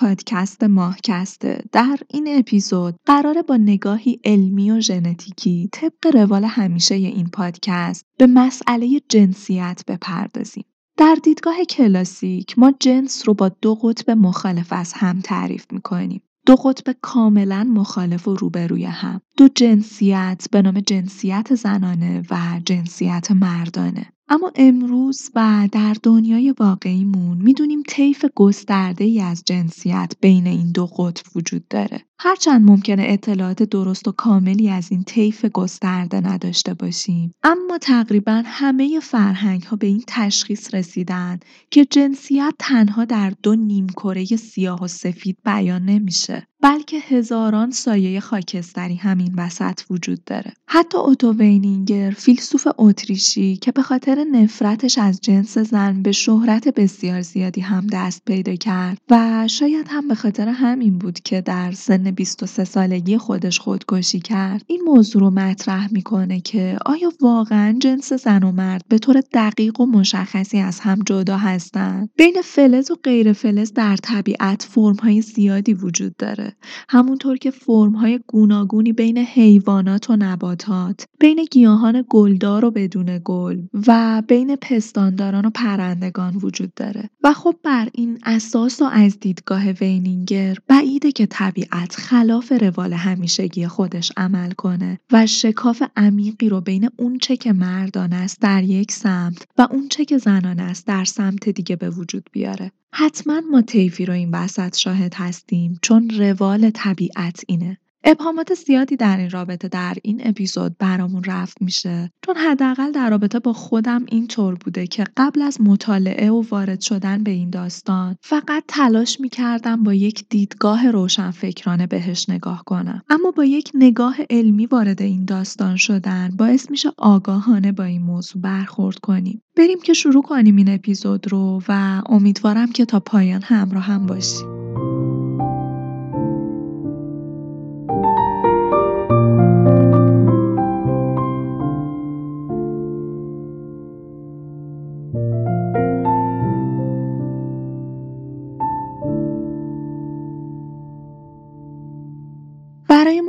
پادکست 0.00 0.64
ماهکسته 0.64 1.64
در 1.72 1.98
این 2.08 2.38
اپیزود 2.38 2.94
قراره 3.06 3.42
با 3.42 3.56
نگاهی 3.56 4.20
علمی 4.24 4.70
و 4.70 4.80
ژنتیکی 4.80 5.68
طبق 5.72 6.16
روال 6.16 6.44
همیشه 6.44 6.94
این 6.94 7.28
پادکست 7.28 8.04
به 8.18 8.26
مسئله 8.26 9.00
جنسیت 9.08 9.82
بپردازیم. 9.88 10.64
در 10.96 11.16
دیدگاه 11.22 11.64
کلاسیک 11.64 12.58
ما 12.58 12.72
جنس 12.80 13.28
رو 13.28 13.34
با 13.34 13.48
دو 13.48 13.74
قطب 13.74 14.10
مخالف 14.10 14.72
از 14.72 14.92
هم 14.92 15.20
تعریف 15.20 15.66
می‌کنیم. 15.72 16.22
دو 16.46 16.56
قطب 16.56 16.96
کاملا 17.00 17.64
مخالف 17.64 18.28
و 18.28 18.36
روبروی 18.36 18.84
هم. 18.84 19.20
دو 19.38 19.48
جنسیت 19.48 20.46
به 20.50 20.62
نام 20.62 20.80
جنسیت 20.80 21.54
زنانه 21.54 22.22
و 22.30 22.60
جنسیت 22.64 23.30
مردانه 23.30 24.06
اما 24.28 24.52
امروز 24.54 25.30
و 25.34 25.68
در 25.72 25.96
دنیای 26.02 26.54
واقعیمون 26.58 27.38
می‌دونیم 27.38 27.82
طیف 27.88 28.24
گسترده 28.34 29.04
ای 29.04 29.20
از 29.20 29.42
جنسیت 29.46 30.12
بین 30.20 30.46
این 30.46 30.72
دو 30.72 30.86
قطب 30.86 31.36
وجود 31.36 31.68
داره. 31.68 32.00
هرچند 32.20 32.70
ممکنه 32.70 33.04
اطلاعات 33.06 33.62
درست 33.62 34.08
و 34.08 34.12
کاملی 34.12 34.70
از 34.70 34.92
این 34.92 35.02
طیف 35.02 35.44
گسترده 35.44 36.20
نداشته 36.20 36.74
باشیم 36.74 37.34
اما 37.42 37.78
تقریبا 37.78 38.42
همه 38.46 39.00
فرهنگ 39.00 39.62
ها 39.62 39.76
به 39.76 39.86
این 39.86 40.04
تشخیص 40.06 40.74
رسیدن 40.74 41.40
که 41.70 41.84
جنسیت 41.84 42.54
تنها 42.58 43.04
در 43.04 43.32
دو 43.42 43.54
نیمکره 43.54 44.24
سیاه 44.24 44.84
و 44.84 44.88
سفید 44.88 45.38
بیان 45.44 45.84
نمیشه 45.84 46.46
بلکه 46.62 46.98
هزاران 46.98 47.70
سایه 47.70 48.20
خاکستری 48.20 48.94
همین 48.94 49.34
وسط 49.36 49.80
وجود 49.90 50.24
داره. 50.24 50.52
حتی 50.66 50.98
اوتو 50.98 51.32
وینینگر 51.32 52.10
فیلسوف 52.10 52.68
اتریشی 52.78 53.56
که 53.56 53.72
به 53.72 53.82
خاطر 53.82 54.24
نفرتش 54.32 54.98
از 54.98 55.20
جنس 55.20 55.58
زن 55.58 56.02
به 56.02 56.12
شهرت 56.12 56.68
بسیار 56.68 57.20
زیادی 57.20 57.60
هم 57.60 57.86
دست 57.92 58.22
پیدا 58.24 58.54
کرد 58.54 58.98
و 59.10 59.48
شاید 59.48 59.86
هم 59.90 60.08
به 60.08 60.14
خاطر 60.14 60.48
همین 60.48 60.98
بود 60.98 61.20
که 61.20 61.40
در 61.40 61.72
سن 61.72 62.10
23 62.10 62.64
سالگی 62.64 63.18
خودش 63.18 63.58
خودکشی 63.58 64.20
کرد. 64.20 64.64
این 64.66 64.82
موضوع 64.86 65.22
رو 65.22 65.30
مطرح 65.30 65.92
می‌کنه 65.92 66.40
که 66.40 66.78
آیا 66.86 67.12
واقعا 67.20 67.76
جنس 67.80 68.12
زن 68.12 68.42
و 68.42 68.52
مرد 68.52 68.82
به 68.88 68.98
طور 68.98 69.22
دقیق 69.32 69.80
و 69.80 69.86
مشخصی 69.86 70.58
از 70.58 70.80
هم 70.80 70.98
جدا 71.06 71.36
هستند؟ 71.36 72.10
بین 72.16 72.36
فلز 72.44 72.90
و 72.90 72.96
غیر 73.04 73.32
فلز 73.32 73.72
در 73.72 73.96
طبیعت 73.96 74.62
فرم‌های 74.62 75.22
زیادی 75.22 75.74
وجود 75.74 76.16
داره. 76.16 76.47
همونطور 76.88 77.36
که 77.36 77.50
فرم‌های 77.50 78.20
گوناگونی 78.26 78.92
بین 78.92 79.18
حیوانات 79.18 80.10
و 80.10 80.16
نباتات، 80.16 81.04
بین 81.20 81.44
گیاهان 81.50 82.04
گلدار 82.10 82.64
و 82.64 82.70
بدون 82.70 83.20
گل 83.24 83.62
و 83.86 84.22
بین 84.28 84.56
پستانداران 84.56 85.46
و 85.46 85.50
پرندگان 85.50 86.36
وجود 86.36 86.74
داره. 86.74 87.10
و 87.24 87.32
خب 87.32 87.54
بر 87.62 87.88
این 87.92 88.18
اساس 88.22 88.82
و 88.82 88.84
از 88.84 89.20
دیدگاه 89.20 89.70
وینینگر 89.70 90.56
بعیده 90.68 91.12
که 91.12 91.26
طبیعت 91.26 91.94
خلاف 91.94 92.52
روال 92.52 92.92
همیشگی 92.92 93.66
خودش 93.66 94.12
عمل 94.16 94.50
کنه 94.50 94.98
و 95.12 95.26
شکاف 95.26 95.82
عمیقی 95.96 96.48
رو 96.48 96.60
بین 96.60 96.88
اونچه 96.96 97.36
که 97.36 97.52
مردان 97.52 98.12
است 98.12 98.40
در 98.40 98.62
یک 98.62 98.92
سمت 98.92 99.46
و 99.58 99.68
اونچه 99.70 100.04
که 100.04 100.18
زنان 100.18 100.60
است 100.60 100.86
در 100.86 101.04
سمت 101.04 101.48
دیگه 101.48 101.76
به 101.76 101.90
وجود 101.90 102.28
بیاره. 102.32 102.72
حتما 102.92 103.40
ما 103.40 103.62
طیفی 103.62 104.06
رو 104.06 104.14
این 104.14 104.30
وسط 104.34 104.76
شاهد 104.76 105.14
هستیم 105.14 105.78
چون 105.82 106.10
روال 106.10 106.70
طبیعت 106.70 107.40
اینه. 107.48 107.78
ابهامات 108.04 108.54
زیادی 108.54 108.96
در 108.96 109.16
این 109.16 109.30
رابطه 109.30 109.68
در 109.68 109.94
این 110.02 110.20
اپیزود 110.24 110.78
برامون 110.78 111.24
رفت 111.24 111.62
میشه. 111.62 112.10
چون 112.26 112.36
حداقل 112.36 112.92
در 112.92 113.10
رابطه 113.10 113.38
با 113.38 113.52
خودم 113.52 114.04
اینطور 114.08 114.54
بوده 114.54 114.86
که 114.86 115.04
قبل 115.16 115.42
از 115.42 115.60
مطالعه 115.60 116.30
و 116.30 116.44
وارد 116.50 116.80
شدن 116.80 117.22
به 117.22 117.30
این 117.30 117.50
داستان 117.50 118.16
فقط 118.22 118.64
تلاش 118.68 119.20
می‌کردم 119.20 119.82
با 119.82 119.94
یک 119.94 120.24
دیدگاه 120.28 120.90
روشنفکرانه 120.90 121.86
بهش 121.86 122.28
نگاه 122.28 122.62
کنم. 122.66 123.02
اما 123.08 123.30
با 123.30 123.44
یک 123.44 123.70
نگاه 123.74 124.16
علمی 124.30 124.66
وارد 124.66 125.02
این 125.02 125.24
داستان 125.24 125.76
شدن 125.76 126.30
باعث 126.38 126.70
میشه 126.70 126.90
آگاهانه 126.98 127.72
با 127.72 127.84
این 127.84 128.02
موضوع 128.02 128.42
برخورد 128.42 128.98
کنیم. 128.98 129.42
بریم 129.56 129.80
که 129.80 129.92
شروع 129.92 130.22
کنیم 130.22 130.56
این 130.56 130.68
اپیزود 130.68 131.32
رو 131.32 131.62
و 131.68 132.02
امیدوارم 132.06 132.72
که 132.72 132.84
تا 132.84 133.00
پایان 133.00 133.42
همراه 133.42 133.84
هم 133.84 134.06
باشیم. 134.06 134.57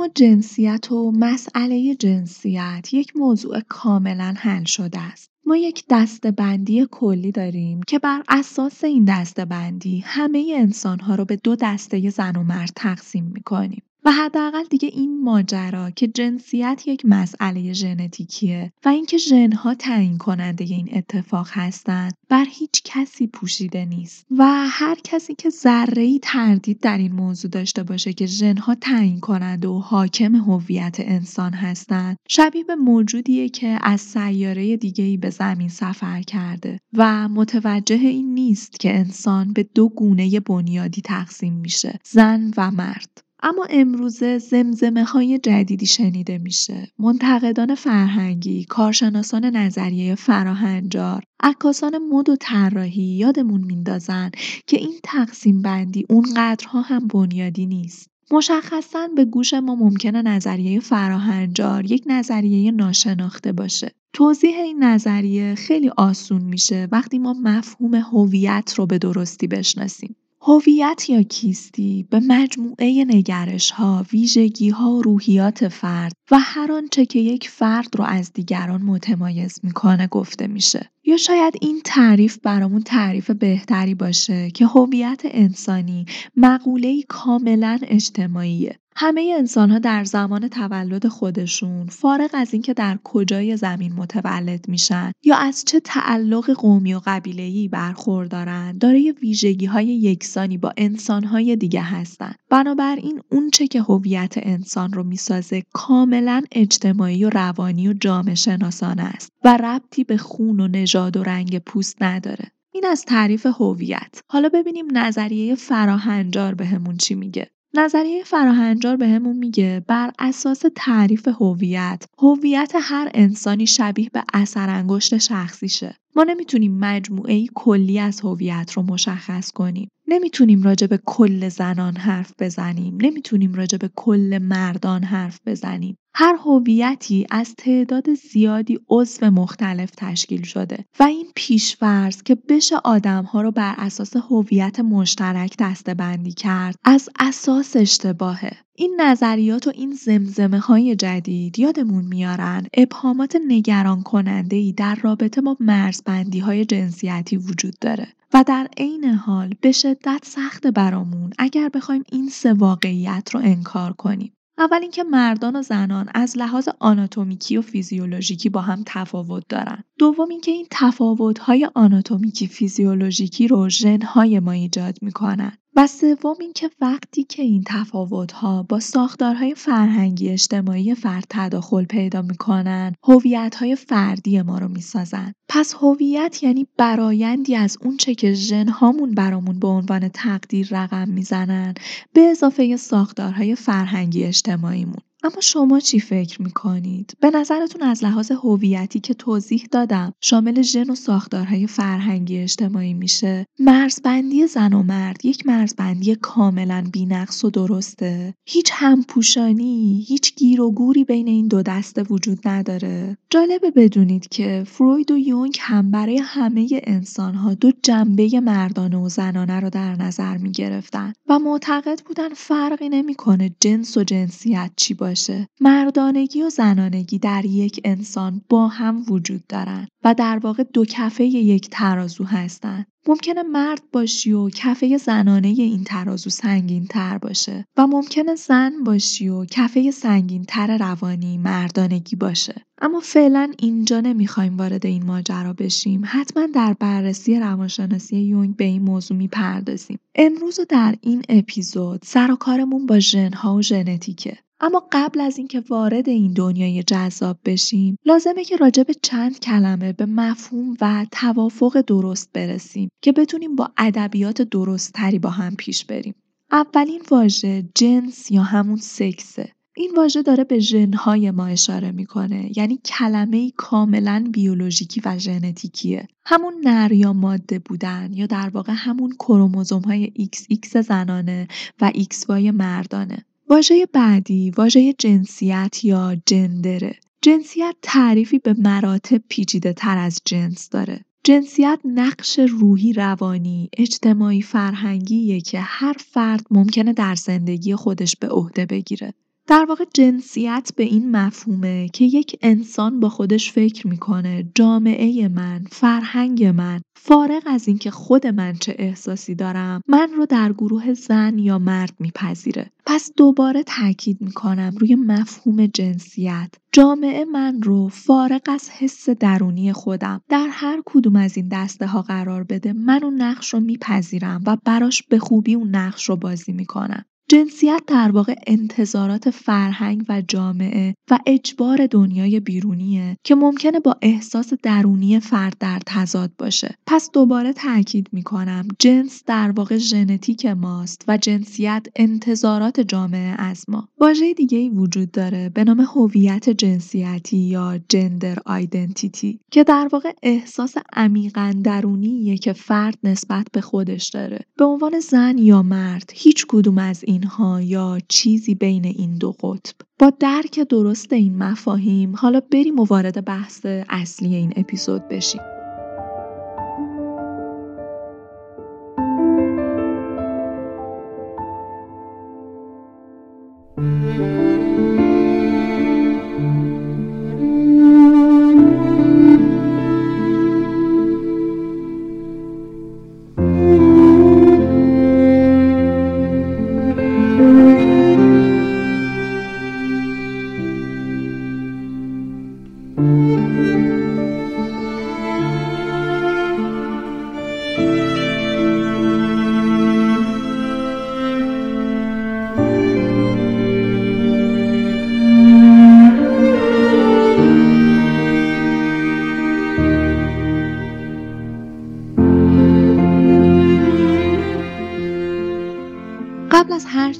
برای 0.00 0.08
ما 0.08 0.14
جنسیت 0.14 0.92
و 0.92 1.12
مسئله 1.12 1.94
جنسیت 1.94 2.88
یک 2.94 3.16
موضوع 3.16 3.60
کاملا 3.60 4.34
حل 4.38 4.64
شده 4.64 5.00
است. 5.00 5.30
ما 5.46 5.56
یک 5.56 5.84
دسته‌بندی 5.90 6.86
کلی 6.90 7.32
داریم 7.32 7.82
که 7.82 7.98
بر 7.98 8.22
اساس 8.28 8.84
این 8.84 9.04
دسته‌بندی 9.04 10.00
همه 10.06 10.54
انسان‌ها 10.56 11.14
رو 11.14 11.24
به 11.24 11.36
دو 11.36 11.56
دسته 11.56 12.10
زن 12.10 12.36
و 12.36 12.42
مرد 12.42 12.72
تقسیم 12.76 13.24
می‌کنیم. 13.34 13.82
و 14.10 14.12
حداقل 14.12 14.64
دیگه 14.64 14.88
این 14.92 15.24
ماجرا 15.24 15.90
که 15.90 16.08
جنسیت 16.08 16.82
یک 16.86 17.02
مسئله 17.04 17.72
ژنتیکیه 17.72 18.72
و 18.84 18.88
اینکه 18.88 19.18
ژنها 19.18 19.74
تعیین 19.74 20.18
کننده 20.18 20.64
این 20.64 20.88
اتفاق 20.92 21.48
هستند 21.50 22.14
بر 22.28 22.46
هیچ 22.50 22.82
کسی 22.84 23.26
پوشیده 23.26 23.84
نیست. 23.84 24.26
و 24.38 24.44
هر 24.68 24.96
کسی 25.04 25.34
که 25.34 25.50
ذره 25.50 26.18
تردید 26.18 26.80
در 26.80 26.98
این 26.98 27.12
موضوع 27.12 27.50
داشته 27.50 27.82
باشه 27.82 28.12
که 28.12 28.26
ژنها 28.26 28.74
تعیین 28.74 29.20
کننده 29.20 29.68
و 29.68 29.78
حاکم 29.78 30.34
هویت 30.34 30.96
انسان 30.98 31.52
هستند 31.52 32.16
شبیه 32.28 32.64
به 32.64 32.74
موجودیه 32.74 33.48
که 33.48 33.78
از 33.82 34.00
سیاره 34.00 34.76
دیگه 34.76 35.04
ای 35.04 35.16
به 35.16 35.30
زمین 35.30 35.68
سفر 35.68 36.22
کرده. 36.22 36.78
و 36.92 37.28
متوجه 37.28 37.96
این 37.96 38.34
نیست 38.34 38.80
که 38.80 38.96
انسان 38.96 39.52
به 39.52 39.62
دو 39.62 39.88
گونه 39.88 40.40
بنیادی 40.40 41.00
تقسیم 41.00 41.54
میشه 41.54 41.98
زن 42.04 42.50
و 42.56 42.70
مرد. 42.70 43.29
اما 43.42 43.66
امروزه 43.70 44.38
زمزمه 44.38 45.04
های 45.04 45.38
جدیدی 45.38 45.86
شنیده 45.86 46.38
میشه. 46.38 46.88
منتقدان 46.98 47.74
فرهنگی، 47.74 48.64
کارشناسان 48.64 49.44
نظریه 49.44 50.14
فراهنجار، 50.14 51.22
عکاسان 51.42 51.98
مد 51.98 52.28
و 52.28 52.36
طراحی 52.40 53.02
یادمون 53.02 53.60
میندازن 53.60 54.30
که 54.66 54.76
این 54.76 54.94
تقسیم 55.02 55.62
بندی 55.62 56.06
اونقدرها 56.10 56.80
هم 56.80 57.06
بنیادی 57.06 57.66
نیست. 57.66 58.10
مشخصا 58.30 59.08
به 59.16 59.24
گوش 59.24 59.54
ما 59.54 59.74
ممکنه 59.74 60.22
نظریه 60.22 60.80
فراهنجار 60.80 61.92
یک 61.92 62.02
نظریه 62.06 62.70
ناشناخته 62.70 63.52
باشه. 63.52 63.94
توضیح 64.12 64.56
این 64.56 64.84
نظریه 64.84 65.54
خیلی 65.54 65.90
آسون 65.96 66.42
میشه 66.42 66.88
وقتی 66.92 67.18
ما 67.18 67.32
مفهوم 67.32 67.94
هویت 67.94 68.74
رو 68.76 68.86
به 68.86 68.98
درستی 68.98 69.46
بشناسیم. 69.46 70.16
هویت 70.42 71.10
یا 71.10 71.22
کیستی 71.22 72.06
به 72.10 72.20
مجموعه 72.20 73.04
نگرش‌ها، 73.04 74.06
ویژگی‌ها 74.12 75.00
روحیات 75.00 75.68
فرد 75.68 76.12
و 76.30 76.38
هر 76.38 76.72
آنچه 76.72 77.06
که 77.06 77.18
یک 77.18 77.48
فرد 77.48 77.96
رو 77.98 78.04
از 78.04 78.32
دیگران 78.32 78.82
متمایز 78.82 79.60
می‌کنه 79.62 80.06
گفته 80.06 80.46
میشه. 80.46 80.90
یا 81.04 81.16
شاید 81.16 81.54
این 81.60 81.80
تعریف 81.84 82.38
برامون 82.42 82.82
تعریف 82.82 83.30
بهتری 83.30 83.94
باشه 83.94 84.50
که 84.50 84.66
هویت 84.66 85.22
انسانی 85.24 86.06
مقوله‌ای 86.36 87.04
کاملا 87.08 87.78
اجتماعیه. 87.82 88.76
همه 88.96 89.34
انسان‌ها 89.38 89.78
در 89.78 90.04
زمان 90.04 90.48
تولد 90.48 91.08
خودشون 91.08 91.86
فارغ 91.86 92.30
از 92.32 92.52
اینکه 92.52 92.74
در 92.74 92.98
کجای 93.04 93.56
زمین 93.56 93.92
متولد 93.92 94.68
میشن 94.68 95.12
یا 95.24 95.36
از 95.36 95.64
چه 95.64 95.80
تعلق 95.80 96.50
قومی 96.50 96.94
و 96.94 97.00
قبیله‌ای 97.06 97.68
برخوردارن 97.68 98.78
دارای 98.78 99.14
ویژگی‌های 99.22 99.86
یکسانی 99.86 100.58
با 100.58 100.72
انسان‌های 100.76 101.56
دیگه 101.56 101.82
هستن. 101.82 102.32
بنابراین 102.50 103.20
اونچه 103.30 103.66
که 103.66 103.82
هویت 103.82 104.34
انسان 104.36 104.92
رو 104.92 105.02
می‌سازه 105.02 105.62
کاملا 105.72 106.42
اجتماعی 106.52 107.24
و 107.24 107.30
روانی 107.30 107.88
و 107.88 107.92
جامعه 107.92 108.34
شناسانه 108.34 109.02
است 109.02 109.32
و 109.44 109.56
ربطی 109.56 110.04
به 110.04 110.16
خون 110.16 110.60
و 110.60 110.68
نژاد 110.68 110.89
و 110.94 111.22
رنگ 111.22 111.58
پوست 111.58 112.02
نداره. 112.02 112.52
این 112.72 112.86
از 112.86 113.04
تعریف 113.04 113.46
هویت. 113.46 114.22
حالا 114.28 114.48
ببینیم 114.48 114.98
نظریه 114.98 115.54
فراهنجار 115.54 116.54
بهمون 116.54 116.96
چی 116.96 117.14
میگه. 117.14 117.50
نظریه 117.74 118.24
فراهنجار 118.24 118.96
بهمون 118.96 119.36
میگه 119.36 119.84
بر 119.86 120.12
اساس 120.18 120.62
تعریف 120.76 121.28
هویت 121.28 122.04
هویت 122.18 122.72
هر 122.80 123.10
انسانی 123.14 123.66
شبیه 123.66 124.10
به 124.12 124.22
اثر 124.34 124.70
انگشت 124.70 125.18
شخصیشه 125.18 125.96
ما 126.16 126.24
نمی‌تونیم 126.24 126.78
مجموعه 126.78 127.46
کلی 127.54 127.98
از 127.98 128.20
هویت 128.20 128.72
رو 128.72 128.82
مشخص 128.82 129.50
کنیم 129.50 129.88
نمی‌تونیم 130.10 130.62
راجع 130.62 130.86
به 130.86 131.00
کل 131.06 131.48
زنان 131.48 131.96
حرف 131.96 132.32
بزنیم 132.38 132.98
نمی‌تونیم 133.00 133.54
راجع 133.54 133.78
به 133.78 133.90
کل 133.96 134.38
مردان 134.42 135.04
حرف 135.04 135.40
بزنیم 135.46 135.96
هر 136.14 136.36
هویتی 136.44 137.26
از 137.30 137.54
تعداد 137.54 138.14
زیادی 138.14 138.78
عضو 138.88 139.30
مختلف 139.30 139.90
تشکیل 139.96 140.42
شده 140.42 140.84
و 141.00 141.02
این 141.02 141.26
پیشفرض 141.34 142.22
که 142.22 142.34
بشه 142.48 142.76
آدمها 142.84 143.42
رو 143.42 143.50
بر 143.50 143.74
اساس 143.78 144.16
هویت 144.16 144.80
مشترک 144.80 145.56
دسته‌بندی 145.58 146.32
کرد 146.32 146.76
از 146.84 147.08
اساس 147.18 147.76
اشتباهه. 147.76 148.52
این 148.80 149.00
نظریات 149.00 149.66
و 149.66 149.72
این 149.74 149.92
زمزمه 149.92 150.58
های 150.58 150.96
جدید 150.96 151.58
یادمون 151.58 152.04
میارن 152.04 152.66
ابهامات 152.74 153.36
نگران 153.46 154.02
کننده 154.02 154.56
ای 154.56 154.72
در 154.72 154.94
رابطه 154.94 155.40
با 155.40 155.56
مرزبندی 155.60 156.38
های 156.38 156.64
جنسیتی 156.64 157.36
وجود 157.36 157.74
داره 157.80 158.08
و 158.34 158.44
در 158.46 158.68
عین 158.76 159.04
حال 159.04 159.54
به 159.60 159.72
شدت 159.72 160.20
سخت 160.24 160.66
برامون 160.66 161.30
اگر 161.38 161.68
بخوایم 161.68 162.04
این 162.12 162.28
سه 162.28 162.52
واقعیت 162.52 163.30
رو 163.32 163.40
انکار 163.40 163.92
کنیم. 163.92 164.32
اول 164.58 164.78
اینکه 164.82 165.04
مردان 165.04 165.56
و 165.56 165.62
زنان 165.62 166.08
از 166.14 166.38
لحاظ 166.38 166.68
آناتومیکی 166.78 167.56
و 167.56 167.62
فیزیولوژیکی 167.62 168.48
با 168.48 168.60
هم 168.60 168.82
تفاوت 168.86 169.44
دارن. 169.48 169.84
دوم 169.98 170.28
اینکه 170.30 170.50
این 170.50 170.66
تفاوت‌های 170.70 171.68
آناتومیکی 171.74 172.46
فیزیولوژیکی 172.46 173.48
رو 173.48 173.68
ژن‌های 173.68 174.40
ما 174.40 174.52
ایجاد 174.52 174.98
می‌کنن. 175.02 175.52
و 175.76 175.86
سوم 175.86 176.36
اینکه 176.40 176.70
وقتی 176.80 177.24
که 177.24 177.42
این 177.42 177.64
تفاوت‌ها 177.66 178.62
با 178.62 178.80
ساختارهای 178.80 179.54
فرهنگی 179.54 180.28
اجتماعی 180.28 180.94
فرد 180.94 181.24
تداخل 181.30 181.84
پیدا 181.84 182.22
می‌کنن 182.22 182.94
هویت‌های 183.04 183.76
فردی 183.76 184.42
ما 184.42 184.58
رو 184.58 184.68
می‌سازن. 184.68 185.32
پس 185.48 185.74
هویت 185.74 186.42
یعنی 186.42 186.66
برایندی 186.76 187.56
از 187.56 187.78
اونچه 187.80 188.14
که 188.14 188.32
ژنهامون 188.32 189.14
برامون 189.14 189.58
به 189.58 189.68
عنوان 189.68 190.08
تقدیر 190.08 190.68
رقم 190.70 191.08
می‌زنن 191.08 191.74
به 192.12 192.20
اضافه 192.20 192.76
ساختارهای 192.76 193.54
فرهنگی 193.54 194.24
اجتماعیمون. 194.24 195.09
اما 195.22 195.40
شما 195.42 195.80
چی 195.80 196.00
فکر 196.00 196.42
می‌کنید؟ 196.42 197.16
به 197.20 197.30
نظرتون 197.30 197.82
از 197.82 198.04
لحاظ 198.04 198.30
هویتی 198.30 199.00
که 199.00 199.14
توضیح 199.14 199.68
دادم 199.70 200.12
شامل 200.20 200.62
ژن 200.62 200.90
و 200.90 200.94
ساختارهای 200.94 201.66
فرهنگی 201.66 202.38
اجتماعی 202.38 202.94
میشه؟ 202.94 203.46
مرزبندی 203.58 204.46
زن 204.46 204.72
و 204.72 204.82
مرد 204.82 205.24
یک 205.24 205.46
مرزبندی 205.46 206.14
کاملا 206.14 206.84
بینقص 206.92 207.44
و 207.44 207.50
درسته. 207.50 208.34
هیچ 208.46 208.70
همپوشانی 208.74 210.04
هیچ 210.08 210.34
گیر 210.34 210.60
و 210.60 210.70
گوری 210.70 211.04
بین 211.04 211.28
این 211.28 211.48
دو 211.48 211.62
دسته 211.62 212.02
وجود 212.02 212.48
نداره. 212.48 213.16
جالبه 213.30 213.70
بدونید 213.70 214.28
که 214.28 214.64
فروید 214.66 215.10
و 215.10 215.16
یونگ 215.18 215.56
هم 215.60 215.90
برای 215.90 216.18
همه 216.18 216.68
انسانها 216.72 217.54
دو 217.54 217.72
جنبه 217.82 218.40
مردانه 218.40 218.96
و 218.96 219.08
زنانه 219.08 219.60
رو 219.60 219.70
در 219.70 219.96
نظر 219.96 220.36
می‌گرفتن 220.36 221.12
و 221.28 221.38
معتقد 221.38 222.00
بودن 222.06 222.28
فرقی 222.28 222.88
نمی‌کنه 222.88 223.50
جنس 223.60 223.96
و 223.96 224.04
جنسیت 224.04 224.70
چی 224.76 224.94
باشه. 225.10 225.46
مردانگی 225.60 226.42
و 226.42 226.50
زنانگی 226.50 227.18
در 227.18 227.44
یک 227.44 227.80
انسان 227.84 228.42
با 228.48 228.68
هم 228.68 229.04
وجود 229.08 229.46
دارند 229.48 229.88
و 230.04 230.14
در 230.14 230.38
واقع 230.38 230.62
دو 230.62 230.84
کفه 230.84 231.24
یک 231.24 231.68
ترازو 231.70 232.24
هستند 232.24 232.86
ممکنه 233.08 233.42
مرد 233.42 233.82
باشی 233.92 234.32
و 234.32 234.50
کفه 234.50 234.96
زنانه 234.96 235.48
این 235.48 235.84
ترازو 235.84 236.30
سنگین 236.30 236.86
تر 236.86 237.18
باشه 237.18 237.64
و 237.76 237.86
ممکنه 237.86 238.34
زن 238.34 238.72
باشی 238.84 239.28
و 239.28 239.44
کفه 239.44 239.90
سنگین 239.90 240.44
تر 240.44 240.78
روانی 240.78 241.38
مردانگی 241.38 242.16
باشه. 242.16 242.54
اما 242.82 243.00
فعلا 243.00 243.52
اینجا 243.58 244.00
نمی‌خوایم 244.00 244.56
وارد 244.56 244.86
این 244.86 245.04
ماجرا 245.04 245.52
بشیم. 245.52 246.02
حتما 246.04 246.46
در 246.46 246.76
بررسی 246.80 247.40
روانشناسی 247.40 248.16
یونگ 248.16 248.56
به 248.56 248.64
این 248.64 248.82
موضوع 248.82 249.16
می‌پردازیم. 249.16 249.98
امروز 250.14 250.60
و 250.60 250.64
در 250.68 250.94
این 251.00 251.22
اپیزود 251.28 252.00
سر 252.04 252.30
و 252.30 252.36
کارمون 252.36 252.86
با 252.86 252.98
ژنها 252.98 253.54
و 253.54 253.62
ژنتیکه. 253.62 254.38
اما 254.60 254.82
قبل 254.92 255.20
از 255.20 255.38
اینکه 255.38 255.62
وارد 255.68 256.08
این 256.08 256.32
دنیای 256.32 256.82
جذاب 256.82 257.38
بشیم 257.44 257.96
لازمه 258.04 258.44
که 258.44 258.56
راجع 258.56 258.82
به 258.82 258.94
چند 259.02 259.40
کلمه 259.40 259.92
به 259.92 260.06
مفهوم 260.06 260.76
و 260.80 261.06
توافق 261.12 261.80
درست 261.80 262.30
برسیم 262.32 262.88
که 263.02 263.12
بتونیم 263.12 263.56
با 263.56 263.70
ادبیات 263.76 264.42
درست 264.42 264.92
تری 264.92 265.18
با 265.18 265.30
هم 265.30 265.56
پیش 265.56 265.84
بریم. 265.84 266.14
اولین 266.52 267.02
واژه 267.10 267.68
جنس 267.74 268.30
یا 268.30 268.42
همون 268.42 268.76
سکسه. 268.76 269.52
این 269.76 269.90
واژه 269.96 270.22
داره 270.22 270.44
به 270.44 270.58
ژنهای 270.58 271.30
ما 271.30 271.46
اشاره 271.46 271.90
می‌کنه 271.92 272.50
یعنی 272.56 272.76
کلمه 272.84 273.36
ای 273.36 273.52
کاملا 273.56 274.24
بیولوژیکی 274.32 275.00
و 275.04 275.18
ژنتیکیه. 275.18 276.08
همون 276.24 276.54
نر 276.64 276.92
یا 276.92 277.12
ماده 277.12 277.58
بودن 277.58 278.12
یا 278.12 278.26
در 278.26 278.48
واقع 278.48 278.72
همون 278.76 279.12
کروموزوم 279.12 279.82
های 279.82 280.12
XX 280.18 280.80
زنانه 280.80 281.48
و 281.80 281.90
XY 281.90 282.30
مردانه. 282.30 283.24
واژه 283.50 283.86
بعدی 283.92 284.50
واژه 284.50 284.92
جنسیت 284.92 285.84
یا 285.84 286.16
جندره. 286.26 286.94
جنسیت 287.22 287.76
تعریفی 287.82 288.38
به 288.38 288.54
مراتب 288.58 289.22
پیچیده 289.28 289.72
تر 289.72 289.98
از 289.98 290.20
جنس 290.24 290.68
داره. 290.68 291.04
جنسیت 291.24 291.80
نقش 291.84 292.38
روحی 292.38 292.92
روانی 292.92 293.70
اجتماعی 293.78 294.42
فرهنگیه 294.42 295.40
که 295.40 295.60
هر 295.60 295.96
فرد 295.98 296.46
ممکنه 296.50 296.92
در 296.92 297.14
زندگی 297.14 297.74
خودش 297.76 298.16
به 298.16 298.28
عهده 298.28 298.66
بگیره. 298.66 299.14
در 299.50 299.64
واقع 299.68 299.84
جنسیت 299.94 300.70
به 300.76 300.82
این 300.82 301.10
مفهومه 301.10 301.88
که 301.88 302.04
یک 302.04 302.38
انسان 302.42 303.00
با 303.00 303.08
خودش 303.08 303.52
فکر 303.52 303.86
می‌کنه 303.86 304.50
جامعه 304.54 305.28
من، 305.28 305.64
فرهنگ 305.70 306.44
من 306.44 306.80
فارغ 306.96 307.42
از 307.46 307.68
اینکه 307.68 307.90
خود 307.90 308.26
من 308.26 308.52
چه 308.52 308.74
احساسی 308.78 309.34
دارم 309.34 309.80
من 309.88 310.08
رو 310.16 310.26
در 310.26 310.52
گروه 310.52 310.94
زن 310.94 311.38
یا 311.38 311.58
مرد 311.58 311.92
میپذیره. 311.98 312.70
پس 312.86 313.10
دوباره 313.16 313.62
تاکید 313.62 314.20
می‌کنم 314.20 314.74
روی 314.78 314.94
مفهوم 314.94 315.66
جنسیت. 315.66 316.54
جامعه 316.72 317.24
من 317.24 317.62
رو 317.62 317.88
فارغ 317.88 318.42
از 318.46 318.70
حس 318.70 319.10
درونی 319.10 319.72
خودم 319.72 320.20
در 320.28 320.48
هر 320.50 320.82
کدوم 320.86 321.16
از 321.16 321.36
این 321.36 321.48
دسته 321.48 321.86
ها 321.86 322.02
قرار 322.02 322.44
بده 322.44 322.72
من 322.72 323.04
اون 323.04 323.22
نقش 323.22 323.54
رو 323.54 323.60
میپذیرم 323.60 324.42
و 324.46 324.56
براش 324.64 325.02
به 325.02 325.18
خوبی 325.18 325.54
اون 325.54 325.76
نقش 325.76 326.08
رو 326.08 326.16
بازی 326.16 326.52
می‌کنم. 326.52 327.04
جنسیت 327.30 327.82
در 327.86 328.10
واقع 328.10 328.34
انتظارات 328.46 329.30
فرهنگ 329.30 330.04
و 330.08 330.22
جامعه 330.28 330.94
و 331.10 331.18
اجبار 331.26 331.86
دنیای 331.86 332.40
بیرونیه 332.40 333.16
که 333.24 333.34
ممکنه 333.34 333.80
با 333.80 333.96
احساس 334.02 334.52
درونی 334.62 335.20
فرد 335.20 335.56
در 335.60 335.80
تضاد 335.86 336.30
باشه. 336.38 336.74
پس 336.86 337.10
دوباره 337.12 337.52
تاکید 337.52 338.08
می‌کنم 338.12 338.68
جنس 338.78 339.22
در 339.26 339.50
واقع 339.50 339.76
ژنتیک 339.76 340.46
ماست 340.46 341.04
و 341.08 341.16
جنسیت 341.16 341.86
انتظارات 341.96 342.80
جامعه 342.80 343.34
از 343.38 343.64
ما. 343.68 343.88
واژه 344.00 344.34
دیگه 344.34 344.58
ای 344.58 344.68
وجود 344.68 345.10
داره 345.10 345.48
به 345.48 345.64
نام 345.64 345.80
هویت 345.80 346.50
جنسیتی 346.50 347.36
یا 347.36 347.80
جندر 347.88 348.38
آیدنتیتی 348.46 349.40
که 349.50 349.64
در 349.64 349.88
واقع 349.92 350.12
احساس 350.22 350.74
عمیقا 350.92 351.54
درونیه 351.64 352.38
که 352.38 352.52
فرد 352.52 352.98
نسبت 353.04 353.46
به 353.52 353.60
خودش 353.60 354.08
داره. 354.08 354.38
به 354.56 354.64
عنوان 354.64 355.00
زن 355.00 355.38
یا 355.38 355.62
مرد 355.62 356.10
هیچ 356.14 356.46
کدوم 356.48 356.78
از 356.78 357.04
این 357.04 357.19
اینها 357.20 357.62
یا 357.62 357.98
چیزی 358.08 358.54
بین 358.54 358.84
این 358.84 359.18
دو 359.18 359.32
قطب؟ 359.32 359.74
با 359.98 360.12
درک 360.20 360.60
درست 360.60 361.12
این 361.12 361.38
مفاهیم 361.38 362.16
حالا 362.16 362.40
بریم 362.52 362.76
وارد 362.76 363.24
بحث 363.24 363.66
اصلی 363.88 364.34
این 364.34 364.52
اپیزود 364.56 365.08
بشیم. 365.08 365.59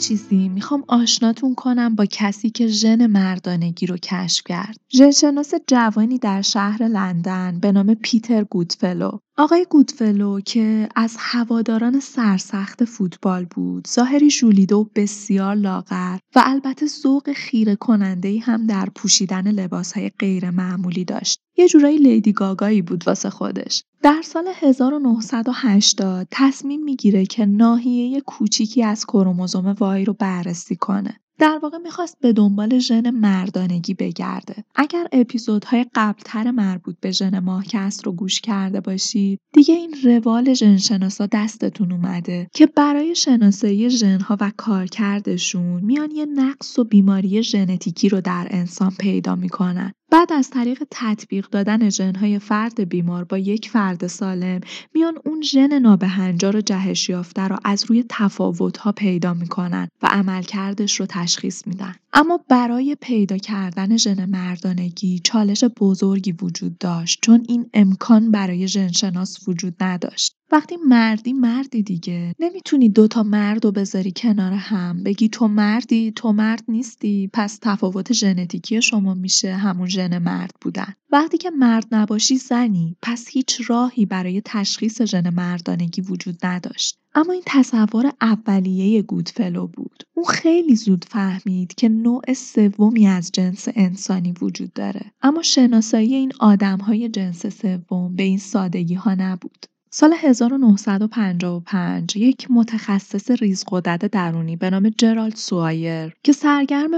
چیزی 0.00 0.49
می‌خوام 0.60 0.84
آشناتون 0.88 1.54
کنم 1.54 1.94
با 1.94 2.06
کسی 2.06 2.50
که 2.50 2.66
ژن 2.66 3.06
مردانگی 3.06 3.86
رو 3.86 3.96
کشف 3.96 4.44
کرد. 4.44 4.76
ژنشناس 4.92 5.54
جوانی 5.66 6.18
در 6.18 6.42
شهر 6.42 6.82
لندن 6.82 7.60
به 7.60 7.72
نام 7.72 7.94
پیتر 7.94 8.44
گودفلو. 8.44 9.10
آقای 9.38 9.66
گودفلو 9.70 10.40
که 10.40 10.88
از 10.96 11.16
هواداران 11.18 12.00
سرسخت 12.00 12.84
فوتبال 12.84 13.44
بود 13.44 13.88
ظاهری 13.88 14.30
ژولیده 14.30 14.74
و 14.74 14.84
بسیار 14.94 15.54
لاغر 15.54 16.18
و 16.36 16.42
البته 16.46 16.86
ذوق 16.86 17.32
خیره 17.32 17.76
کننده 17.76 18.38
هم 18.40 18.66
در 18.66 18.88
پوشیدن 18.94 19.50
لباس 19.50 19.92
های 19.92 20.10
غیر 20.18 20.50
معمولی 20.50 21.04
داشت. 21.04 21.40
یه 21.56 21.68
جورایی 21.68 21.98
لیدی 21.98 22.32
گاگایی 22.32 22.82
بود 22.82 23.06
واسه 23.06 23.30
خودش. 23.30 23.84
در 24.02 24.22
سال 24.24 24.48
1980 24.60 26.28
تصمیم 26.30 26.84
می‌گیره 26.84 27.26
که 27.26 27.46
ناحیه 27.46 28.20
کوچیکی 28.20 28.84
از 28.84 29.06
کروموزوم 29.06 29.66
وای 29.66 30.04
رو 30.04 30.12
بررسی 30.50 30.76
کنه 30.76 31.20
در 31.38 31.58
واقع 31.62 31.78
می‌خواست 31.78 32.16
به 32.20 32.32
دنبال 32.32 32.78
ژن 32.78 33.10
مردانگی 33.10 33.94
بگرده. 33.94 34.64
اگر 34.74 35.06
اپیزودهای 35.12 35.86
قبلتر 35.94 36.50
مربوط 36.50 36.96
به 37.00 37.10
ژن 37.10 37.38
ماهکست 37.38 38.06
رو 38.06 38.12
گوش 38.12 38.40
کرده 38.40 38.80
باشید، 38.80 39.38
دیگه 39.52 39.74
این 39.74 39.94
روال 40.04 40.54
ژنشناسا 40.54 41.26
دستتون 41.32 41.92
اومده 41.92 42.48
که 42.54 42.66
برای 42.66 43.14
شناسایی 43.14 43.90
ژنها 43.90 44.36
و 44.40 44.52
کارکردشون 44.56 45.84
میان 45.84 46.10
یه 46.10 46.26
نقص 46.26 46.78
و 46.78 46.84
بیماری 46.84 47.42
ژنتیکی 47.42 48.08
رو 48.08 48.20
در 48.20 48.48
انسان 48.50 48.92
پیدا 48.98 49.36
می‌کنن. 49.36 49.92
بعد 50.10 50.32
از 50.32 50.50
طریق 50.50 50.82
تطبیق 50.90 51.46
دادن 51.46 51.90
ژنهای 51.90 52.38
فرد 52.38 52.88
بیمار 52.88 53.24
با 53.24 53.38
یک 53.38 53.70
فرد 53.70 54.06
سالم 54.06 54.60
میان 54.94 55.18
اون 55.24 55.42
ژن 55.42 55.78
نابهنجار 55.78 56.56
و 56.56 56.60
جهش 56.60 57.08
یافته 57.08 57.48
رو 57.48 57.56
از 57.64 57.84
روی 57.84 58.04
تفاوتها 58.08 58.92
پیدا 58.92 59.34
می‌کنن 59.34 59.88
و 60.02 60.06
عملکردش 60.06 61.00
رو 61.00 61.06
تشخیص 61.06 61.66
میدن. 61.66 61.94
اما 62.12 62.44
برای 62.48 62.96
پیدا 63.00 63.36
کردن 63.36 63.96
ژن 63.96 64.24
مردانگی 64.24 65.18
چالش 65.18 65.64
بزرگی 65.64 66.32
وجود 66.32 66.78
داشت 66.78 67.18
چون 67.22 67.44
این 67.48 67.70
امکان 67.74 68.30
برای 68.30 68.68
ژنشناس 68.68 69.48
وجود 69.48 69.74
نداشت. 69.80 70.36
وقتی 70.52 70.76
مردی 70.76 71.32
مردی 71.32 71.82
دیگه 71.82 72.34
نمی‌تونی 72.38 72.88
دوتا 72.88 73.22
مرد 73.22 73.64
رو 73.64 73.72
بذاری 73.72 74.12
کنار 74.16 74.52
هم. 74.52 75.02
بگی 75.02 75.28
تو 75.28 75.48
مردی 75.48 76.12
تو 76.16 76.32
مرد 76.32 76.64
نیستی 76.68 77.30
پس 77.32 77.58
تفاوت 77.62 78.12
ژنتیکی 78.12 78.82
شما 78.82 79.14
میشه 79.14 79.54
همون 79.54 79.88
ژن 79.88 80.18
مرد 80.18 80.52
بودن. 80.60 80.94
وقتی 81.12 81.38
که 81.38 81.50
مرد 81.50 81.86
نباشی 81.92 82.36
زنی 82.36 82.96
پس 83.02 83.28
هیچ 83.28 83.60
راهی 83.66 84.06
برای 84.06 84.42
تشخیص 84.44 85.02
ژن 85.02 85.34
مردانگی 85.34 86.02
وجود 86.02 86.46
نداشت. 86.46 86.98
اما 87.14 87.32
این 87.32 87.42
تصور 87.46 88.12
اولیه 88.20 89.02
گودفلو 89.02 89.66
بود. 89.66 90.02
اون 90.14 90.26
خیلی 90.26 90.76
زود 90.76 91.04
فهمید 91.04 91.74
که 91.74 91.88
نوع 91.88 92.32
سومی 92.32 93.06
از 93.06 93.30
جنس 93.32 93.68
انسانی 93.74 94.34
وجود 94.40 94.72
داره. 94.72 95.12
اما 95.22 95.42
شناسایی 95.42 96.14
این 96.14 96.32
آدمهای 96.40 97.08
جنس 97.08 97.46
سوم 97.46 98.16
به 98.16 98.22
این 98.22 98.38
سادگی 98.38 98.94
ها 98.94 99.14
نبود. 99.14 99.66
سال 99.92 100.14
1955 100.18 102.16
یک 102.16 102.46
متخصص 102.50 103.30
ریزقدرت 103.30 104.04
درونی 104.04 104.56
به 104.56 104.70
نام 104.70 104.88
جرالد 104.88 105.36
سوایر 105.36 106.14
که 106.24 106.32
سرگرم 106.32 106.90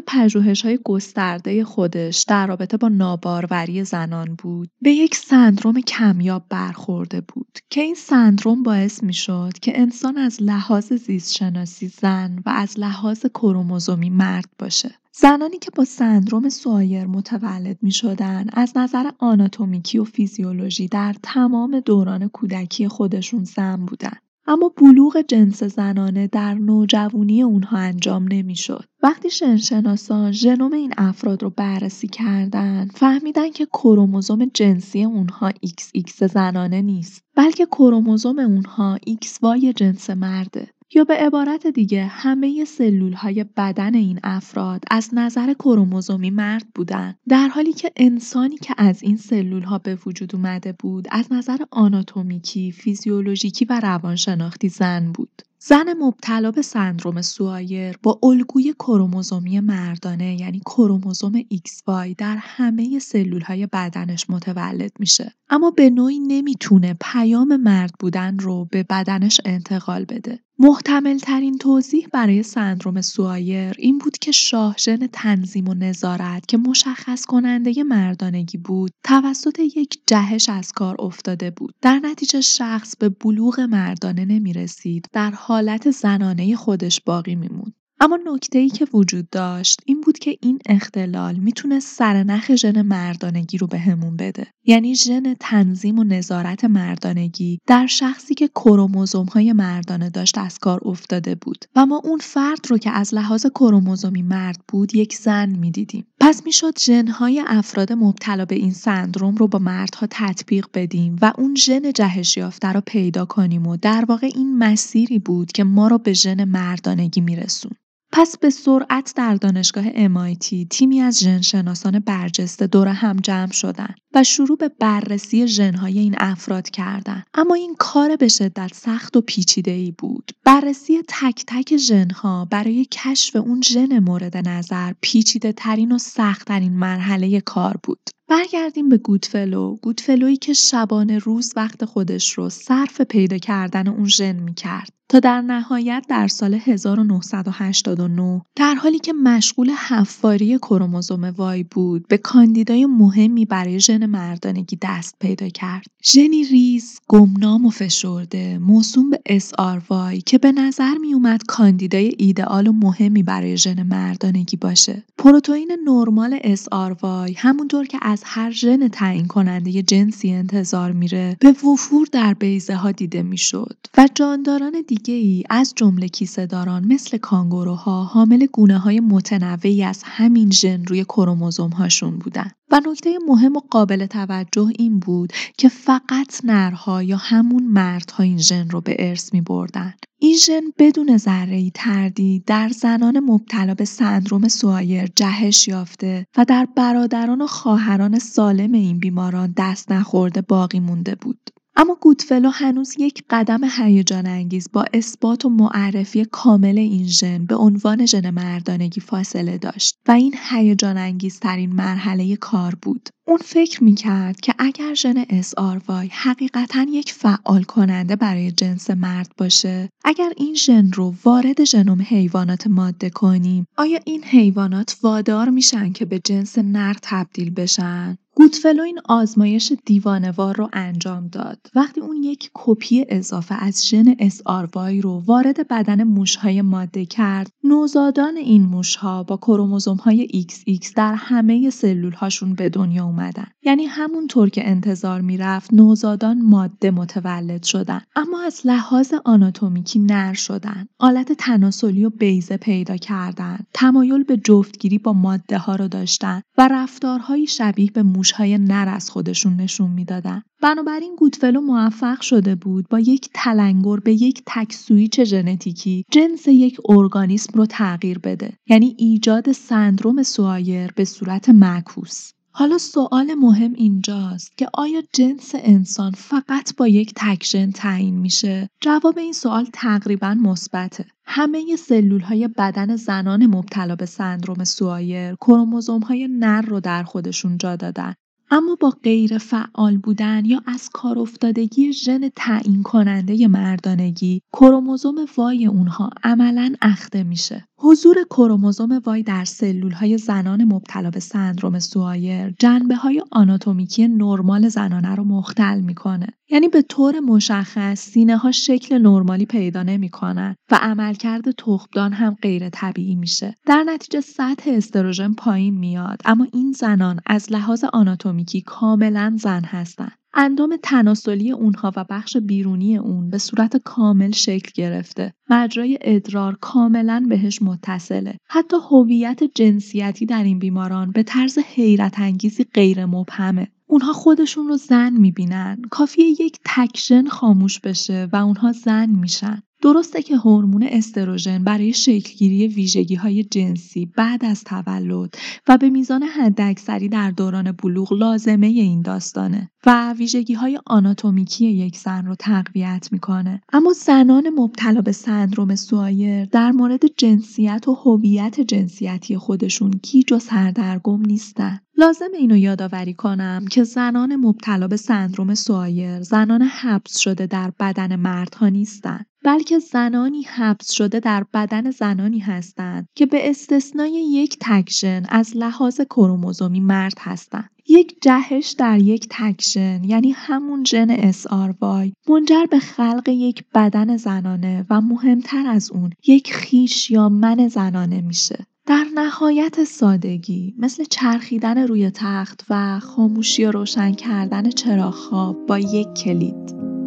های 0.65 0.79
گسترده 0.85 1.65
خودش 1.65 2.25
در 2.29 2.47
رابطه 2.47 2.77
با 2.77 2.89
ناباروری 2.89 3.85
زنان 3.85 4.35
بود 4.35 4.71
به 4.83 4.91
یک 4.91 5.15
سندروم 5.15 5.81
کمیاب 5.81 6.45
برخورده 6.49 7.21
بود 7.21 7.59
که 7.71 7.81
این 7.81 7.95
سندروم 7.95 8.63
باعث 8.63 9.03
می 9.03 9.15
شد 9.15 9.53
که 9.63 9.81
انسان 9.81 10.19
از 10.19 10.43
لحاظ 10.43 10.93
زیستشناسی 10.93 11.89
زن 11.89 12.43
و 12.47 12.51
از 12.51 12.79
لحاظ 12.79 13.27
کروموزومی 13.27 14.11
مرد 14.11 14.49
باشه. 14.59 15.02
زنانی 15.15 15.59
که 15.59 15.71
با 15.71 15.85
سندروم 15.85 16.49
سوایر 16.49 17.07
متولد 17.07 17.79
می 17.83 17.91
شدن 17.91 18.47
از 18.53 18.73
نظر 18.77 19.11
آناتومیکی 19.19 19.99
و 19.99 20.05
فیزیولوژی 20.05 20.89
در 20.89 21.15
تمام 21.23 21.81
دوران 21.81 22.29
کودکی 22.29 22.89
خودشون 22.89 23.45
زن 23.45 23.77
بودن. 23.87 24.17
اما 24.47 24.73
بلوغ 24.77 25.21
جنس 25.29 25.63
زنانه 25.63 26.27
در 26.27 26.55
نوجوانی 26.55 27.43
اونها 27.43 27.79
انجام 27.79 28.27
نمی‌شد. 28.31 28.85
وقتی 29.03 29.31
شنشناسان 29.31 30.33
ژنوم 30.33 30.73
این 30.73 30.95
افراد 30.97 31.43
رو 31.43 31.51
بررسی 31.51 32.09
کردن 32.09 32.89
فهمیدن 32.95 33.51
که 33.51 33.67
کروموزوم 33.67 34.45
جنسی 34.55 35.05
اونها 35.05 35.51
XX 35.51 36.27
زنانه 36.27 36.83
نیست 36.83 37.23
بلکه 37.37 37.67
کروموزوم 37.67 38.39
اونها 38.39 38.99
XY 38.99 39.73
جنس 39.77 40.11
مرده 40.11 40.69
یا 40.95 41.05
به 41.05 41.15
عبارت 41.15 41.67
دیگه 41.67 42.05
همه 42.05 42.65
سلول 42.65 43.13
های 43.13 43.45
بدن 43.57 43.95
این 43.95 44.21
افراد 44.25 44.85
از 44.91 45.11
نظر 45.13 45.55
کروموزومی 45.55 46.31
مرد 46.31 46.67
بودن 46.75 47.15
در 47.29 47.49
حالی 47.49 47.73
که 47.73 47.93
انسانی 47.97 48.57
که 48.57 48.75
از 48.79 49.03
این 49.03 49.17
سلول 49.17 49.63
ها 49.63 49.79
به 49.79 49.99
وجود 50.07 50.35
اومده 50.35 50.73
بود 50.73 51.09
از 51.11 51.33
نظر 51.33 51.59
آناتومیکی، 51.71 52.73
فیزیولوژیکی 52.73 53.65
و 53.65 53.81
روانشناختی 53.81 54.69
زن 54.69 55.13
بود. 55.13 55.43
زن 55.65 55.93
مبتلا 55.99 56.51
به 56.51 56.63
سندروم 56.63 57.23
سوایر 57.23 57.97
با 58.03 58.19
الگوی 58.23 58.73
کروموزومی 58.79 59.61
مردانه 59.61 60.41
یعنی 60.41 60.61
کروموزوم 60.61 61.43
XY 61.43 62.15
در 62.19 62.37
همه 62.41 62.99
سلول 62.99 63.41
های 63.41 63.67
بدنش 63.67 64.31
متولد 64.31 64.93
میشه. 64.99 65.33
اما 65.51 65.71
به 65.71 65.91
نوعی 65.91 66.19
نمی‌تونه 66.19 66.97
پیام 67.01 67.57
مرد 67.57 67.95
بودن 67.99 68.39
رو 68.39 68.69
به 68.71 68.83
بدنش 68.83 69.41
انتقال 69.45 70.05
بده. 70.05 70.39
محتمل 70.63 71.19
ترین 71.19 71.59
توضیح 71.59 72.09
برای 72.13 72.43
سندروم 72.43 73.01
سوایر 73.01 73.75
این 73.79 73.99
بود 73.99 74.19
که 74.19 74.33
شاهژن 74.33 75.07
تنظیم 75.07 75.69
و 75.69 75.75
نظارت 75.75 76.47
که 76.47 76.59
مشخص 76.59 77.27
کننده 77.27 77.83
مردانگی 77.83 78.59
بود 78.59 78.91
توسط 79.05 79.59
یک 79.59 79.99
جهش 80.07 80.49
از 80.49 80.73
کار 80.73 80.97
افتاده 80.99 81.51
بود. 81.51 81.75
در 81.83 82.01
نتیجه 82.03 82.41
شخص 82.41 82.97
به 82.97 83.09
بلوغ 83.09 83.61
مردانه 83.61 84.25
نمی 84.25 84.53
رسید 84.53 85.07
در 85.13 85.31
حالت 85.31 85.91
زنانه 85.91 86.57
خودش 86.57 87.01
باقی 87.01 87.35
میموند. 87.35 87.82
اما 88.03 88.19
ای 88.53 88.69
که 88.69 88.87
وجود 88.95 89.31
داشت 89.31 89.81
این 89.87 90.01
بود 90.01 90.19
که 90.19 90.37
این 90.41 90.59
اختلال 90.67 91.35
می‌تونه 91.35 91.81
سرنخ 91.81 92.55
ژن 92.55 92.83
مردانگی 92.83 93.59
رو 93.59 93.67
بهمون 93.67 94.17
بده. 94.17 94.47
یعنی 94.65 94.95
ژن 94.95 95.35
تنظیم 95.41 95.99
و 95.99 96.05
نظارت 96.05 96.65
مردانگی 96.65 97.59
در 97.67 97.87
شخصی 97.87 98.35
که 98.35 98.49
کروموزوم 98.49 99.27
های 99.27 99.53
مردانه 99.53 100.11
داشت 100.11 100.39
از 100.39 100.59
کار 100.59 100.81
افتاده 100.85 101.35
بود 101.35 101.65
و 101.77 101.87
ما 101.87 102.01
اون 102.05 102.19
فرد 102.19 102.67
رو 102.69 102.79
که 102.79 102.91
از 102.91 103.15
لحاظ 103.15 103.47
کروموزومی 103.47 104.23
مرد 104.23 104.61
بود 104.69 104.95
یک 104.95 105.15
زن 105.15 105.49
می‌دیدیم. 105.49 106.07
پس 106.21 106.43
می‌شد 106.47 106.79
ژن 106.79 107.09
های 107.09 107.45
افراد 107.47 107.93
مبتلا 107.93 108.45
به 108.45 108.55
این 108.55 108.73
سندروم 108.73 109.35
رو 109.35 109.49
با 109.49 109.59
مردها 109.59 110.07
تطبیق 110.11 110.67
بدیم 110.75 111.17
و 111.23 111.33
اون 111.39 111.55
ژن 111.55 111.93
جهش 111.93 112.37
یافته 112.37 112.73
رو 112.73 112.81
پیدا 112.87 113.25
کنیم 113.25 113.67
و 113.67 113.77
در 113.77 114.05
واقع 114.09 114.31
این 114.35 114.59
مسیری 114.59 115.19
بود 115.19 115.53
که 115.53 115.65
ما 115.65 115.89
رو 115.89 115.99
به 115.99 116.13
ژن 116.13 116.45
مردانگی 116.45 117.21
میرسون. 117.21 117.73
پس 118.15 118.39
به 118.39 118.51
سرعت 118.51 119.13
در 119.17 119.35
دانشگاه 119.35 119.85
MIT 119.91 120.67
تیمی 120.71 121.01
از 121.01 121.21
ژنشناسان 121.21 121.99
برجسته 121.99 122.67
دور 122.67 122.89
هم 122.89 123.17
جمع 123.17 123.53
شدند 123.53 123.95
و 124.15 124.25
شروع 124.25 124.57
به 124.57 124.69
بررسی 124.69 125.49
ژنهای 125.49 125.99
این 125.99 126.15
افراد 126.19 126.71
کردند. 126.71 127.27
اما 127.35 127.55
این 127.55 127.75
کار 127.79 128.17
به 128.17 128.29
شدت 128.29 128.71
سخت 128.75 129.17
و 129.17 129.21
پیچیده 129.21 129.71
ای 129.71 129.93
بود. 129.99 130.31
بررسی 130.45 131.03
تک 131.09 131.45
تک 131.47 131.77
ژنها 131.77 132.45
برای 132.51 132.87
کشف 132.91 133.37
اون 133.37 133.63
ژن 133.63 133.99
مورد 133.99 134.49
نظر 134.49 134.93
پیچیده 135.01 135.53
ترین 135.53 135.93
و 135.93 135.99
سخت 135.99 136.47
ترین 136.47 136.73
مرحله 136.73 137.41
کار 137.41 137.77
بود. 137.83 138.11
برگردیم 138.29 138.89
به 138.89 138.99
گودفلو 138.99 139.77
گودفلویی 139.77 140.37
که 140.37 140.53
شبانه 140.53 141.19
روز 141.19 141.53
وقت 141.57 141.85
خودش 141.85 142.33
رو 142.33 142.49
صرف 142.49 143.01
پیدا 143.01 143.39
کردن 143.39 143.89
اون 143.89 144.09
ژن 144.09 144.33
می‌کرد 144.37 145.02
تا 145.13 145.21
در 145.21 145.41
نهایت 145.41 146.05
در 146.09 146.29
سال 146.29 146.55
1989 146.55 148.43
در 148.57 148.75
حالی 148.75 148.99
که 148.99 149.13
مشغول 149.13 149.71
حفاری 149.71 150.59
کروموزوم 150.59 151.25
وای 151.25 151.63
بود 151.63 152.09
به 152.09 152.19
کاندیدای 152.19 152.87
مهمی 152.87 153.45
برای 153.45 153.81
ژن 153.81 154.07
مردانگی 154.07 154.79
دست 154.83 155.17
پیدا 155.21 155.49
کرد. 155.49 155.87
ژنی 156.05 156.45
ریز 156.45 157.01
گمنام 157.09 157.67
و 157.67 157.71
فشرده 157.71 158.59
موسوم 158.59 159.11
به 159.11 159.39
SRY 159.39 160.23
که 160.27 160.39
به 160.39 160.53
نظر 160.53 160.95
می 160.99 161.15
اومد 161.15 161.43
کاندیدای 161.47 162.15
ایدئال 162.19 162.67
و 162.67 162.73
مهمی 162.73 163.23
برای 163.23 163.57
ژن 163.57 163.83
مردانگی 163.83 164.57
باشه. 164.57 165.03
پروتئین 165.19 165.77
نرمال 165.87 166.39
SRY 166.39 167.33
همونطور 167.37 167.87
که 167.87 167.99
از 168.03 168.23
هر 168.25 168.51
ژن 168.51 168.89
تعیین 168.89 169.27
کننده 169.27 169.83
جنسی 169.83 170.31
انتظار 170.31 170.93
میره 170.93 171.37
به 171.41 171.53
وفور 171.53 172.07
در 172.13 172.35
بیزه 172.35 172.75
ها 172.75 172.93
دیده 172.93 173.23
می‌شد 173.23 173.77
و 173.99 174.09
جانداران 174.15 174.73
دیگه 174.89 175.02
ای 175.09 175.45
از 175.51 175.73
جمله 175.77 176.09
کیسه 176.09 176.47
داران 176.47 176.85
مثل 176.85 177.19
کانگوروها 177.19 178.05
حامل 178.05 178.47
گونه 178.47 178.79
های 178.79 179.01
متنوعی 179.01 179.85
از 179.85 180.03
همین 180.05 180.51
ژن 180.51 180.85
روی 180.85 181.05
کروموزوم 181.05 181.71
هاشون 181.71 182.19
بودن 182.19 182.51
و 182.71 182.81
نکته 182.87 183.19
مهم 183.29 183.57
و 183.57 183.61
قابل 183.71 184.07
توجه 184.07 184.69
این 184.79 184.99
بود 184.99 185.33
که 185.59 185.69
فقط 185.69 186.45
نرها 186.45 187.03
یا 187.03 187.17
همون 187.17 187.63
مردها 187.63 188.25
این 188.25 188.39
ژن 188.39 188.71
رو 188.71 188.81
به 188.81 188.97
ارث 188.99 189.35
می 189.35 189.41
بردن. 189.41 189.95
این 190.19 190.37
ژن 190.37 190.63
بدون 190.79 191.17
ذره 191.17 191.71
تردید 191.71 192.45
در 192.45 192.69
زنان 192.69 193.21
مبتلا 193.21 193.75
به 193.75 193.85
سندروم 193.85 194.49
سوایر 194.49 195.11
جهش 195.17 195.69
یافته 195.69 196.27
و 196.37 196.45
در 196.45 196.69
برادران 196.77 197.43
و 197.43 197.47
خواهران 197.47 198.19
سالم 198.19 198.73
این 198.73 198.99
بیماران 198.99 199.55
دست 199.57 199.93
نخورده 199.93 200.41
باقی 200.41 200.81
مونده 200.81 201.15
بود. 201.15 201.51
اما 201.83 201.97
گودفلو 202.01 202.51
هنوز 202.51 202.95
یک 202.99 203.25
قدم 203.31 203.61
هیجان 203.65 204.27
انگیز 204.27 204.69
با 204.73 204.85
اثبات 204.93 205.45
و 205.45 205.49
معرفی 205.49 206.25
کامل 206.25 206.79
این 206.79 207.07
ژن 207.07 207.47
به 207.47 207.57
عنوان 207.57 208.07
ژن 208.07 208.31
مردانگی 208.31 209.01
فاصله 209.01 209.59
داشت 209.59 209.99
و 210.09 210.13
این 210.13 210.35
هیجان 210.51 210.99
انگیزترین 210.99 211.73
مرحله 211.73 212.37
کار 212.37 212.75
بود. 212.83 213.09
اون 213.27 213.37
فکر 213.37 213.85
می‌کرد 213.85 214.41
که 214.41 214.55
اگر 214.59 214.95
ژن 214.95 215.25
SRY 215.25 216.09
حقیقتا 216.11 216.87
یک 216.91 217.13
فعال 217.13 217.63
کننده 217.63 218.17
برای 218.17 218.53
جنس 218.53 218.91
مرد 218.91 219.33
باشه 219.39 219.89
اگر 220.05 220.33
این 220.37 220.55
ژن 220.55 220.93
رو 220.93 221.15
وارد 221.25 221.65
ژنوم 221.65 222.03
حیوانات 222.03 222.67
ماده 222.67 223.11
کنیم 223.11 223.67
آیا 223.77 223.99
این 224.05 224.25
حیوانات 224.25 224.97
وادار 225.03 225.49
میشن 225.49 225.93
که 225.93 226.05
به 226.05 226.19
جنس 226.19 226.59
نر 226.59 226.95
تبدیل 227.03 227.51
بشن؟ 227.51 228.19
گودفلو 228.35 228.83
این 228.83 228.99
آزمایش 229.09 229.73
دیوانه‌وار 229.87 230.57
رو 230.57 230.69
انجام 230.73 231.29
داد. 231.29 231.59
وقتی 231.75 232.01
اون 232.01 232.23
یک 232.23 232.51
کپی 232.55 233.07
اضافه 233.09 233.55
از 233.65 233.87
ژن 233.87 234.15
SRY 234.15 235.03
رو 235.03 235.23
وارد 235.27 235.69
بدن 235.69 236.03
موشهای 236.03 236.63
ماده 236.63 237.07
کرد 237.07 237.51
نوزادان 237.65 238.37
این 238.37 238.63
موشها 238.63 239.23
با 239.23 239.37
کروموزوم 239.37 239.97
های 239.97 240.29
XX 240.29 240.93
در 240.97 241.15
همه 241.15 241.71
سلول 241.71 242.13
هاشون 242.13 242.55
به 242.55 242.69
دنیا 242.69 243.12
اومدن. 243.13 243.47
یعنی 243.63 243.85
همونطور 243.85 244.51
که 244.51 244.69
انتظار 244.69 245.21
می‌رفت 245.21 245.75
نوزادان 245.75 246.43
ماده 246.43 246.91
متولد 246.91 247.63
شدن. 247.63 248.01
اما 248.17 248.43
از 248.43 248.61
لحاظ 248.65 249.15
آناتومیکی 249.25 249.99
نر 249.99 250.33
شدن. 250.33 250.87
آلت 250.99 251.33
تناسلی 251.33 252.05
و 252.05 252.11
بیضه 252.11 252.57
پیدا 252.57 252.97
کردن. 252.97 253.59
تمایل 253.75 254.23
به 254.23 254.37
جفتگیری 254.37 254.99
با 254.99 255.13
ماده 255.13 255.59
ها 255.59 255.77
رو 255.77 255.89
داشتن 255.89 256.43
و 256.59 256.69
رفتارهایی 256.69 257.47
شبیه 257.47 257.91
به 257.91 258.03
موشهای 258.03 258.59
نر 258.59 258.89
از 258.89 259.11
خودشون 259.11 259.57
نشون 259.57 259.91
می‌دادن. 259.91 260.43
بنابراین 260.63 261.17
گودفلو 261.19 261.61
موفق 261.61 262.21
شده 262.21 262.55
بود 262.55 262.89
با 262.89 263.01
یک 263.01 263.31
تلنگر 263.35 263.97
به 263.97 264.13
یک 264.13 264.43
تک 264.47 264.73
سویچ 264.73 265.21
ژنتیکی 265.21 266.05
جنس 266.11 266.49
یک 266.49 266.79
ارگانیسم 266.89 267.59
رو 267.59 267.67
تغییر 267.67 268.19
بده. 268.19 268.53
یعنی 268.69 268.95
ایجاد 268.99 269.53
سندروم 269.53 270.23
سوایر 270.23 270.93
به 270.97 271.05
صورت 271.05 271.49
معکوس. 271.49 272.31
حالا 272.55 272.79
سوال 272.79 273.35
مهم 273.35 273.73
اینجاست 273.73 274.59
که 274.59 274.69
آیا 274.75 275.03
جنس 275.13 275.51
انسان 275.55 276.13
فقط 276.13 276.77
با 276.77 276.89
یک 276.89 277.13
تکژن 277.17 277.71
تعیین 277.71 278.19
میشه؟ 278.19 278.71
جواب 278.81 279.19
این 279.19 279.33
سوال 279.33 279.67
تقریبا 279.73 280.35
مثبته. 280.35 281.05
همه 281.25 281.77
سلول 281.77 282.21
های 282.21 282.49
بدن 282.49 282.97
زنان 282.97 283.47
مبتلا 283.47 283.97
به 283.97 284.07
سندروم 284.07 284.65
سوایر 284.65 285.35
کروموزوم 285.35 286.01
های 286.01 286.29
نر 286.29 286.63
رو 286.63 286.81
در 286.81 287.03
خودشون 287.03 287.59
جا 287.59 287.77
دادن 287.77 288.15
اما 288.51 288.77
با 288.81 288.91
غیر 288.91 289.39
فعال 289.39 289.97
بودن 289.97 290.45
یا 290.45 290.63
از 290.67 290.91
کار 290.93 291.19
افتادگی 291.19 291.93
ژن 291.93 292.29
تعیین 292.37 292.83
کننده 292.83 293.49
مردانگی 293.49 294.43
کروموزوم 294.53 295.15
وای 295.37 295.67
اونها 295.67 296.11
عملا 296.25 296.75
اخته 296.83 297.23
میشه 297.23 297.65
حضور 297.85 298.17
کروموزوم 298.31 299.01
وای 299.07 299.23
در 299.23 299.45
سلول 299.45 299.93
های 299.93 300.19
زنان 300.19 300.65
مبتلا 300.65 301.11
به 301.11 301.21
سندروم 301.21 301.79
سوایر 301.79 302.55
جنبه 302.59 302.95
های 302.97 303.23
آناتومیکی 303.31 304.09
نرمال 304.09 304.69
زنانه 304.69 305.15
رو 305.15 305.25
مختل 305.25 305.81
می‌کنه. 305.81 306.27
یعنی 306.51 306.69
به 306.69 306.83
طور 306.83 307.21
مشخص 307.21 307.99
سینه 307.99 308.37
ها 308.37 308.53
شکل 308.53 308.99
نرمالی 308.99 309.47
پیدا 309.47 309.83
نمی‌کنن 309.83 310.57
و 310.71 310.79
عملکرد 310.83 311.51
تخمدان 311.51 312.13
هم 312.13 312.37
غیر 312.43 312.69
طبیعی 312.69 313.15
میشه. 313.15 313.55
در 313.67 313.85
نتیجه 313.87 314.21
سطح 314.21 314.71
استروژن 314.71 315.33
پایین 315.33 315.75
میاد 315.75 316.21
اما 316.25 316.47
این 316.53 316.73
زنان 316.73 317.21
از 317.27 317.53
لحاظ 317.53 317.85
آناتومیکی 317.93 318.61
کاملا 318.61 319.37
زن 319.39 319.65
هستند 319.65 320.22
اندام 320.35 320.77
تناسلی 320.83 321.53
اونها 321.53 321.93
و 321.97 322.05
بخش 322.11 322.37
بیرونی 322.37 322.97
اون 322.97 323.31
به 323.31 323.39
صورت 323.39 323.77
کامل 323.77 324.31
شکل 324.31 324.71
گرفته. 324.75 325.33
مجرای 325.51 325.99
ادرار 326.01 326.59
کاملا 326.61 327.27
بهش 327.29 327.63
متصله. 327.63 328.37
حتی 328.49 328.77
هویت 328.91 329.45
جنسیتی 329.55 330.27
در 330.27 330.45
این 330.45 330.59
بیماران 330.59 331.11
به 331.11 331.23
طرز 331.23 331.59
حیرت 331.59 332.19
انگیزی 332.19 332.65
غیر 332.75 333.07
مبهمه. 333.07 333.69
اونها 333.87 334.13
خودشون 334.13 334.69
رو 334.69 334.77
زن 334.77 335.13
می‌بینن. 335.13 335.83
کافیه 335.91 336.27
یک 336.27 336.59
تکشن 336.65 337.27
خاموش 337.27 337.81
بشه 337.81 338.29
و 338.33 338.37
اونها 338.37 338.73
زن 338.73 339.11
میشن. 339.11 339.63
درسته 339.83 340.23
که 340.23 340.37
هورمون 340.37 340.83
استروژن 340.83 341.65
برای 341.65 341.93
شکلگیری 341.93 342.69
ویژگی 342.69 343.15
های 343.15 343.45
جنسی 343.45 344.07
بعد 344.17 344.45
از 344.45 344.65
تولد 344.65 345.35
و 345.69 345.79
به 345.79 345.91
میزان 345.91 346.23
حداکثری 346.23 347.09
در 347.09 347.31
دوران 347.31 347.73
بلوغ 347.73 348.13
لازمه 348.13 348.67
این 348.67 349.03
داستانه 349.03 349.71
و 349.87 350.13
ویژگی 350.13 350.55
های 350.55 350.79
آناتومیکی 350.87 351.67
یک 351.67 351.97
زن 351.97 352.27
رو 352.27 352.35
تقویت 352.35 353.09
می‌کنه. 353.13 353.63
اما 353.73 353.93
زنان 353.93 354.51
مبتلا 354.51 355.01
به 355.01 355.13
سندروم 355.13 355.75
سوایر 355.75 356.45
در 356.45 356.71
مورد 356.71 357.03
جنسیت 357.17 357.89
و 357.89 357.95
هویت 357.95 358.61
جنسیتی 358.61 359.37
خودشون 359.37 359.91
گیج 360.03 360.33
و 360.33 360.39
سردرگم 360.39 361.23
نیستن. 361.27 361.81
لازم 361.97 362.31
اینو 362.39 362.57
یادآوری 362.57 363.15
کنم 363.15 363.65
که 363.71 363.85
زنان 363.85 364.37
مبتلا 364.37 364.89
به 364.89 364.97
سندروم 364.97 365.55
سوایر 365.55 366.23
زنان 366.23 366.63
حبس 366.63 367.19
شده 367.19 367.47
در 367.47 367.73
بدن 367.81 368.17
مردها 368.17 368.69
نیستند 368.69 369.27
بلکه 369.45 369.79
زنانی 369.79 370.43
حبس 370.43 370.93
شده 370.93 371.21
در 371.21 371.45
بدن 371.55 371.91
زنانی 371.91 372.39
هستند 372.39 373.09
که 373.15 373.27
به 373.27 373.51
استثنای 373.51 374.11
یک 374.11 374.57
تکژن 374.61 375.23
از 375.29 375.57
لحاظ 375.57 376.01
کروموزومی 376.01 376.81
مرد 376.81 377.17
هستند. 377.21 377.71
یک 377.89 378.23
جهش 378.23 378.75
در 378.79 378.99
یک 378.99 379.27
تکژن 379.31 380.05
یعنی 380.05 380.31
همون 380.31 380.85
ژن 380.85 381.33
SRY 381.33 382.13
منجر 382.29 382.67
به 382.71 382.79
خلق 382.79 383.29
یک 383.29 383.65
بدن 383.75 384.17
زنانه 384.17 384.87
و 384.91 385.01
مهمتر 385.01 385.67
از 385.67 385.91
اون 385.93 386.11
یک 386.27 386.53
خیش 386.53 387.11
یا 387.11 387.29
من 387.29 387.69
زنانه 387.69 388.21
میشه. 388.21 388.67
در 388.87 389.05
نهایت 389.15 389.85
سادگی 389.85 390.75
مثل 390.79 391.05
چرخیدن 391.05 391.79
روی 391.79 392.11
تخت 392.11 392.65
و 392.71 393.01
خاموشی 393.01 393.65
و 393.65 393.71
روشن 393.71 394.13
کردن 394.13 394.71
چراغ 394.71 395.57
با 395.69 395.79
یک 395.79 396.09
کلید. 396.15 397.02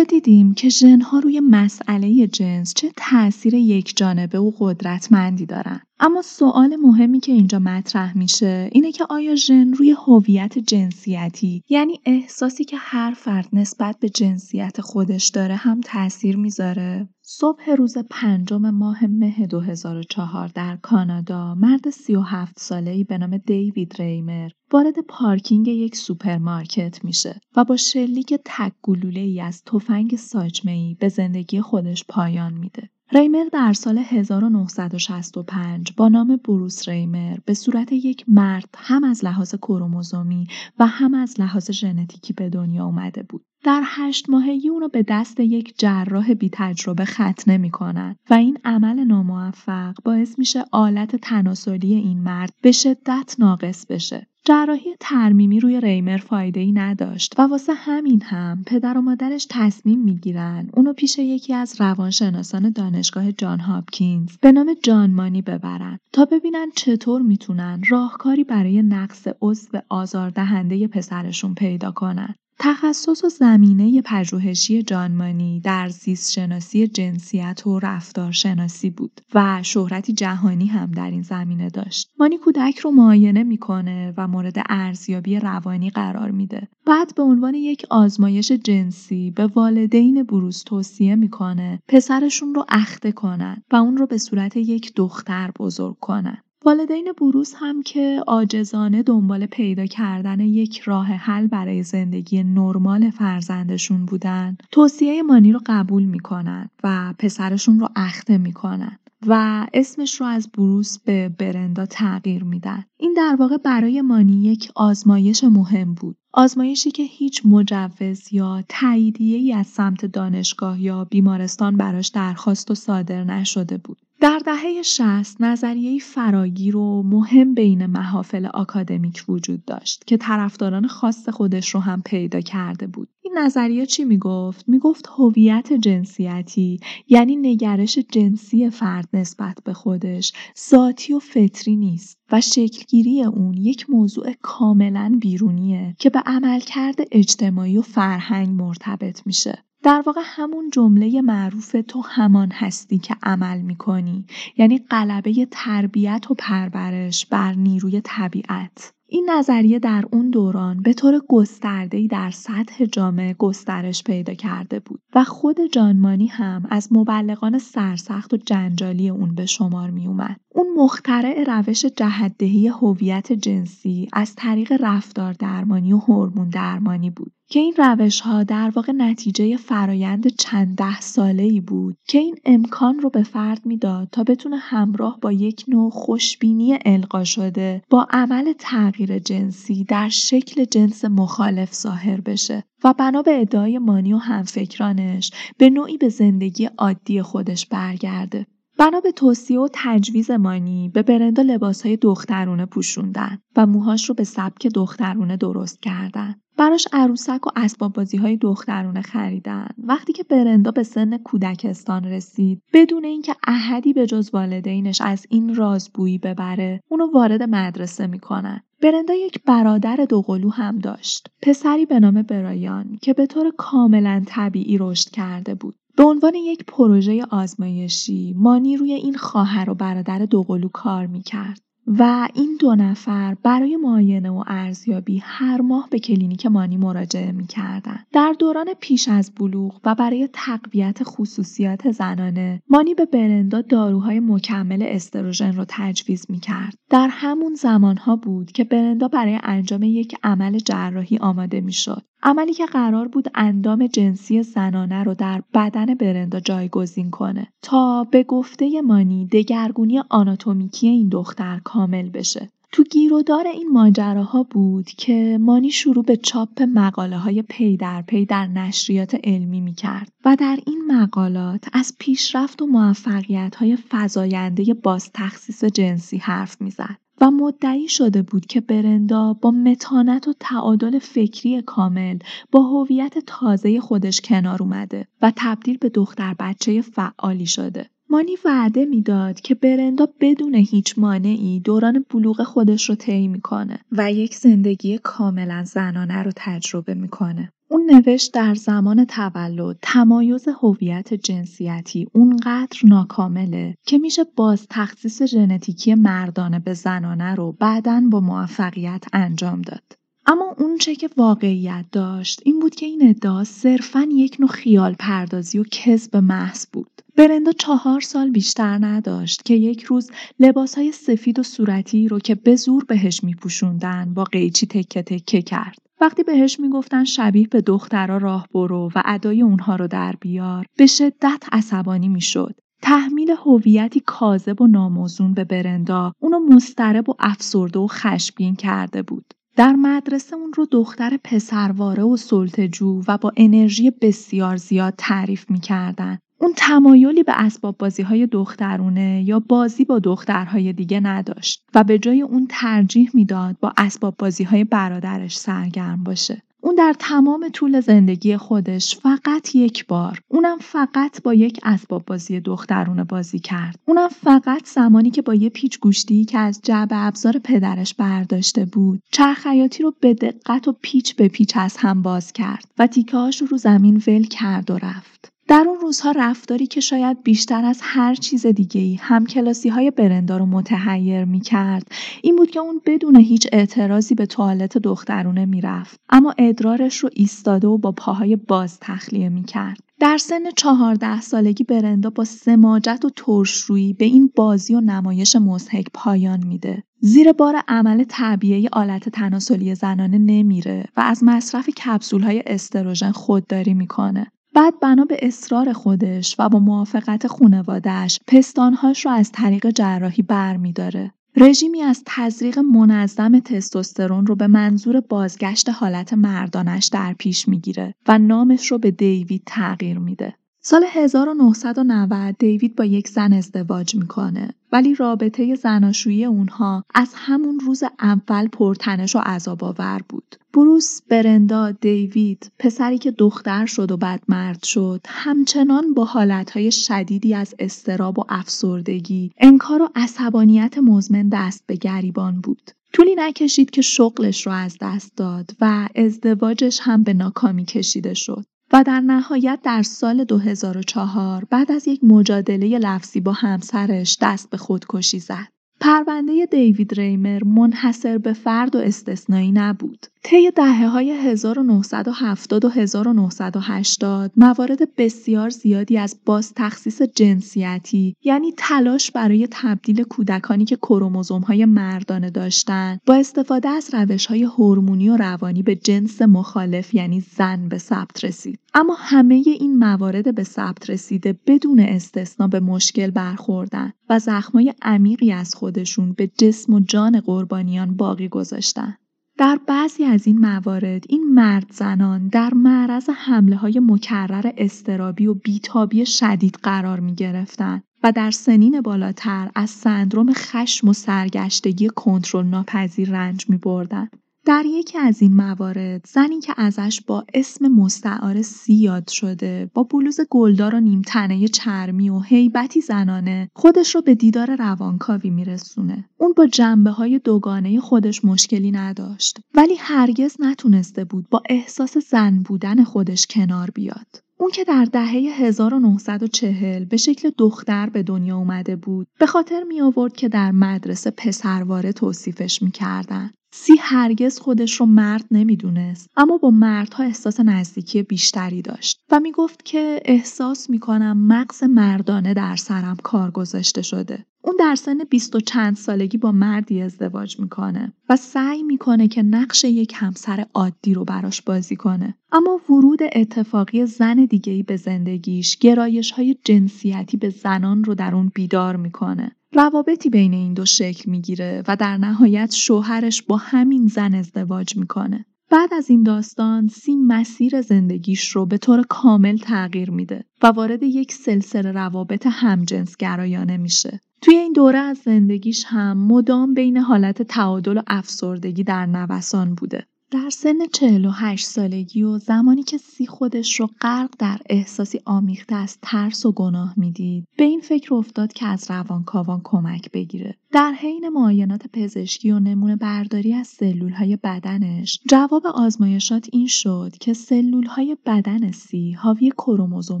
دیدیم 0.06 0.54
که 0.54 0.68
ژنها 0.68 1.18
روی 1.18 1.40
مسئله 1.40 2.26
جنس 2.26 2.74
چه 2.74 2.92
تاثیر 2.96 3.54
یک 3.54 3.96
جانبه 3.96 4.38
و 4.38 4.52
قدرتمندی 4.58 5.46
دارن. 5.46 5.85
اما 6.06 6.22
سوال 6.22 6.76
مهمی 6.76 7.20
که 7.20 7.32
اینجا 7.32 7.58
مطرح 7.58 8.18
میشه 8.18 8.68
اینه 8.72 8.92
که 8.92 9.06
آیا 9.10 9.34
ژن 9.34 9.72
روی 9.72 9.90
هویت 9.90 10.58
جنسیتی 10.58 11.62
یعنی 11.68 12.00
احساسی 12.04 12.64
که 12.64 12.76
هر 12.76 13.14
فرد 13.16 13.48
نسبت 13.52 13.98
به 14.00 14.08
جنسیت 14.08 14.80
خودش 14.80 15.28
داره 15.28 15.56
هم 15.56 15.80
تاثیر 15.80 16.36
می‌ذاره 16.36 17.08
صبح 17.22 17.70
روز 17.70 17.98
پنجم 18.10 18.70
ماه 18.70 19.06
مه 19.06 19.46
2004 19.46 20.48
در 20.48 20.76
کانادا 20.76 21.54
مرد 21.54 21.90
37 21.90 22.58
ساله‌ای 22.58 23.04
به 23.04 23.18
نام 23.18 23.36
دیوید 23.36 23.94
ریمر 23.98 24.50
وارد 24.72 24.98
پارکینگ 25.08 25.68
یک 25.68 25.96
سوپرمارکت 25.96 27.04
میشه 27.04 27.40
و 27.56 27.64
با 27.64 27.76
شلیک 27.76 28.34
تک 28.44 28.72
ای 29.14 29.40
از 29.40 29.64
تفنگ 29.64 30.16
ساچمه‌ای 30.16 30.96
به 31.00 31.08
زندگی 31.08 31.60
خودش 31.60 32.04
پایان 32.08 32.52
میده. 32.52 32.90
ریمر 33.12 33.44
در 33.52 33.72
سال 33.72 33.98
1965 33.98 35.92
با 35.96 36.08
نام 36.08 36.36
بروس 36.44 36.88
ریمر 36.88 37.36
به 37.44 37.54
صورت 37.54 37.92
یک 37.92 38.24
مرد 38.28 38.68
هم 38.76 39.04
از 39.04 39.24
لحاظ 39.24 39.54
کروموزومی 39.54 40.46
و 40.78 40.86
هم 40.86 41.14
از 41.14 41.40
لحاظ 41.40 41.70
ژنتیکی 41.70 42.32
به 42.32 42.50
دنیا 42.50 42.84
اومده 42.84 43.22
بود. 43.22 43.44
در 43.64 43.82
هشت 43.84 44.30
ماهگی 44.30 44.68
اونو 44.68 44.88
به 44.88 45.04
دست 45.08 45.40
یک 45.40 45.74
جراح 45.78 46.34
بی 46.34 46.50
تجربه 46.52 47.04
ختنه 47.04 47.56
می‌کنن 47.56 48.16
و 48.30 48.34
این 48.34 48.58
عمل 48.64 49.04
ناموفق 49.04 49.94
باعث 50.04 50.38
میشه 50.38 50.64
آلت 50.72 51.16
تناسلی 51.16 51.94
این 51.94 52.18
مرد 52.18 52.52
به 52.62 52.72
شدت 52.72 53.36
ناقص 53.38 53.86
بشه. 53.86 54.26
جراحی 54.48 54.96
ترمیمی 55.00 55.60
روی 55.60 55.80
ریمر 55.80 56.16
فایده 56.16 56.60
ای 56.60 56.72
نداشت 56.72 57.34
و 57.38 57.42
واسه 57.42 57.74
همین 57.74 58.22
هم 58.22 58.62
پدر 58.66 58.98
و 58.98 59.00
مادرش 59.00 59.46
تصمیم 59.50 59.98
می‌گیرن 59.98 60.70
اونو 60.74 60.92
پیش 60.92 61.18
یکی 61.18 61.54
از 61.54 61.80
روانشناسان 61.80 62.70
دانشگاه 62.70 63.32
جان 63.32 63.60
هاپکینز 63.60 64.36
به 64.40 64.52
نام 64.52 64.74
جان 64.82 65.10
مانی 65.10 65.42
ببرن 65.42 65.98
تا 66.12 66.24
ببینن 66.24 66.70
چطور 66.76 67.22
می‌تونن 67.22 67.82
راهکاری 67.88 68.44
برای 68.44 68.82
نقص 68.82 69.28
عضو 69.42 69.78
آزاردهنده 69.88 70.88
پسرشون 70.88 71.54
پیدا 71.54 71.90
کنن. 71.90 72.34
تخصص 72.58 73.24
و 73.24 73.28
زمینه 73.28 74.02
پژوهشی 74.02 74.82
جانمانی 74.82 75.60
در 75.60 75.90
شناسی 76.30 76.86
جنسیت 76.86 77.66
و 77.66 77.78
رفتارشناسی 77.78 78.90
بود 78.90 79.20
و 79.34 79.62
شهرتی 79.62 80.12
جهانی 80.12 80.66
هم 80.66 80.90
در 80.90 81.10
این 81.10 81.22
زمینه 81.22 81.68
داشت. 81.68 82.10
مانی 82.18 82.38
کودک 82.38 82.78
رو 82.78 82.90
معاینه 82.90 83.42
می‌کنه 83.42 84.14
و 84.16 84.28
مورد 84.28 84.56
ارزیابی 84.68 85.38
روانی 85.38 85.90
قرار 85.90 86.30
میده. 86.30 86.68
بعد 86.86 87.14
به 87.14 87.22
عنوان 87.22 87.54
یک 87.54 87.86
آزمایش 87.90 88.52
جنسی 88.52 89.30
به 89.30 89.46
والدین 89.46 90.22
بروز 90.22 90.64
توصیه 90.64 91.14
می‌کنه 91.14 91.82
پسرشون 91.88 92.54
رو 92.54 92.64
اخته 92.68 93.12
کنن 93.12 93.62
و 93.72 93.76
اون 93.76 93.96
رو 93.96 94.06
به 94.06 94.18
صورت 94.18 94.56
یک 94.56 94.92
دختر 94.94 95.50
بزرگ 95.58 95.96
کنن. 96.00 96.42
والدین 96.66 97.12
بروس 97.20 97.54
هم 97.56 97.82
که 97.82 98.22
عاجزانه 98.26 99.02
دنبال 99.02 99.46
پیدا 99.46 99.86
کردن 99.86 100.40
یک 100.40 100.80
راه 100.80 101.06
حل 101.06 101.46
برای 101.46 101.82
زندگی 101.82 102.44
نرمال 102.44 103.10
فرزندشون 103.10 104.06
بودن 104.06 104.56
توصیه 104.72 105.22
مانی 105.22 105.52
رو 105.52 105.60
قبول 105.66 106.02
می‌کنن 106.02 106.70
و 106.84 107.14
پسرشون 107.18 107.80
رو 107.80 107.88
اخته 107.96 108.38
می‌کنن 108.38 108.98
و 109.26 109.66
اسمش 109.74 110.20
رو 110.20 110.26
از 110.26 110.48
بروس 110.50 110.98
به 110.98 111.28
برندا 111.28 111.86
تغییر 111.86 112.44
میدن. 112.44 112.84
این 112.96 113.14
در 113.16 113.36
واقع 113.38 113.56
برای 113.56 114.00
مانی 114.02 114.42
یک 114.42 114.72
آزمایش 114.74 115.44
مهم 115.44 115.94
بود. 115.94 116.16
آزمایشی 116.32 116.90
که 116.90 117.02
هیچ 117.02 117.42
مجوز 117.44 118.32
یا 118.32 118.64
تاییدیه 118.68 119.38
ای 119.38 119.52
از 119.52 119.66
سمت 119.66 120.06
دانشگاه 120.06 120.82
یا 120.82 121.04
بیمارستان 121.04 121.76
براش 121.76 122.08
درخواست 122.08 122.70
و 122.70 122.74
صادر 122.74 123.24
نشده 123.24 123.78
بود. 123.78 124.05
در 124.20 124.38
دهه 124.46 124.82
60 124.82 125.40
نظریه 125.40 125.98
فراگیر 125.98 126.76
و 126.76 127.02
مهم 127.02 127.54
بین 127.54 127.86
محافل 127.86 128.46
آکادمیک 128.46 129.24
وجود 129.28 129.64
داشت 129.64 130.04
که 130.06 130.16
طرفداران 130.16 130.86
خاص 130.86 131.28
خودش 131.28 131.68
رو 131.68 131.80
هم 131.80 132.02
پیدا 132.02 132.40
کرده 132.40 132.86
بود. 132.86 133.08
این 133.22 133.38
نظریه 133.38 133.86
چی 133.86 134.04
می‌گفت؟ 134.04 134.68
می‌گفت 134.68 135.08
هویت 135.18 135.72
جنسیتی 135.72 136.80
یعنی 137.08 137.36
نگرش 137.36 137.98
جنسی 137.98 138.70
فرد 138.70 139.08
نسبت 139.12 139.58
به 139.64 139.72
خودش 139.72 140.32
ذاتی 140.70 141.12
و 141.12 141.18
فطری 141.18 141.76
نیست 141.76 142.18
و 142.32 142.40
شکلگیری 142.40 143.22
اون 143.22 143.54
یک 143.54 143.90
موضوع 143.90 144.32
کاملا 144.42 145.18
بیرونیه 145.20 145.96
که 145.98 146.10
به 146.10 146.22
عملکرد 146.26 146.96
اجتماعی 147.12 147.78
و 147.78 147.82
فرهنگ 147.82 148.48
مرتبط 148.48 149.26
میشه. 149.26 149.65
در 149.86 150.02
واقع 150.06 150.20
همون 150.24 150.70
جمله 150.70 151.20
معروف 151.20 151.76
تو 151.88 152.00
همان 152.00 152.50
هستی 152.52 152.98
که 152.98 153.16
عمل 153.22 153.62
می‌کنی 153.62 154.26
یعنی 154.56 154.78
قلبه 154.78 155.46
تربیت 155.50 156.30
و 156.30 156.34
پرورش 156.38 157.26
بر 157.26 157.52
نیروی 157.52 158.00
طبیعت 158.04 158.92
این 159.08 159.30
نظریه 159.30 159.78
در 159.78 160.04
اون 160.12 160.30
دوران 160.30 160.82
به 160.82 160.92
طور 160.92 161.20
گسترده‌ای 161.28 162.08
در 162.08 162.30
سطح 162.30 162.84
جامعه 162.84 163.34
گسترش 163.34 164.02
پیدا 164.02 164.34
کرده 164.34 164.80
بود 164.80 165.00
و 165.14 165.24
خود 165.24 165.56
جانمانی 165.72 166.26
هم 166.26 166.66
از 166.70 166.88
مبلغان 166.92 167.58
سرسخت 167.58 168.34
و 168.34 168.36
جنجالی 168.36 169.08
اون 169.08 169.34
به 169.34 169.46
شمار 169.46 169.90
می 169.90 170.06
اومد. 170.06 170.40
اون 170.54 170.66
مخترع 170.76 171.44
روش 171.46 171.84
جهدهی 171.84 172.68
هویت 172.68 173.32
جنسی 173.32 174.08
از 174.12 174.34
طریق 174.34 174.72
رفتار 174.80 175.32
درمانی 175.32 175.92
و 175.92 175.98
هورمون 175.98 176.48
درمانی 176.48 177.10
بود. 177.10 177.32
که 177.48 177.58
این 177.58 177.74
روش 177.78 178.20
ها 178.20 178.44
در 178.44 178.72
واقع 178.74 178.92
نتیجه 178.92 179.56
فرایند 179.56 180.26
چند 180.26 180.76
ده 180.76 181.00
ساله 181.00 181.42
ای 181.42 181.60
بود 181.60 181.96
که 182.08 182.18
این 182.18 182.36
امکان 182.44 182.98
رو 182.98 183.10
به 183.10 183.22
فرد 183.22 183.66
می‌داد 183.66 184.08
تا 184.12 184.24
بتونه 184.24 184.56
همراه 184.56 185.18
با 185.20 185.32
یک 185.32 185.64
نوع 185.68 185.90
خوشبینی 185.90 186.78
القا 186.84 187.24
شده 187.24 187.82
با 187.90 188.06
عمل 188.10 188.52
تغییر 188.58 189.18
جنسی 189.18 189.84
در 189.84 190.08
شکل 190.08 190.64
جنس 190.64 191.04
مخالف 191.04 191.74
ظاهر 191.74 192.20
بشه 192.20 192.64
و 192.84 192.94
بنا 192.98 193.22
به 193.22 193.40
ادعای 193.40 193.78
مانی 193.78 194.12
و 194.12 194.16
همفکرانش 194.16 195.30
به 195.58 195.70
نوعی 195.70 195.96
به 195.96 196.08
زندگی 196.08 196.68
عادی 196.78 197.22
خودش 197.22 197.66
برگرده. 197.66 198.46
بنا 198.78 199.00
به 199.00 199.12
توصیه 199.12 199.58
و 199.58 199.68
تجویز 199.72 200.30
مانی 200.30 200.88
به 200.88 201.02
برندا 201.02 201.42
لباسهای 201.42 201.96
دخترونه 201.96 202.66
پوشوندن 202.66 203.38
و 203.56 203.66
موهاش 203.66 204.08
رو 204.08 204.14
به 204.14 204.24
سبک 204.24 204.66
دخترونه 204.66 205.36
درست 205.36 205.82
کردن. 205.82 206.34
براش 206.56 206.88
عروسک 206.92 207.46
و 207.46 207.50
اسباب 207.56 207.92
بازی 207.92 208.16
های 208.16 208.36
دخترونه 208.36 209.02
خریدن. 209.02 209.68
وقتی 209.78 210.12
که 210.12 210.22
برندا 210.22 210.70
به 210.70 210.82
سن 210.82 211.18
کودکستان 211.18 212.04
رسید 212.04 212.62
بدون 212.72 213.04
اینکه 213.04 213.34
احدی 213.46 213.92
به 213.92 214.06
جز 214.06 214.30
والدینش 214.32 215.00
از 215.00 215.26
این 215.30 215.54
رازبویی 215.54 216.18
ببره 216.18 216.80
اونو 216.88 217.10
وارد 217.14 217.42
مدرسه 217.42 218.06
می‌کنن. 218.06 218.60
برندا 218.82 219.14
یک 219.14 219.44
برادر 219.44 219.96
دوقلو 220.08 220.50
هم 220.50 220.78
داشت. 220.78 221.28
پسری 221.42 221.86
به 221.86 222.00
نام 222.00 222.22
برایان 222.22 222.98
که 223.02 223.12
به 223.12 223.26
طور 223.26 223.52
کاملا 223.56 224.22
طبیعی 224.26 224.78
رشد 224.78 225.10
کرده 225.10 225.54
بود. 225.54 225.74
به 225.96 226.04
عنوان 226.04 226.34
یک 226.34 226.64
پروژه 226.64 227.26
آزمایشی 227.30 228.34
مانی 228.36 228.76
روی 228.76 228.92
این 228.92 229.14
خواهر 229.14 229.70
و 229.70 229.74
برادر 229.74 230.18
دوقلو 230.18 230.68
کار 230.68 231.06
می‌کرد. 231.06 231.60
و 231.86 232.28
این 232.34 232.56
دو 232.60 232.74
نفر 232.74 233.36
برای 233.42 233.76
معاینه 233.76 234.30
و 234.30 234.44
ارزیابی 234.46 235.18
هر 235.24 235.60
ماه 235.60 235.88
به 235.90 235.98
کلینیک 235.98 236.46
مانی 236.46 236.76
مراجعه 236.76 237.32
می‌کردن. 237.32 237.98
در 238.12 238.34
دوران 238.38 238.66
پیش 238.80 239.08
از 239.08 239.32
بلوغ 239.38 239.80
و 239.84 239.94
برای 239.94 240.28
تقویت 240.32 240.98
خصوصیات 241.02 241.90
زنانه 241.90 242.62
مانی 242.68 242.94
به 242.94 243.04
برندا 243.04 243.60
داروهای 243.60 244.20
مکمل 244.20 244.82
استروژن 244.82 245.52
رو 245.52 245.64
تجویز 245.68 246.26
می‌کرد. 246.28 246.74
در 246.90 247.08
همون 247.10 247.54
زمانها 247.54 248.16
بود 248.16 248.52
که 248.52 248.64
برندا 248.64 249.08
برای 249.08 249.38
انجام 249.42 249.82
یک 249.82 250.16
عمل 250.22 250.58
جراحی 250.58 251.18
آماده 251.18 251.60
می‌شد. 251.60 252.02
عملی 252.22 252.52
که 252.54 252.66
قرار 252.66 253.08
بود 253.08 253.28
اندام 253.34 253.86
جنسی 253.86 254.42
زنانه 254.42 255.04
رو 255.04 255.14
در 255.14 255.42
بدن 255.54 255.94
برندا 255.94 256.40
جایگزین 256.40 257.10
کنه 257.10 257.48
تا 257.62 258.04
به 258.04 258.22
گفته 258.22 258.80
مانی 258.80 259.26
دگرگونی 259.26 260.02
آناتومیکی 260.10 260.88
این 260.88 261.08
دختر 261.08 261.60
کامل 261.76 262.08
بشه. 262.08 262.48
تو 262.72 262.82
گیرودار 262.82 263.46
این 263.46 263.68
ماجراها 263.72 264.42
بود 264.42 264.86
که 264.86 265.38
مانی 265.40 265.70
شروع 265.70 266.04
به 266.04 266.16
چاپ 266.16 266.62
مقاله 266.62 267.18
های 267.18 267.42
پی 267.42 267.76
در 267.76 268.02
پی 268.02 268.26
در 268.26 268.46
نشریات 268.46 269.14
علمی 269.24 269.60
می 269.60 269.74
کرد 269.74 270.08
و 270.24 270.36
در 270.36 270.58
این 270.66 270.82
مقالات 270.88 271.64
از 271.72 271.94
پیشرفت 271.98 272.62
و 272.62 272.66
موفقیت 272.66 273.56
های 273.56 273.76
فضاینده 273.76 274.74
باز 274.74 275.10
تخصیص 275.14 275.64
جنسی 275.64 276.16
حرف 276.16 276.60
می‌زد. 276.60 276.96
و 277.20 277.30
مدعی 277.30 277.88
شده 277.88 278.22
بود 278.22 278.46
که 278.46 278.60
برندا 278.60 279.32
با 279.32 279.50
متانت 279.50 280.28
و 280.28 280.34
تعادل 280.40 280.98
فکری 280.98 281.62
کامل 281.62 282.18
با 282.52 282.62
هویت 282.62 283.18
تازه 283.26 283.80
خودش 283.80 284.20
کنار 284.20 284.62
اومده 284.62 285.08
و 285.22 285.32
تبدیل 285.36 285.76
به 285.76 285.88
دختر 285.88 286.34
بچه 286.38 286.80
فعالی 286.80 287.46
شده. 287.46 287.90
مانی 288.10 288.36
وعده 288.44 288.84
می‌داد 288.84 289.40
که 289.40 289.54
برندا 289.54 290.06
بدون 290.20 290.54
هیچ 290.54 290.98
مانعی 290.98 291.60
دوران 291.60 292.04
بلوغ 292.10 292.42
خودش 292.42 292.88
رو 292.88 292.94
طی 292.94 293.28
می‌کنه 293.28 293.78
و 293.92 294.12
یک 294.12 294.34
زندگی 294.34 294.98
کاملا 294.98 295.64
زنانه 295.64 296.22
رو 296.22 296.30
تجربه 296.36 296.94
می‌کنه. 296.94 297.52
اون 297.70 297.90
نوشت 297.90 298.34
در 298.34 298.54
زمان 298.54 299.04
تولد 299.04 299.78
تمایز 299.82 300.48
هویت 300.62 301.14
جنسیتی 301.14 302.08
اونقدر 302.12 302.78
ناکامله 302.84 303.74
که 303.86 303.98
میشه 303.98 304.24
باز 304.36 304.66
تخصیص 304.70 305.22
ژنتیکی 305.22 305.94
مردانه 305.94 306.58
به 306.58 306.74
زنانه 306.74 307.34
رو 307.34 307.52
بعدا 307.52 308.02
با 308.10 308.20
موفقیت 308.20 309.04
انجام 309.12 309.62
داد. 309.62 310.05
اما 310.28 310.54
اونچه 310.58 310.94
که 310.94 311.10
واقعیت 311.16 311.84
داشت 311.92 312.40
این 312.44 312.60
بود 312.60 312.74
که 312.74 312.86
این 312.86 313.08
ادعا 313.08 313.44
صرفا 313.44 314.08
یک 314.10 314.36
نوع 314.40 314.48
خیال 314.48 314.94
پردازی 314.98 315.58
و 315.58 315.64
کذب 315.64 316.16
محض 316.16 316.66
بود. 316.72 316.90
برندا 317.16 317.52
چهار 317.52 318.00
سال 318.00 318.30
بیشتر 318.30 318.78
نداشت 318.78 319.42
که 319.44 319.54
یک 319.54 319.82
روز 319.82 320.10
لباس 320.40 320.74
های 320.74 320.92
سفید 320.92 321.38
و 321.38 321.42
صورتی 321.42 322.08
رو 322.08 322.18
که 322.18 322.34
به 322.34 322.56
زور 322.56 322.84
بهش 322.84 323.24
میپوشوندن 323.24 324.14
با 324.14 324.24
قیچی 324.24 324.66
تکه 324.66 325.02
تکه 325.02 325.42
کرد. 325.42 325.76
وقتی 326.00 326.22
بهش 326.22 326.60
می‌گفتن 326.60 327.04
شبیه 327.04 327.46
به 327.46 327.60
دخترها 327.60 328.16
راه 328.16 328.48
برو 328.54 328.90
و 328.94 329.02
ادای 329.04 329.42
اونها 329.42 329.76
رو 329.76 329.86
در 329.86 330.14
بیار 330.20 330.66
به 330.76 330.86
شدت 330.86 331.42
عصبانی 331.52 332.08
می‌شد 332.08 332.54
تحمیل 332.82 333.30
هویتی 333.30 334.00
کاذب 334.00 334.62
و 334.62 334.66
ناموزون 334.66 335.34
به 335.34 335.44
برندا 335.44 336.12
اونو 336.20 336.38
مسترب 336.38 337.08
و 337.08 337.14
افسرده 337.18 337.78
و 337.78 337.86
خشمگین 337.86 338.54
کرده 338.56 339.02
بود 339.02 339.34
در 339.56 339.72
مدرسه 339.72 340.36
اون 340.36 340.52
رو 340.52 340.66
دختر 340.70 341.18
پسرواره 341.24 342.02
و 342.02 342.16
سلطجو 342.16 343.02
و 343.08 343.18
با 343.18 343.32
انرژی 343.36 343.90
بسیار 343.90 344.56
زیاد 344.56 344.94
تعریف 344.98 345.50
می‌کردن 345.50 346.18
اون 346.40 346.52
تمایلی 346.56 347.22
به 347.22 347.32
اسباب 347.36 347.78
بازی 347.78 348.02
های 348.02 348.26
دخترونه 348.26 349.22
یا 349.22 349.40
بازی 349.40 349.84
با 349.84 349.98
دخترهای 349.98 350.72
دیگه 350.72 351.00
نداشت 351.00 351.62
و 351.74 351.84
به 351.84 351.98
جای 351.98 352.22
اون 352.22 352.46
ترجیح 352.50 353.10
می‌داد 353.14 353.56
با 353.60 353.72
اسباب 353.76 354.14
بازی 354.18 354.44
های 354.44 354.64
برادرش 354.64 355.38
سرگرم 355.38 356.04
باشه. 356.04 356.42
اون 356.66 356.74
در 356.74 356.94
تمام 356.98 357.48
طول 357.48 357.80
زندگی 357.80 358.36
خودش 358.36 358.96
فقط 358.96 359.54
یک 359.54 359.86
بار 359.86 360.20
اونم 360.28 360.58
فقط 360.58 361.22
با 361.22 361.34
یک 361.34 361.60
اسباب 361.62 362.04
بازی 362.06 362.40
دخترونه 362.40 363.04
بازی 363.04 363.38
کرد. 363.38 363.78
اونم 363.84 364.08
فقط 364.08 364.66
زمانی 364.66 365.10
که 365.10 365.22
با 365.22 365.34
یه 365.34 365.48
پیچ 365.48 365.80
گوشتی 365.80 366.24
که 366.24 366.38
از 366.38 366.60
جعب 366.62 366.88
ابزار 366.92 367.38
پدرش 367.44 367.94
برداشته 367.94 368.64
بود 368.64 369.02
چرخیاتی 369.12 369.82
رو 369.82 369.94
به 370.00 370.14
دقت 370.14 370.68
و 370.68 370.76
پیچ 370.82 371.16
به 371.16 371.28
پیچ 371.28 371.52
از 371.56 371.76
هم 371.76 372.02
باز 372.02 372.32
کرد 372.32 372.64
و 372.78 372.86
تیکه 372.86 373.16
رو 373.16 373.46
رو 373.50 373.56
زمین 373.56 374.02
ول 374.06 374.24
کرد 374.24 374.70
و 374.70 374.78
رفت. 374.78 375.35
در 375.48 375.64
اون 375.68 375.80
روزها 375.80 376.10
رفتاری 376.10 376.66
که 376.66 376.80
شاید 376.80 377.22
بیشتر 377.22 377.64
از 377.64 377.80
هر 377.82 378.14
چیز 378.14 378.46
دیگه 378.46 378.80
ای 378.80 378.94
هم 378.94 379.26
کلاسی 379.26 379.68
های 379.68 379.90
برندا 379.90 380.36
رو 380.36 380.46
متحیر 380.46 381.24
می 381.24 381.40
کرد 381.40 381.86
این 382.22 382.36
بود 382.36 382.50
که 382.50 382.60
اون 382.60 382.80
بدون 382.86 383.16
هیچ 383.16 383.48
اعتراضی 383.52 384.14
به 384.14 384.26
توالت 384.26 384.78
دخترونه 384.78 385.46
می‌رفت 385.46 386.00
اما 386.08 386.34
ادرارش 386.38 386.96
رو 386.96 387.10
ایستاده 387.12 387.68
و 387.68 387.78
با 387.78 387.92
پاهای 387.92 388.36
باز 388.36 388.78
تخلیه 388.80 389.28
می 389.28 389.44
کرد. 389.44 389.78
در 390.00 390.18
سن 390.18 390.50
چهارده 390.56 391.20
سالگی 391.20 391.64
برندا 391.64 392.10
با 392.10 392.24
سماجت 392.24 393.04
و 393.04 393.10
ترشرویی 393.16 393.92
به 393.92 394.04
این 394.04 394.30
بازی 394.36 394.74
و 394.74 394.80
نمایش 394.80 395.36
مزهک 395.36 395.86
پایان 395.94 396.46
میده. 396.46 396.82
زیر 397.00 397.32
بار 397.32 397.56
عمل 397.68 398.04
طبیعی 398.08 398.68
آلت 398.72 399.08
تناسلی 399.08 399.74
زنانه 399.74 400.18
نمیره 400.18 400.84
و 400.96 401.00
از 401.00 401.24
مصرف 401.24 401.68
کپسول 401.68 402.22
های 402.22 402.42
استروژن 402.46 403.12
خودداری 403.12 403.74
می‌کنه. 403.74 404.26
بعد 404.56 404.80
بنا 404.80 405.04
به 405.04 405.16
اصرار 405.22 405.72
خودش 405.72 406.36
و 406.38 406.48
با 406.48 406.58
موافقت 406.58 407.26
خونوادهش 407.26 408.20
پستانهاش 408.26 409.06
رو 409.06 409.12
از 409.12 409.32
طریق 409.32 409.70
جراحی 409.70 410.22
برمیداره. 410.22 411.12
رژیمی 411.36 411.82
از 411.82 412.02
تزریق 412.06 412.58
منظم 412.58 413.40
تستوسترون 413.40 414.26
رو 414.26 414.36
به 414.36 414.46
منظور 414.46 415.00
بازگشت 415.00 415.68
حالت 415.68 416.12
مردانش 416.12 416.86
در 416.86 417.14
پیش 417.18 417.48
می‌گیره 417.48 417.94
و 418.08 418.18
نامش 418.18 418.72
رو 418.72 418.78
به 418.78 418.90
دیوید 418.90 419.42
تغییر 419.46 419.98
میده. 419.98 420.34
سال 420.68 420.84
1990 420.88 422.36
دیوید 422.38 422.76
با 422.76 422.84
یک 422.84 423.08
زن 423.08 423.32
ازدواج 423.32 423.94
می‌کنه 423.94 424.48
ولی 424.72 424.94
رابطه 424.94 425.54
زناشویی 425.54 426.24
اونها 426.24 426.84
از 426.94 427.12
همون 427.14 427.60
روز 427.60 427.82
اول 428.00 428.48
پرتنش 428.48 429.16
و 429.16 429.18
عذاب 429.18 429.64
آور 429.64 430.00
بود. 430.08 430.36
بروس، 430.54 431.02
برندا، 431.10 431.70
دیوید، 431.70 432.52
پسری 432.58 432.98
که 432.98 433.10
دختر 433.10 433.66
شد 433.66 433.92
و 433.92 433.96
بعد 433.96 434.22
مرد 434.28 434.62
شد، 434.62 435.00
همچنان 435.08 435.94
با 435.94 436.04
حالتهای 436.04 436.70
شدیدی 436.72 437.34
از 437.34 437.54
استراب 437.58 438.18
و 438.18 438.24
افسردگی، 438.28 439.30
انکار 439.38 439.82
و 439.82 439.88
عصبانیت 439.94 440.78
مزمن 440.78 441.28
دست 441.28 441.64
به 441.66 441.76
گریبان 441.76 442.40
بود. 442.40 442.70
طولی 442.92 443.14
نکشید 443.14 443.70
که 443.70 443.82
شغلش 443.82 444.46
رو 444.46 444.52
از 444.52 444.76
دست 444.80 445.16
داد 445.16 445.50
و 445.60 445.88
ازدواجش 445.94 446.80
هم 446.82 447.02
به 447.02 447.14
ناکامی 447.14 447.64
کشیده 447.64 448.14
شد. 448.14 448.44
و 448.72 448.82
در 448.82 449.00
نهایت 449.00 449.58
در 449.62 449.82
سال 449.82 450.24
2004 450.24 451.44
بعد 451.44 451.72
از 451.72 451.88
یک 451.88 452.04
مجادله 452.04 452.78
لفظی 452.78 453.20
با 453.20 453.32
همسرش 453.32 454.18
دست 454.20 454.50
به 454.50 454.56
خودکشی 454.56 455.18
زد. 455.18 455.48
پرونده 455.80 456.46
دیوید 456.46 456.94
ریمر 456.94 457.44
منحصر 457.44 458.18
به 458.18 458.32
فرد 458.32 458.76
و 458.76 458.78
استثنایی 458.78 459.52
نبود. 459.52 460.06
طی 460.28 460.50
دهه 460.50 460.88
های 460.88 461.10
1970 461.10 462.64
و 462.64 462.68
1980 462.68 464.32
موارد 464.36 464.94
بسیار 464.96 465.50
زیادی 465.50 465.98
از 465.98 466.18
باز 466.24 466.52
تخصیص 466.56 467.02
جنسیتی 467.02 468.16
یعنی 468.24 468.52
تلاش 468.56 469.10
برای 469.10 469.48
تبدیل 469.50 470.02
کودکانی 470.02 470.64
که 470.64 470.76
کروموزوم 470.76 471.40
های 471.42 471.64
مردانه 471.64 472.30
داشتند 472.30 473.00
با 473.06 473.14
استفاده 473.14 473.68
از 473.68 473.90
روش 473.92 474.26
های 474.26 474.42
هورمونی 474.42 475.08
و 475.08 475.16
روانی 475.16 475.62
به 475.62 475.74
جنس 475.74 476.22
مخالف 476.22 476.94
یعنی 476.94 477.20
زن 477.20 477.68
به 477.68 477.78
ثبت 477.78 478.24
رسید. 478.24 478.58
اما 478.74 478.96
همه 478.98 479.34
این 479.34 479.78
موارد 479.78 480.34
به 480.34 480.44
ثبت 480.44 480.90
رسیده 480.90 481.38
بدون 481.46 481.80
استثنا 481.80 482.48
به 482.48 482.60
مشکل 482.60 483.10
برخوردن 483.10 483.92
و 484.10 484.18
زخمای 484.18 484.74
عمیقی 484.82 485.32
از 485.32 485.54
خودشون 485.54 486.12
به 486.12 486.30
جسم 486.38 486.74
و 486.74 486.80
جان 486.80 487.20
قربانیان 487.20 487.96
باقی 487.96 488.28
گذاشتن. 488.28 488.96
در 489.38 489.58
بعضی 489.66 490.04
از 490.04 490.26
این 490.26 490.38
موارد 490.38 491.04
این 491.08 491.34
مرد 491.34 491.66
زنان 491.72 492.28
در 492.28 492.54
معرض 492.54 493.08
حمله 493.08 493.56
های 493.56 493.80
مکرر 493.82 494.52
استرابی 494.56 495.26
و 495.26 495.34
بیتابی 495.34 496.06
شدید 496.06 496.58
قرار 496.62 497.00
می 497.00 497.14
گرفتن 497.14 497.82
و 498.02 498.12
در 498.12 498.30
سنین 498.30 498.80
بالاتر 498.80 499.50
از 499.54 499.70
سندروم 499.70 500.32
خشم 500.32 500.88
و 500.88 500.92
سرگشتگی 500.92 501.88
کنترل 501.88 502.46
ناپذیر 502.46 503.10
رنج 503.10 503.50
می 503.50 503.56
بردن. 503.56 504.08
در 504.46 504.64
یکی 504.66 504.98
از 504.98 505.22
این 505.22 505.34
موارد 505.34 506.06
زنی 506.06 506.40
که 506.40 506.54
ازش 506.56 507.00
با 507.06 507.24
اسم 507.34 507.68
مستعار 507.68 508.42
سی 508.42 508.74
یاد 508.74 509.08
شده 509.08 509.70
با 509.74 509.82
بلوز 509.82 510.20
گلدار 510.30 510.74
و 510.74 510.80
نیمتنه 510.80 511.48
چرمی 511.48 512.10
و 512.10 512.20
هیبتی 512.20 512.80
زنانه 512.80 513.50
خودش 513.54 513.94
رو 513.94 514.02
به 514.02 514.14
دیدار 514.14 514.56
روانکاوی 514.56 515.30
میرسونه. 515.30 516.08
اون 516.18 516.32
با 516.36 516.46
جنبه 516.46 516.90
های 516.90 517.18
دوگانه 517.18 517.80
خودش 517.80 518.24
مشکلی 518.24 518.70
نداشت 518.70 519.38
ولی 519.54 519.74
هرگز 519.78 520.36
نتونسته 520.40 521.04
بود 521.04 521.28
با 521.30 521.42
احساس 521.48 521.98
زن 521.98 522.42
بودن 522.42 522.84
خودش 522.84 523.26
کنار 523.26 523.70
بیاد. 523.70 524.22
اون 524.38 524.50
که 524.50 524.64
در 524.64 524.84
دهه 524.84 525.12
1940 525.40 526.84
به 526.84 526.96
شکل 526.96 527.30
دختر 527.38 527.90
به 527.90 528.02
دنیا 528.02 528.36
اومده 528.36 528.76
بود 528.76 529.06
به 529.20 529.26
خاطر 529.26 529.62
می 529.62 529.80
آورد 529.80 530.12
که 530.16 530.28
در 530.28 530.50
مدرسه 530.50 531.10
پسرواره 531.10 531.92
توصیفش 531.92 532.62
می‌کردن. 532.62 533.30
سی 533.58 533.72
هرگز 533.80 534.38
خودش 534.38 534.74
رو 534.74 534.86
مرد 534.86 535.24
نمی‌دونست 535.30 536.10
اما 536.16 536.38
با 536.38 536.50
مردها 536.50 537.04
احساس 537.04 537.40
نزدیکی 537.40 538.02
بیشتری 538.02 538.62
داشت 538.62 539.00
و 539.10 539.20
می‌گفت 539.20 539.64
که 539.64 540.00
احساس 540.04 540.70
می‌کنم 540.70 541.26
مغز 541.26 541.62
مردانه 541.62 542.34
در 542.34 542.56
سرم 542.56 542.96
کار 543.02 543.30
گذاشته 543.30 543.82
شده. 543.82 544.26
اون 544.42 544.54
در 544.58 544.74
سن 544.74 544.98
بیست 545.10 545.36
و 545.36 545.40
چند 545.40 545.76
سالگی 545.76 546.18
با 546.18 546.32
مردی 546.32 546.82
ازدواج 546.82 547.40
می‌کنه 547.40 547.92
و 548.08 548.16
سعی 548.16 548.62
می‌کنه 548.62 549.08
که 549.08 549.22
نقش 549.22 549.64
یک 549.64 549.92
همسر 549.96 550.46
عادی 550.54 550.94
رو 550.94 551.04
براش 551.04 551.42
بازی 551.42 551.76
کنه. 551.76 552.14
اما 552.32 552.60
ورود 552.70 553.00
اتفاقی 553.14 553.86
زن 553.86 554.24
دیگهی 554.24 554.62
به 554.62 554.76
زندگیش 554.76 555.56
گرایش 555.56 556.10
های 556.10 556.36
جنسیتی 556.44 557.16
به 557.16 557.30
زنان 557.30 557.84
رو 557.84 557.94
در 557.94 558.14
اون 558.14 558.32
بیدار 558.34 558.76
می‌کنه. 558.76 559.36
روابطی 559.56 560.10
بین 560.10 560.34
این 560.34 560.54
دو 560.54 560.64
شکل 560.64 561.10
می‌گیره 561.10 561.62
و 561.68 561.76
در 561.76 561.96
نهایت 561.96 562.54
شوهرش 562.54 563.22
با 563.22 563.36
همین 563.36 563.86
زن 563.86 564.14
ازدواج 564.14 564.76
می‌کنه. 564.76 565.24
بعد 565.50 565.74
از 565.74 565.90
این 565.90 566.02
داستان 566.02 566.68
سی 566.68 566.96
مسیر 566.96 567.60
زندگیش 567.60 568.28
رو 568.28 568.46
به 568.46 568.58
طور 568.58 568.82
کامل 568.88 569.36
تغییر 569.36 569.90
میده 569.90 570.24
و 570.42 570.46
وارد 570.46 570.82
یک 570.82 571.12
سلسله 571.12 571.72
روابط 571.72 572.26
همجنسگرایانه 572.30 573.56
میشه. 573.56 574.00
توی 574.22 574.36
این 574.36 574.52
دوره 574.52 574.78
از 574.78 574.98
زندگیش 574.98 575.64
هم 575.66 576.06
مدام 576.06 576.54
بین 576.54 576.76
حالت 576.76 577.22
تعادل 577.22 577.78
و 577.78 577.82
افسردگی 577.86 578.64
در 578.64 578.86
نوسان 578.86 579.54
بوده. 579.54 579.86
در 580.10 580.30
سن 580.30 580.66
48 580.72 581.46
سالگی 581.46 582.02
و 582.02 582.18
زمانی 582.18 582.62
که 582.62 582.78
سی 582.78 583.06
خودش 583.06 583.60
رو 583.60 583.68
غرق 583.80 584.10
در 584.18 584.38
احساسی 584.50 585.00
آمیخته 585.04 585.54
از 585.54 585.78
ترس 585.82 586.26
و 586.26 586.32
گناه 586.32 586.74
می‌دید 586.76 587.24
به 587.38 587.44
این 587.44 587.60
فکر 587.60 587.94
افتاد 587.94 588.32
که 588.32 588.46
از 588.46 588.70
روانکاوان 588.70 589.40
کمک 589.44 589.90
بگیره. 589.92 590.34
در 590.52 590.72
حین 590.72 591.08
معاینات 591.08 591.66
پزشکی 591.72 592.30
و 592.30 592.38
نمونه 592.38 592.76
برداری 592.76 593.34
از 593.34 593.46
سلول 593.46 593.92
های 593.92 594.18
بدنش 594.24 595.00
جواب 595.08 595.46
آزمایشات 595.46 596.28
این 596.32 596.46
شد 596.46 596.92
که 597.00 597.12
سلول 597.12 597.66
های 597.66 597.96
بدن 598.06 598.50
سی 598.50 598.92
حاوی 598.92 599.30
کروموزوم 599.30 600.00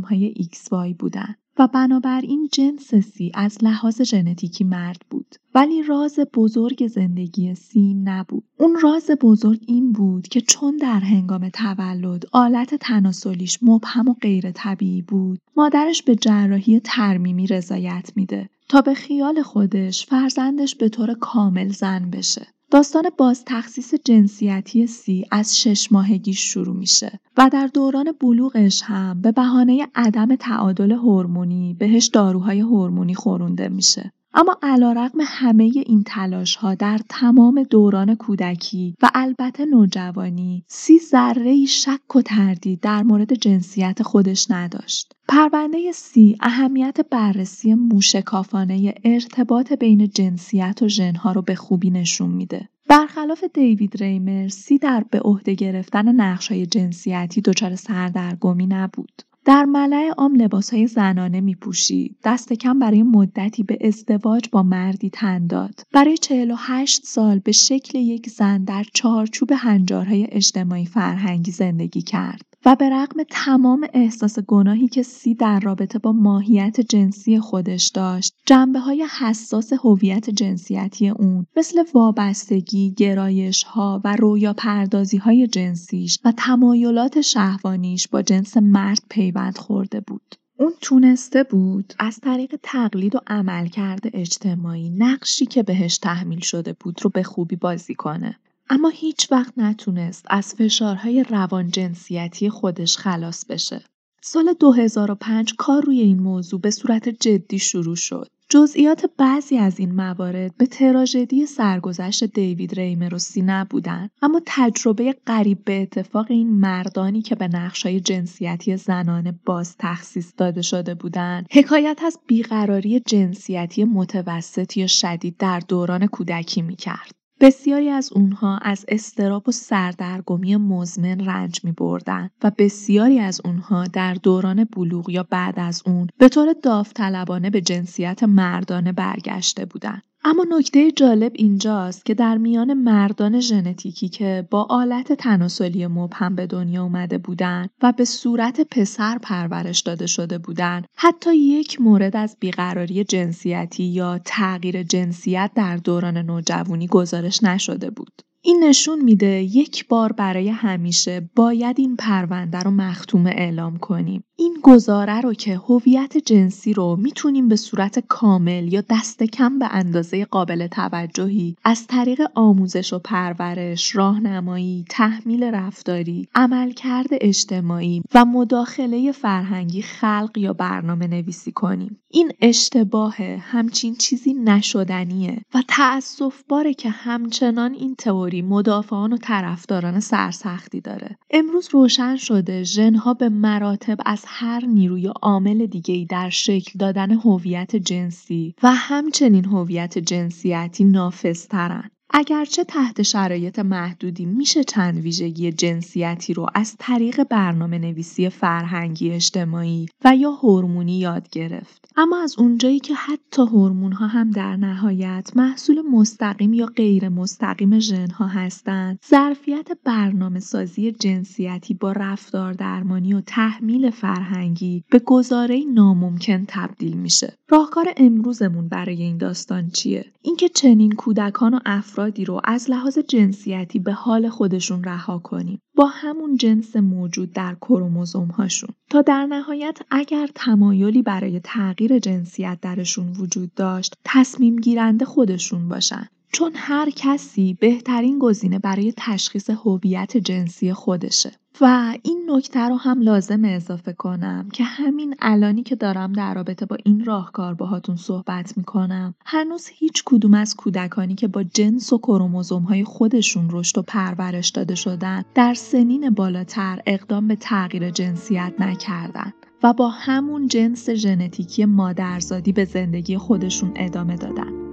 های 0.00 0.34
XY 0.34 0.94
بودن. 0.98 1.34
و 1.58 1.68
بنابراین 1.68 2.48
جنس 2.52 2.94
سی 2.94 3.32
از 3.34 3.58
لحاظ 3.62 4.02
ژنتیکی 4.02 4.64
مرد 4.64 5.02
بود 5.10 5.34
ولی 5.54 5.82
راز 5.82 6.18
بزرگ 6.34 6.86
زندگی 6.86 7.54
سی 7.54 7.94
نبود. 7.94 8.44
اون 8.58 8.78
راز 8.82 9.10
بزرگ 9.20 9.64
این 9.66 9.92
بود 9.92 10.28
که 10.28 10.40
چون 10.40 10.76
در 10.76 11.00
هنگام 11.00 11.48
تولد 11.48 12.24
آلت 12.32 12.74
تناسلیش 12.74 13.58
مبهم 13.62 14.08
و 14.08 14.14
غیر 14.14 14.50
طبیعی 14.50 15.02
بود 15.02 15.38
مادرش 15.56 16.02
به 16.02 16.14
جراحی 16.16 16.80
ترمیمی 16.80 17.46
رضایت 17.46 18.12
میده 18.16 18.48
تا 18.68 18.80
به 18.80 18.94
خیال 18.94 19.42
خودش 19.42 20.06
فرزندش 20.06 20.74
به 20.74 20.88
طور 20.88 21.14
کامل 21.14 21.68
زن 21.68 22.10
بشه. 22.10 22.46
داستان 22.70 23.10
باز 23.18 23.44
تخصیص 23.46 23.94
جنسیتی 24.04 24.86
سی 24.86 25.26
از 25.30 25.60
شش 25.60 25.92
ماهگی 25.92 26.32
شروع 26.32 26.76
میشه 26.76 27.20
و 27.36 27.50
در 27.52 27.66
دوران 27.66 28.12
بلوغش 28.20 28.82
هم 28.82 29.20
به 29.20 29.32
بهانه 29.32 29.88
عدم 29.94 30.36
تعادل 30.36 30.92
هورمونی 30.92 31.74
بهش 31.74 32.06
داروهای 32.06 32.60
هورمونی 32.60 33.14
خورونده 33.14 33.68
میشه. 33.68 34.12
اما 34.34 34.58
علیرغم 34.62 35.18
همه 35.20 35.64
این 35.64 36.02
تلاش 36.06 36.56
ها 36.56 36.74
در 36.74 37.00
تمام 37.08 37.62
دوران 37.62 38.14
کودکی 38.14 38.94
و 39.02 39.10
البته 39.14 39.64
نوجوانی 39.64 40.64
سی 40.68 40.98
ذره 40.98 41.64
شک 41.64 42.16
و 42.16 42.22
تردید 42.22 42.80
در 42.80 43.02
مورد 43.02 43.34
جنسیت 43.34 44.02
خودش 44.02 44.50
نداشت. 44.50 45.15
پرونده 45.28 45.92
سی 45.92 46.36
اهمیت 46.40 47.00
بررسی 47.10 47.74
موشکافانه 47.74 48.94
ارتباط 49.04 49.72
بین 49.72 50.08
جنسیت 50.08 50.78
و 50.82 50.88
ژنها 50.88 51.32
رو 51.32 51.42
به 51.42 51.54
خوبی 51.54 51.90
نشون 51.90 52.30
میده. 52.30 52.68
برخلاف 52.88 53.44
دیوید 53.54 53.96
ریمر 54.02 54.48
سی 54.48 54.78
در 54.78 55.04
به 55.10 55.20
عهده 55.20 55.54
گرفتن 55.54 56.08
نقشهای 56.20 56.66
جنسیتی 56.66 57.40
دچار 57.40 57.74
سردرگمی 57.74 58.66
نبود. 58.66 59.22
در 59.44 59.64
ملع 59.64 60.10
عام 60.18 60.48
های 60.72 60.86
زنانه 60.86 61.40
می 61.40 61.54
پوشید. 61.54 62.16
دست 62.24 62.52
کم 62.52 62.78
برای 62.78 63.02
مدتی 63.02 63.62
به 63.62 63.78
ازدواج 63.80 64.48
با 64.52 64.62
مردی 64.62 65.10
تن 65.10 65.46
داد. 65.46 65.80
برای 65.92 66.18
48 66.18 67.04
سال 67.04 67.38
به 67.38 67.52
شکل 67.52 67.98
یک 67.98 68.28
زن 68.28 68.64
در 68.64 68.84
چارچوب 68.94 69.52
هنجارهای 69.56 70.26
اجتماعی 70.30 70.86
فرهنگی 70.86 71.50
زندگی 71.50 72.02
کرد. 72.02 72.55
و 72.66 72.76
به 72.76 72.90
رغم 72.90 73.22
تمام 73.30 73.86
احساس 73.92 74.38
گناهی 74.38 74.88
که 74.88 75.02
سی 75.02 75.34
در 75.34 75.60
رابطه 75.60 75.98
با 75.98 76.12
ماهیت 76.12 76.80
جنسی 76.80 77.40
خودش 77.40 77.88
داشت 77.88 78.34
جنبه 78.46 78.78
های 78.78 79.06
حساس 79.20 79.72
هویت 79.72 80.30
جنسیتی 80.30 81.08
اون 81.08 81.46
مثل 81.56 81.84
وابستگی، 81.94 82.94
گرایش 82.96 83.62
ها 83.62 84.00
و 84.04 84.16
رویا 84.16 84.52
پردازی 84.52 85.16
های 85.16 85.46
جنسیش 85.46 86.18
و 86.24 86.32
تمایلات 86.36 87.20
شهوانیش 87.20 88.08
با 88.08 88.22
جنس 88.22 88.56
مرد 88.56 89.02
پیوند 89.10 89.58
خورده 89.58 90.00
بود. 90.00 90.34
اون 90.58 90.72
تونسته 90.80 91.42
بود 91.42 91.94
از 91.98 92.20
طریق 92.20 92.58
تقلید 92.62 93.14
و 93.14 93.20
عملکرد 93.26 94.02
اجتماعی 94.12 94.90
نقشی 94.90 95.46
که 95.46 95.62
بهش 95.62 95.98
تحمیل 95.98 96.40
شده 96.40 96.72
بود 96.80 97.00
رو 97.02 97.10
به 97.10 97.22
خوبی 97.22 97.56
بازی 97.56 97.94
کنه. 97.94 98.38
اما 98.70 98.88
هیچ 98.88 99.32
وقت 99.32 99.52
نتونست 99.56 100.26
از 100.30 100.54
فشارهای 100.54 101.22
روان 101.22 101.70
جنسیتی 101.70 102.50
خودش 102.50 102.96
خلاص 102.96 103.44
بشه. 103.46 103.84
سال 104.22 104.52
2005 104.60 105.54
کار 105.54 105.82
روی 105.82 106.00
این 106.00 106.18
موضوع 106.18 106.60
به 106.60 106.70
صورت 106.70 107.08
جدی 107.08 107.58
شروع 107.58 107.96
شد. 107.96 108.28
جزئیات 108.48 109.04
بعضی 109.18 109.56
از 109.58 109.78
این 109.78 109.94
موارد 109.94 110.56
به 110.56 110.66
تراژدی 110.66 111.46
سرگذشت 111.46 112.24
دیوید 112.24 112.74
ریمر 112.74 113.14
و 113.14 113.18
سی 113.18 113.42
نبودند 113.42 114.10
اما 114.22 114.40
تجربه 114.46 115.16
قریب 115.26 115.64
به 115.64 115.82
اتفاق 115.82 116.26
این 116.28 116.50
مردانی 116.50 117.22
که 117.22 117.34
به 117.34 117.48
نقشای 117.48 118.00
جنسیتی 118.00 118.76
زنانه 118.76 119.38
باز 119.44 119.76
تخصیص 119.78 120.32
داده 120.36 120.62
شده 120.62 120.94
بودند 120.94 121.46
حکایت 121.50 122.00
از 122.04 122.18
بیقراری 122.26 123.00
جنسیتی 123.00 123.84
متوسط 123.84 124.76
یا 124.76 124.86
شدید 124.86 125.36
در 125.36 125.60
دوران 125.60 126.06
کودکی 126.06 126.62
می‌کرد 126.62 127.15
بسیاری 127.40 127.88
از 127.88 128.12
اونها 128.12 128.58
از 128.58 128.84
استراب 128.88 129.48
و 129.48 129.52
سردرگمی 129.52 130.56
مزمن 130.56 131.20
رنج 131.20 131.60
می 131.64 131.72
بردن 131.72 132.30
و 132.42 132.52
بسیاری 132.58 133.18
از 133.18 133.40
اونها 133.44 133.84
در 133.84 134.14
دوران 134.14 134.64
بلوغ 134.64 135.10
یا 135.10 135.22
بعد 135.22 135.58
از 135.58 135.82
اون 135.86 136.06
به 136.18 136.28
طور 136.28 136.54
داوطلبانه 136.62 137.50
به 137.50 137.60
جنسیت 137.60 138.22
مردانه 138.22 138.92
برگشته 138.92 139.64
بودند. 139.64 140.02
اما 140.28 140.46
نکته 140.58 140.90
جالب 140.90 141.32
اینجاست 141.34 142.04
که 142.06 142.14
در 142.14 142.36
میان 142.36 142.74
مردان 142.74 143.40
ژنتیکی 143.40 144.08
که 144.08 144.48
با 144.50 144.66
آلت 144.70 145.12
تناسلی 145.12 145.86
مبهم 145.86 146.34
به 146.34 146.46
دنیا 146.46 146.82
اومده 146.82 147.18
بودند 147.18 147.70
و 147.82 147.92
به 147.92 148.04
صورت 148.04 148.60
پسر 148.60 149.18
پرورش 149.18 149.80
داده 149.80 150.06
شده 150.06 150.38
بودند 150.38 150.86
حتی 150.96 151.36
یک 151.36 151.80
مورد 151.80 152.16
از 152.16 152.36
بیقراری 152.40 153.04
جنسیتی 153.04 153.84
یا 153.84 154.20
تغییر 154.24 154.82
جنسیت 154.82 155.50
در 155.54 155.76
دوران 155.76 156.16
نوجوانی 156.16 156.86
گزارش 156.86 157.42
نشده 157.42 157.90
بود. 157.90 158.22
این 158.46 158.64
نشون 158.64 159.04
میده 159.04 159.42
یک 159.42 159.88
بار 159.88 160.12
برای 160.12 160.48
همیشه 160.48 161.30
باید 161.36 161.78
این 161.78 161.96
پرونده 161.96 162.58
رو 162.58 162.70
مختوم 162.70 163.26
اعلام 163.26 163.76
کنیم. 163.76 164.24
این 164.38 164.56
گزاره 164.62 165.20
رو 165.20 165.34
که 165.34 165.56
هویت 165.56 166.16
جنسی 166.18 166.72
رو 166.72 166.96
می‌تونیم 166.96 167.48
به 167.48 167.56
صورت 167.56 167.98
کامل 167.98 168.72
یا 168.72 168.82
دست 168.90 169.22
کم 169.22 169.58
به 169.58 169.68
اندازه 169.70 170.24
قابل 170.24 170.66
توجهی 170.66 171.56
از 171.64 171.86
طریق 171.86 172.22
آموزش 172.34 172.92
و 172.92 172.98
پرورش، 172.98 173.96
راهنمایی، 173.96 174.84
تحمیل 174.90 175.44
رفتاری، 175.44 176.28
عملکرد 176.34 177.08
اجتماعی 177.12 178.02
و 178.14 178.24
مداخله 178.24 179.12
فرهنگی 179.12 179.82
خلق 179.82 180.30
یا 180.36 180.52
برنامه 180.52 181.06
نویسی 181.06 181.52
کنیم. 181.52 181.98
این 182.10 182.32
اشتباه 182.40 183.16
همچین 183.22 183.94
چیزی 183.94 184.34
نشدنیه 184.34 185.40
و 185.54 185.62
تأصف 185.68 186.42
باره 186.48 186.74
که 186.74 186.90
همچنان 186.90 187.72
این 187.74 187.94
تئوری 187.94 188.35
مدافعان 188.42 189.12
و 189.12 189.16
طرفداران 189.16 190.00
سرسختی 190.00 190.80
داره. 190.80 191.18
امروز 191.30 191.68
روشن 191.72 192.16
شده 192.16 192.62
ژنها 192.62 193.14
به 193.14 193.28
مراتب 193.28 193.96
از 194.06 194.24
هر 194.26 194.64
نیروی 194.64 195.06
عامل 195.06 195.66
دیگه‌ای 195.66 196.04
در 196.04 196.30
شکل 196.30 196.78
دادن 196.78 197.10
هویت 197.10 197.76
جنسی 197.76 198.54
و 198.62 198.72
همچنین 198.74 199.44
هویت 199.44 199.98
جنسیتی 199.98 200.84
نافذترن. 200.84 201.90
اگرچه 202.10 202.64
تحت 202.64 203.02
شرایط 203.02 203.58
محدودی 203.58 204.24
میشه 204.24 204.64
چند 204.64 204.98
ویژگی 204.98 205.52
جنسیتی 205.52 206.34
رو 206.34 206.46
از 206.54 206.76
طریق 206.78 207.24
برنامه 207.24 207.78
نویسی 207.78 208.28
فرهنگی 208.28 209.10
اجتماعی 209.10 209.86
و 210.04 210.16
یا 210.16 210.30
هورمونی 210.30 210.98
یاد 210.98 211.30
گرفت. 211.30 211.88
اما 211.96 212.22
از 212.22 212.34
اونجایی 212.38 212.78
که 212.78 212.94
حتی 212.94 213.42
هورمون 213.42 213.92
ها 213.92 214.06
هم 214.06 214.30
در 214.30 214.56
نهایت 214.56 215.30
محصول 215.36 215.82
مستقیم 215.82 216.52
یا 216.52 216.66
غیر 216.66 217.08
مستقیم 217.08 217.78
ژن 217.78 218.10
ها 218.10 218.26
هستند 218.26 218.98
ظرفیت 219.10 219.68
برنامه 219.84 220.40
سازی 220.40 220.92
جنسیتی 220.92 221.74
با 221.74 221.92
رفتار 221.92 222.52
درمانی 222.52 223.14
و 223.14 223.20
تحمیل 223.20 223.90
فرهنگی 223.90 224.84
به 224.90 224.98
گزاره 224.98 225.62
ناممکن 225.74 226.44
تبدیل 226.48 226.96
میشه. 226.96 227.34
راهکار 227.48 227.92
امروزمون 227.96 228.68
برای 228.68 229.02
این 229.02 229.18
داستان 229.18 229.70
چیه؟ 229.70 230.04
اینکه 230.22 230.48
چنین 230.48 230.92
کودکان 230.92 231.54
و 231.54 231.60
افرادی 231.96 232.24
رو 232.24 232.40
از 232.44 232.70
لحاظ 232.70 232.98
جنسیتی 232.98 233.78
به 233.78 233.92
حال 233.92 234.28
خودشون 234.28 234.84
رها 234.84 235.18
کنیم. 235.18 235.60
با 235.76 235.86
همون 235.86 236.36
جنس 236.36 236.76
موجود 236.76 237.32
در 237.32 237.54
کروموزوم 237.54 238.28
هاشون 238.28 238.68
تا 238.90 239.02
در 239.02 239.26
نهایت 239.26 239.78
اگر 239.90 240.28
تمایلی 240.34 241.02
برای 241.02 241.40
تغییر 241.44 241.98
جنسیت 241.98 242.58
درشون 242.62 243.12
وجود 243.12 243.54
داشت 243.54 243.94
تصمیم 244.04 244.56
گیرنده 244.56 245.04
خودشون 245.04 245.68
باشن. 245.68 246.08
چون 246.36 246.52
هر 246.54 246.90
کسی 246.90 247.54
بهترین 247.60 248.18
گزینه 248.18 248.58
برای 248.58 248.92
تشخیص 248.96 249.50
هویت 249.50 250.16
جنسی 250.16 250.72
خودشه 250.72 251.32
و 251.60 251.94
این 252.02 252.30
نکته 252.30 252.60
رو 252.60 252.76
هم 252.76 253.00
لازم 253.00 253.44
اضافه 253.44 253.92
کنم 253.92 254.48
که 254.52 254.64
همین 254.64 255.14
الانی 255.20 255.62
که 255.62 255.76
دارم 255.76 256.12
در 256.12 256.34
رابطه 256.34 256.66
با 256.66 256.76
این 256.84 257.04
راهکار 257.04 257.54
باهاتون 257.54 257.96
صحبت 257.96 258.56
می‌کنم 258.56 259.14
هنوز 259.26 259.68
هیچ 259.72 260.02
کدوم 260.06 260.34
از 260.34 260.56
کودکانی 260.56 261.14
که 261.14 261.28
با 261.28 261.42
جنس 261.42 261.92
و 261.92 261.98
کروموزوم 261.98 262.62
های 262.62 262.84
خودشون 262.84 263.48
رشد 263.50 263.78
و 263.78 263.82
پرورش 263.82 264.48
داده 264.48 264.74
شدن 264.74 265.22
در 265.34 265.54
سنین 265.54 266.10
بالاتر 266.10 266.82
اقدام 266.86 267.28
به 267.28 267.36
تغییر 267.36 267.90
جنسیت 267.90 268.52
نکردن 268.58 269.32
و 269.62 269.72
با 269.72 269.88
همون 269.88 270.48
جنس 270.48 270.90
ژنتیکی 270.90 271.64
مادرزادی 271.64 272.52
به 272.52 272.64
زندگی 272.64 273.18
خودشون 273.18 273.72
ادامه 273.76 274.16
دادن. 274.16 274.66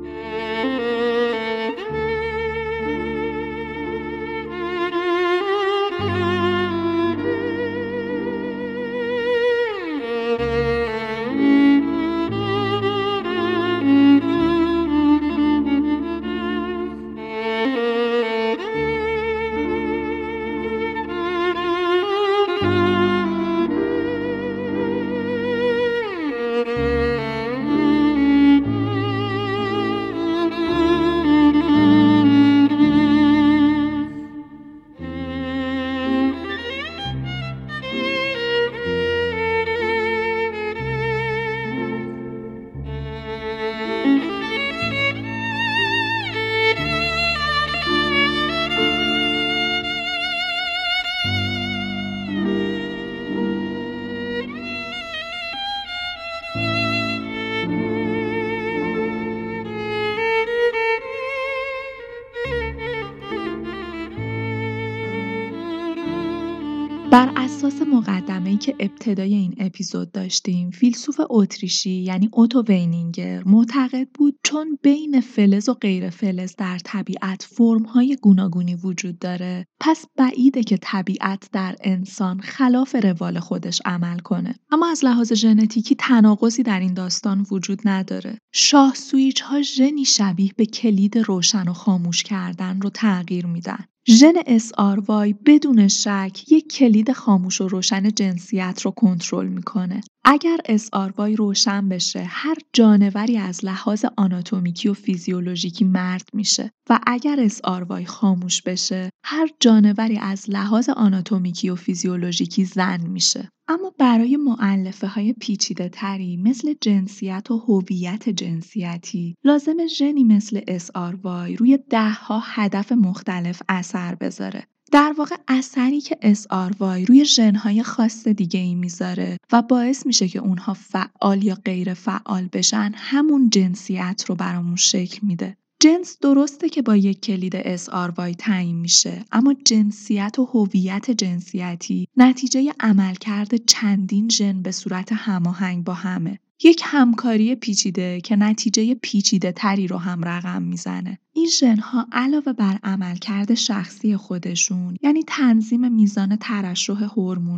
که 68.63 68.75
ابتدای 68.79 69.33
این 69.33 69.55
اپیزود 69.59 70.11
داشتیم 70.11 70.69
فیلسوف 70.69 71.19
اتریشی 71.29 71.89
یعنی 71.89 72.29
اوتو 72.33 72.61
واینینگر 72.61 73.43
معتقد 73.45 74.07
بود 74.13 74.39
چون 74.43 74.77
بین 74.81 75.21
فلز 75.21 75.69
و 75.69 75.73
غیر 75.73 76.09
فلز 76.09 76.55
در 76.55 76.79
طبیعت 76.83 77.47
فرم‌های 77.51 78.17
گوناگونی 78.21 78.75
وجود 78.75 79.19
داره. 79.19 79.65
پس 79.79 80.05
بعیده 80.17 80.63
که 80.63 80.77
طبیعت 80.81 81.49
در 81.51 81.75
انسان 81.81 82.39
خلاف 82.39 82.95
روال 82.95 83.39
خودش 83.39 83.81
عمل 83.85 84.19
کنه. 84.19 84.55
اما 84.71 84.87
از 84.91 85.05
لحاظ 85.05 85.33
ژنتیکی 85.33 85.95
تناقضی 85.95 86.63
در 86.63 86.79
این 86.79 86.93
داستان 86.93 87.45
وجود 87.51 87.81
نداره. 87.85 88.37
شاه 88.53 88.93
سویچ 88.95 89.41
های 89.41 89.61
ژنی 89.61 90.05
شبیه 90.05 90.51
به 90.57 90.65
کلید 90.65 91.17
روشن 91.17 91.67
و 91.67 91.73
خاموش 91.73 92.23
کردن 92.23 92.81
رو 92.81 92.89
تغییر 92.89 93.45
میدن. 93.45 93.85
ژن 94.09 94.33
SRY 94.41 95.35
بدون 95.45 95.87
شک 95.87 96.51
یک 96.51 96.73
کلید 96.73 97.13
خاموش 97.13 97.61
و 97.61 97.67
روشن 97.67 98.09
جنسیت 98.11 98.81
رو 98.81 98.91
کنترل 98.91 99.47
می‌کنه. 99.47 100.01
اگر 100.25 100.57
SRY 100.69 101.35
روشن 101.37 101.89
بشه 101.89 102.23
هر 102.27 102.55
جانوری 102.73 103.37
از 103.37 103.65
لحاظ 103.65 104.05
آناتومیکی 104.17 104.89
و 104.89 104.93
فیزیولوژیکی 104.93 105.85
مرد 105.85 106.29
میشه 106.33 106.71
و 106.89 106.99
اگر 107.07 107.47
SRY 107.47 108.05
خاموش 108.05 108.61
بشه 108.61 109.09
هر 109.23 109.49
جانوری 109.59 110.17
از 110.17 110.49
لحاظ 110.49 110.89
آناتومیکی 110.89 111.69
و 111.69 111.75
فیزیولوژیکی 111.75 112.65
زن 112.65 113.01
میشه. 113.07 113.49
اما 113.67 113.93
برای 113.99 114.37
معلفه 114.37 115.07
های 115.07 115.33
پیچیده 115.33 115.89
تری 115.89 116.37
مثل 116.37 116.73
جنسیت 116.81 117.51
و 117.51 117.57
هویت 117.57 118.29
جنسیتی 118.29 119.35
لازم 119.43 119.87
ژنی 119.87 120.23
مثل 120.23 120.59
SRY 120.59 121.57
روی 121.57 121.79
دهها 121.89 122.41
هدف 122.45 122.91
مختلف 122.91 123.61
اثر 123.69 124.15
بذاره. 124.15 124.63
در 124.93 125.13
واقع 125.17 125.35
اثری 125.47 126.01
که 126.01 126.17
SRY 126.33 127.07
روی 127.07 127.25
ژنهای 127.25 127.83
خاص 127.83 128.27
دیگه 128.27 128.59
ای 128.59 128.75
می‌ذاره 128.75 129.37
و 129.51 129.61
باعث 129.61 130.05
میشه 130.05 130.27
که 130.27 130.39
اونها 130.39 130.73
فعال 130.73 131.43
یا 131.43 131.55
غیر 131.65 131.93
فعال 131.93 132.49
بشن 132.53 132.91
همون 132.95 133.49
جنسیت 133.49 134.23
رو 134.27 134.35
برامون 134.35 134.75
شکل 134.75 135.19
میده. 135.27 135.57
جنس 135.79 136.17
درسته 136.21 136.69
که 136.69 136.81
با 136.81 136.95
یک 136.95 137.21
کلید 137.21 137.77
SRY 137.77 138.35
تعیین 138.37 138.75
میشه 138.75 139.25
اما 139.31 139.53
جنسیت 139.65 140.39
و 140.39 140.45
هویت 140.45 141.11
جنسیتی 141.11 142.07
نتیجه 142.17 142.73
عملکرد 142.79 143.65
چندین 143.65 144.29
ژن 144.29 144.61
به 144.61 144.71
صورت 144.71 145.09
هماهنگ 145.11 145.83
با 145.83 145.93
همه 145.93 146.39
یک 146.63 146.81
همکاری 146.83 147.55
پیچیده 147.55 148.21
که 148.21 148.35
نتیجه 148.35 148.95
پیچیده 148.95 149.51
تری 149.51 149.87
رو 149.87 149.97
هم 149.97 150.23
رقم 150.23 150.61
می‌زنه. 150.61 151.19
این 151.35 151.47
ژنها 151.47 152.07
علاوه 152.11 152.53
بر 152.53 152.79
عملکرد 152.83 153.53
شخصی 153.53 154.17
خودشون 154.17 154.97
یعنی 155.01 155.23
تنظیم 155.27 155.91
میزان 155.91 156.35
ترشح 156.35 157.03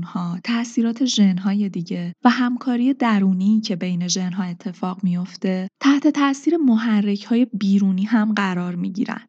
ها، 0.04 0.40
تاثیرات 0.44 1.06
ژنهای 1.06 1.70
دیگه 1.70 2.16
و 2.24 2.30
همکاری 2.30 2.94
درونی 2.94 3.62
که 3.62 3.76
بین 3.76 4.08
ژنها 4.08 4.44
اتفاق 4.44 5.04
میافته 5.04 5.68
تحت 5.80 6.08
تاثیر 6.08 6.58
محرک 6.58 7.24
های 7.24 7.48
بیرونی 7.54 8.04
هم 8.04 8.34
قرار 8.34 8.76
می‌گیرن. 8.76 9.22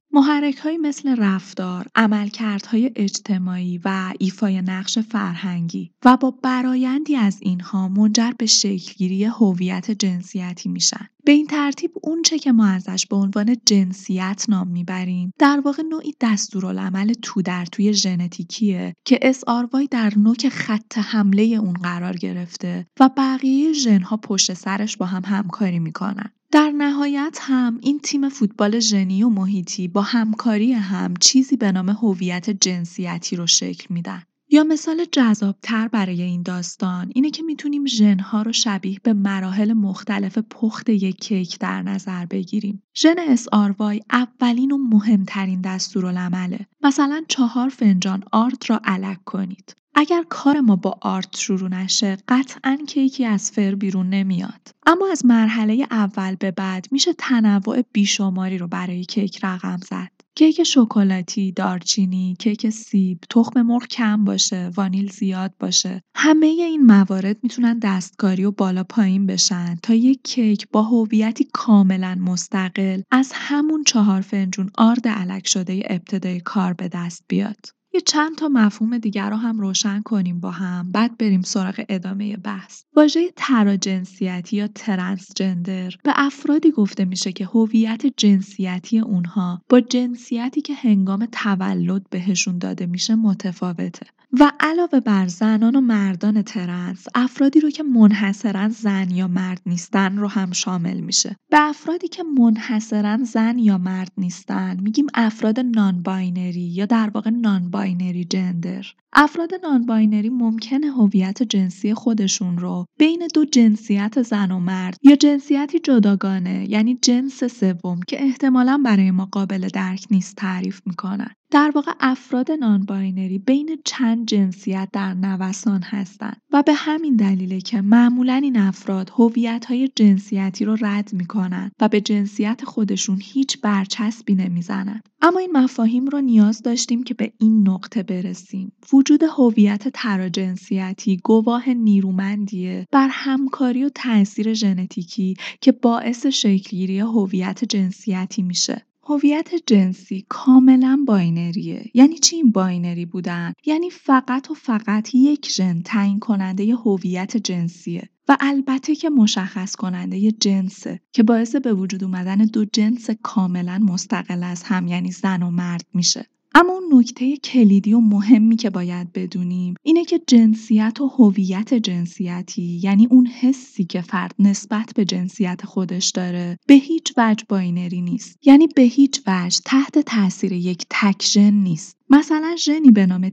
های 0.63 0.79
مثل 0.79 1.17
رفتار، 1.19 1.87
عملکردهای 1.95 2.91
اجتماعی 2.97 3.81
و 3.85 4.15
ایفای 4.19 4.63
نقش 4.63 4.99
فرهنگی 4.99 5.91
و 6.05 6.17
با 6.17 6.31
برایندی 6.31 7.17
از 7.17 7.39
اینها 7.41 7.89
منجر 7.89 8.31
به 8.39 8.47
شکلگیری 8.47 9.25
هویت 9.25 9.91
جنسیتی 9.91 10.69
میشن. 10.69 11.09
به 11.27 11.33
این 11.33 11.47
ترتیب 11.47 11.91
اونچه 12.03 12.39
که 12.39 12.53
ما 12.53 12.67
ازش 12.67 13.07
به 13.07 13.17
عنوان 13.17 13.57
جنسیت 13.67 14.45
نام 14.49 14.69
می‌بریم 14.69 15.33
در 15.39 15.61
واقع 15.65 15.83
نوعی 15.83 16.15
دستورالعمل 16.21 17.13
تو 17.23 17.43
در 17.43 17.67
توی 17.67 17.95
ژنتیکیه 17.95 18.95
که 19.05 19.21
SRY 19.33 19.89
در 19.91 20.13
نوک 20.17 20.49
خط 20.49 20.99
حمله 20.99 21.43
اون 21.43 21.73
قرار 21.73 22.17
گرفته 22.17 22.87
و 23.01 23.11
بقیه 23.17 23.73
ژنها 23.73 24.17
پشت 24.17 24.55
سرش 24.55 24.97
با 24.97 25.07
هم 25.07 25.23
همکاری 25.25 25.79
می‌کنن. 25.79 26.33
در 26.53 26.71
نهایت 26.71 27.39
هم 27.41 27.79
این 27.83 27.99
تیم 28.01 28.29
فوتبال 28.29 28.79
ژنی 28.79 29.23
و 29.23 29.29
محیطی 29.29 29.89
با 29.89 30.03
همکاری 30.03 30.73
هم 30.73 31.15
چیزی 31.21 31.57
به 31.57 31.73
نام 31.73 31.89
هویت 31.89 32.51
جنسیتی 32.51 33.37
رو 33.37 33.47
شکل 33.47 33.95
میدن. 33.95 34.23
یا 34.51 34.65
مثال 34.65 35.05
جذابتر 35.13 35.89
برای 35.89 36.23
این 36.23 36.43
داستان 36.43 37.13
اینه 37.15 37.31
که 37.31 37.43
می‌تونیم 37.43 37.87
ژنها 37.87 38.43
رو 38.43 38.53
شبیه 38.53 38.99
به 39.03 39.13
مراحل 39.13 39.73
مختلف 39.73 40.39
پخت 40.39 40.89
یک 40.89 41.17
کیک 41.21 41.59
در 41.59 41.83
نظر 41.83 42.27
بگیریم. 42.27 42.83
ژن 42.97 43.37
SRY 43.37 44.01
اولین 44.13 44.73
و 44.73 44.79
مهمترین 44.79 45.61
دستورالعمله. 45.61 46.67
مثلا 46.83 47.25
چهار 47.29 47.69
فنجان 47.69 48.25
آرد 48.33 48.63
را 48.69 48.81
علک 48.85 49.25
کنید. 49.25 49.77
اگر 49.99 50.25
کار 50.29 50.61
ما 50.61 50.77
با 50.77 50.99
آرت 51.01 51.37
شروع 51.37 51.69
نشه 51.69 52.17
قطعا 52.29 52.79
کیکی 52.89 53.25
از 53.25 53.51
فر 53.51 53.75
بیرون 53.75 54.09
نمیاد 54.09 54.69
اما 54.87 55.09
از 55.13 55.27
مرحله 55.27 55.87
اول 55.91 56.35
به 56.35 56.51
بعد 56.51 56.87
میشه 56.91 57.13
تنوع 57.13 57.83
بیشماری 57.93 58.59
رو 58.59 58.69
برای 58.69 59.05
کیک 59.05 59.45
رقم 59.45 59.81
زد 59.91 60.16
کیک 60.39 60.63
شکلاتی، 60.63 61.53
دارچینی، 61.53 62.37
کیک 62.39 62.71
سیب، 62.71 63.19
تخم 63.31 63.63
مرغ 63.63 63.87
کم 63.87 64.25
باشه، 64.25 64.71
وانیل 64.77 65.11
زیاد 65.11 65.55
باشه. 65.61 66.03
همه 66.17 66.47
این 66.47 66.87
موارد 66.87 67.37
می‌تونن 67.43 67.79
دستکاری 67.79 68.45
و 68.45 68.51
بالا 68.51 68.85
پایین 68.85 69.27
بشن 69.27 69.77
تا 69.83 69.95
یک 69.95 70.23
کیک 70.25 70.69
با 70.73 70.83
هویتی 70.83 71.49
کاملا 71.53 72.15
مستقل 72.15 73.03
از 73.11 73.31
همون 73.35 73.85
چهار 73.85 74.21
فنجون 74.21 74.71
آرد 74.79 75.09
علک 75.09 75.49
شده 75.49 75.83
ابتدای 75.91 76.41
کار 76.41 76.73
به 76.73 76.89
دست 76.89 77.25
بیاد. 77.29 77.76
یه 77.97 78.01
چند 78.01 78.37
تا 78.37 78.49
مفهوم 78.49 78.99
دیگر 78.99 79.31
رو 79.31 79.37
هم 79.37 79.61
روشن 79.61 80.03
کنیم 80.03 80.41
با 80.41 80.51
هم. 80.51 80.93
بعد 80.93 81.19
بریم 81.19 81.43
سراغ 81.43 81.85
ادامه 81.89 82.37
بحث. 82.37 82.83
واژه 82.97 83.21
تراجنسیتی 83.37 84.57
یا 84.57 84.69
ترنسجندر 84.69 85.95
به 86.05 86.13
افرادی 86.15 86.71
گفته 86.71 87.05
میشه 87.05 87.33
که 87.33 87.47
هویت 87.47 88.07
جنسیتی 88.17 88.99
اونها 88.99 89.63
با 89.69 89.81
جنسیتی 89.81 90.61
که 90.61 90.75
هنگام 90.75 91.27
تولد 91.33 92.11
بهشون 92.11 92.59
داده 92.59 92.87
میشه 92.87 93.15
متفاوته. 93.15 94.07
و 94.41 94.53
علاوه 94.61 95.01
بر 95.01 95.27
زنان 95.27 95.77
و 95.77 95.81
مردان 95.81 96.43
ترنس 96.43 97.07
افرادی 97.15 97.61
رو 97.61 97.71
که 97.71 97.83
منحصرا 97.83 98.69
زن 98.69 99.11
یا 99.11 99.29
مرد 99.29 99.61
نیستن 99.67 100.17
رو 100.17 100.29
هم 100.29 100.53
شامل 100.53 101.01
میشه. 101.01 101.37
به 101.51 101.61
افرادی 101.61 102.09
که 102.09 102.23
منحصرا 102.23 103.19
زن 103.25 103.59
یا 103.59 103.79
مرد 103.79 104.13
نیستن 104.19 104.81
میگیم 104.81 105.07
افراد 105.15 105.61
non-binary 105.61 106.61
یا 106.61 106.87
در 106.87 107.11
واقع 107.15 107.31
non-binary 107.31 108.25
gender. 108.25 108.87
افراد 109.13 109.51
non-binary 109.63 110.31
ممکنه 110.31 110.87
هویت 110.87 111.43
جنسی 111.43 111.95
خودشون 111.95 112.59
رو 112.59 112.87
بین 112.99 113.29
دو 113.35 113.45
جنسیت 113.45 114.23
زن 114.23 114.51
و 114.51 114.59
مرد 114.59 114.99
یا 115.03 115.17
جنسیتی 115.17 115.79
جداگانه 115.79 116.67
یعنی 116.71 116.99
جنس 117.03 117.45
سوم 117.45 118.01
که 118.07 118.23
احتمالا 118.23 118.81
برای 118.85 119.11
ما 119.11 119.29
قابل 119.33 119.69
درک 119.69 120.07
نیست 120.11 120.37
تعریف 120.37 120.81
می‌کنن. 120.87 121.31
در 121.51 121.73
واقع 121.75 121.93
افراد 122.01 122.53
non-binary 122.53 123.39
بین 123.39 123.79
چند 123.85 124.27
جنسیت 124.27 124.89
در 124.93 125.15
نوسان 125.15 125.83
هستند 125.83 126.41
و 126.53 126.63
به 126.63 126.73
همین 126.73 127.17
دلیله 127.17 127.61
که 127.61 127.81
معمولا 127.81 128.35
این 128.35 128.57
افراد 128.57 129.11
هویت 129.15 129.65
های 129.69 129.89
جنسیتی 129.97 130.65
رو 130.65 130.77
رد 130.81 131.13
می‌کنن 131.13 131.71
و 131.81 131.89
به 131.89 132.01
جنسیت 132.01 132.65
خودشون 132.65 133.19
هیچ 133.23 133.61
برچسبی 133.61 134.35
نمی‌زنن 134.35 135.01
اما 135.23 135.39
این 135.39 135.53
مفاهیم 135.53 136.07
رو 136.07 136.21
نیاز 136.21 136.63
داشتیم 136.63 137.03
که 137.03 137.15
به 137.15 137.33
این 137.39 137.69
نقطه 137.69 138.03
برسیم. 138.03 138.73
وجود 138.93 139.23
هویت 139.23 139.89
تراجنسیتی 139.89 141.17
گواه 141.17 141.69
نیرومندیه 141.69 142.87
بر 142.93 143.09
همکاری 143.11 143.85
و 143.85 143.89
تاثیر 143.89 144.55
ژنتیکی 144.55 145.35
که 145.61 145.73
باعث 145.73 146.27
شکلگیری 146.27 147.01
هویت 147.01 147.65
جنسیتی 147.65 148.43
میشه. 148.43 148.87
هویت 149.09 149.51
جنسی 149.67 150.27
کاملا 150.29 151.05
binary 151.07 151.70
ه. 151.70 151.91
یعنی 151.95 152.19
چی 152.19 152.37
این 152.37 152.53
binary 152.53 153.07
بودن؟ 153.07 153.53
یعنی 153.67 153.91
فقط 153.91 154.51
و 154.51 154.55
فقط 154.55 155.15
یک 155.15 155.49
ژن 155.51 155.83
تعیین 155.83 156.19
کننده 156.19 156.75
هویت 156.75 157.37
جنسیه 157.37 158.09
و 158.29 158.37
البته 158.41 158.95
که 158.95 159.11
مشخص 159.11 159.77
کننده 159.77 160.33
جنسه 160.33 161.01
که 161.13 161.23
باعث 161.23 161.57
به 161.57 161.75
وجود 161.75 162.05
اومدن 162.05 162.37
دو 162.37 162.65
جنس 162.65 163.11
کاملا 163.23 163.79
مستقل 163.79 164.43
از 164.43 164.63
هم 164.63 164.89
یعنی 164.89 165.13
زن 165.13 165.43
و 165.43 165.51
مرد 165.51 165.87
میشه. 165.95 166.27
اما 166.59 166.73
اون 166.73 166.99
نکته 167.01 167.37
کلیدی 167.37 167.95
و 167.95 168.01
مهمی 168.01 168.57
که 168.57 168.71
باید 168.71 169.13
بدونیم 169.13 169.75
اینه 169.83 170.05
که 170.05 170.21
جنسیت 170.27 171.01
و 171.01 171.07
هویت 171.07 171.75
جنسیتی 171.75 172.81
یعنی 172.83 173.07
اون 173.11 173.27
حسی 173.27 173.85
که 173.85 174.01
فرد 174.01 174.35
نسبت 174.39 174.93
به 174.95 175.05
جنسیت 175.05 175.65
خودش 175.65 176.11
داره 176.11 176.59
به 176.67 176.75
هیچ 176.75 177.13
وجه 177.17 177.45
binary 177.49 178.01
نیست. 178.01 178.39
یعنی 178.47 178.67
به 178.67 178.83
هیچ 178.83 179.23
وجه 179.27 179.61
تحت 179.65 179.99
تاثیر 179.99 180.53
یک 180.53 180.87
تک 180.91 181.23
ژن 181.23 181.55
نیست. 181.55 181.97
مثلا 182.11 182.57
ژنی 182.59 182.91
به 182.91 183.07
نام 183.07 183.31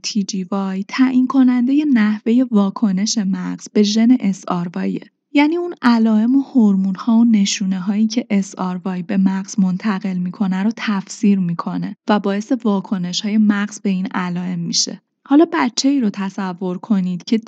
وای 0.50 0.84
تعیین 0.88 1.26
کننده 1.26 1.84
نحوه 1.92 2.42
واکنش 2.50 3.18
مغز 3.18 3.68
به 3.72 3.82
ژن 3.82 4.16
SRY 4.16 5.13
یعنی 5.36 5.56
اون 5.56 5.74
علائم 5.82 6.36
و 6.36 6.42
هورمون 6.42 6.94
ها 6.94 7.16
و 7.16 7.24
نشونه 7.24 7.80
هایی 7.80 8.06
که 8.06 8.26
SRY 8.30 9.02
به 9.06 9.16
مغز 9.16 9.58
منتقل 9.58 10.16
می‌کنه 10.16 10.62
رو 10.62 10.70
تفسیر 10.76 11.38
می‌کنه 11.38 11.96
و 12.08 12.20
باعث 12.20 12.52
واکنش 12.64 13.20
های 13.20 13.38
مغز 13.38 13.80
به 13.80 13.90
این 13.90 14.06
علائم 14.06 14.58
میشه. 14.58 15.00
حالا 15.26 15.46
بچه 15.52 15.88
ای 15.88 16.00
رو 16.00 16.10
تصور 16.10 16.78
کنید 16.78 17.24
که 17.24 17.40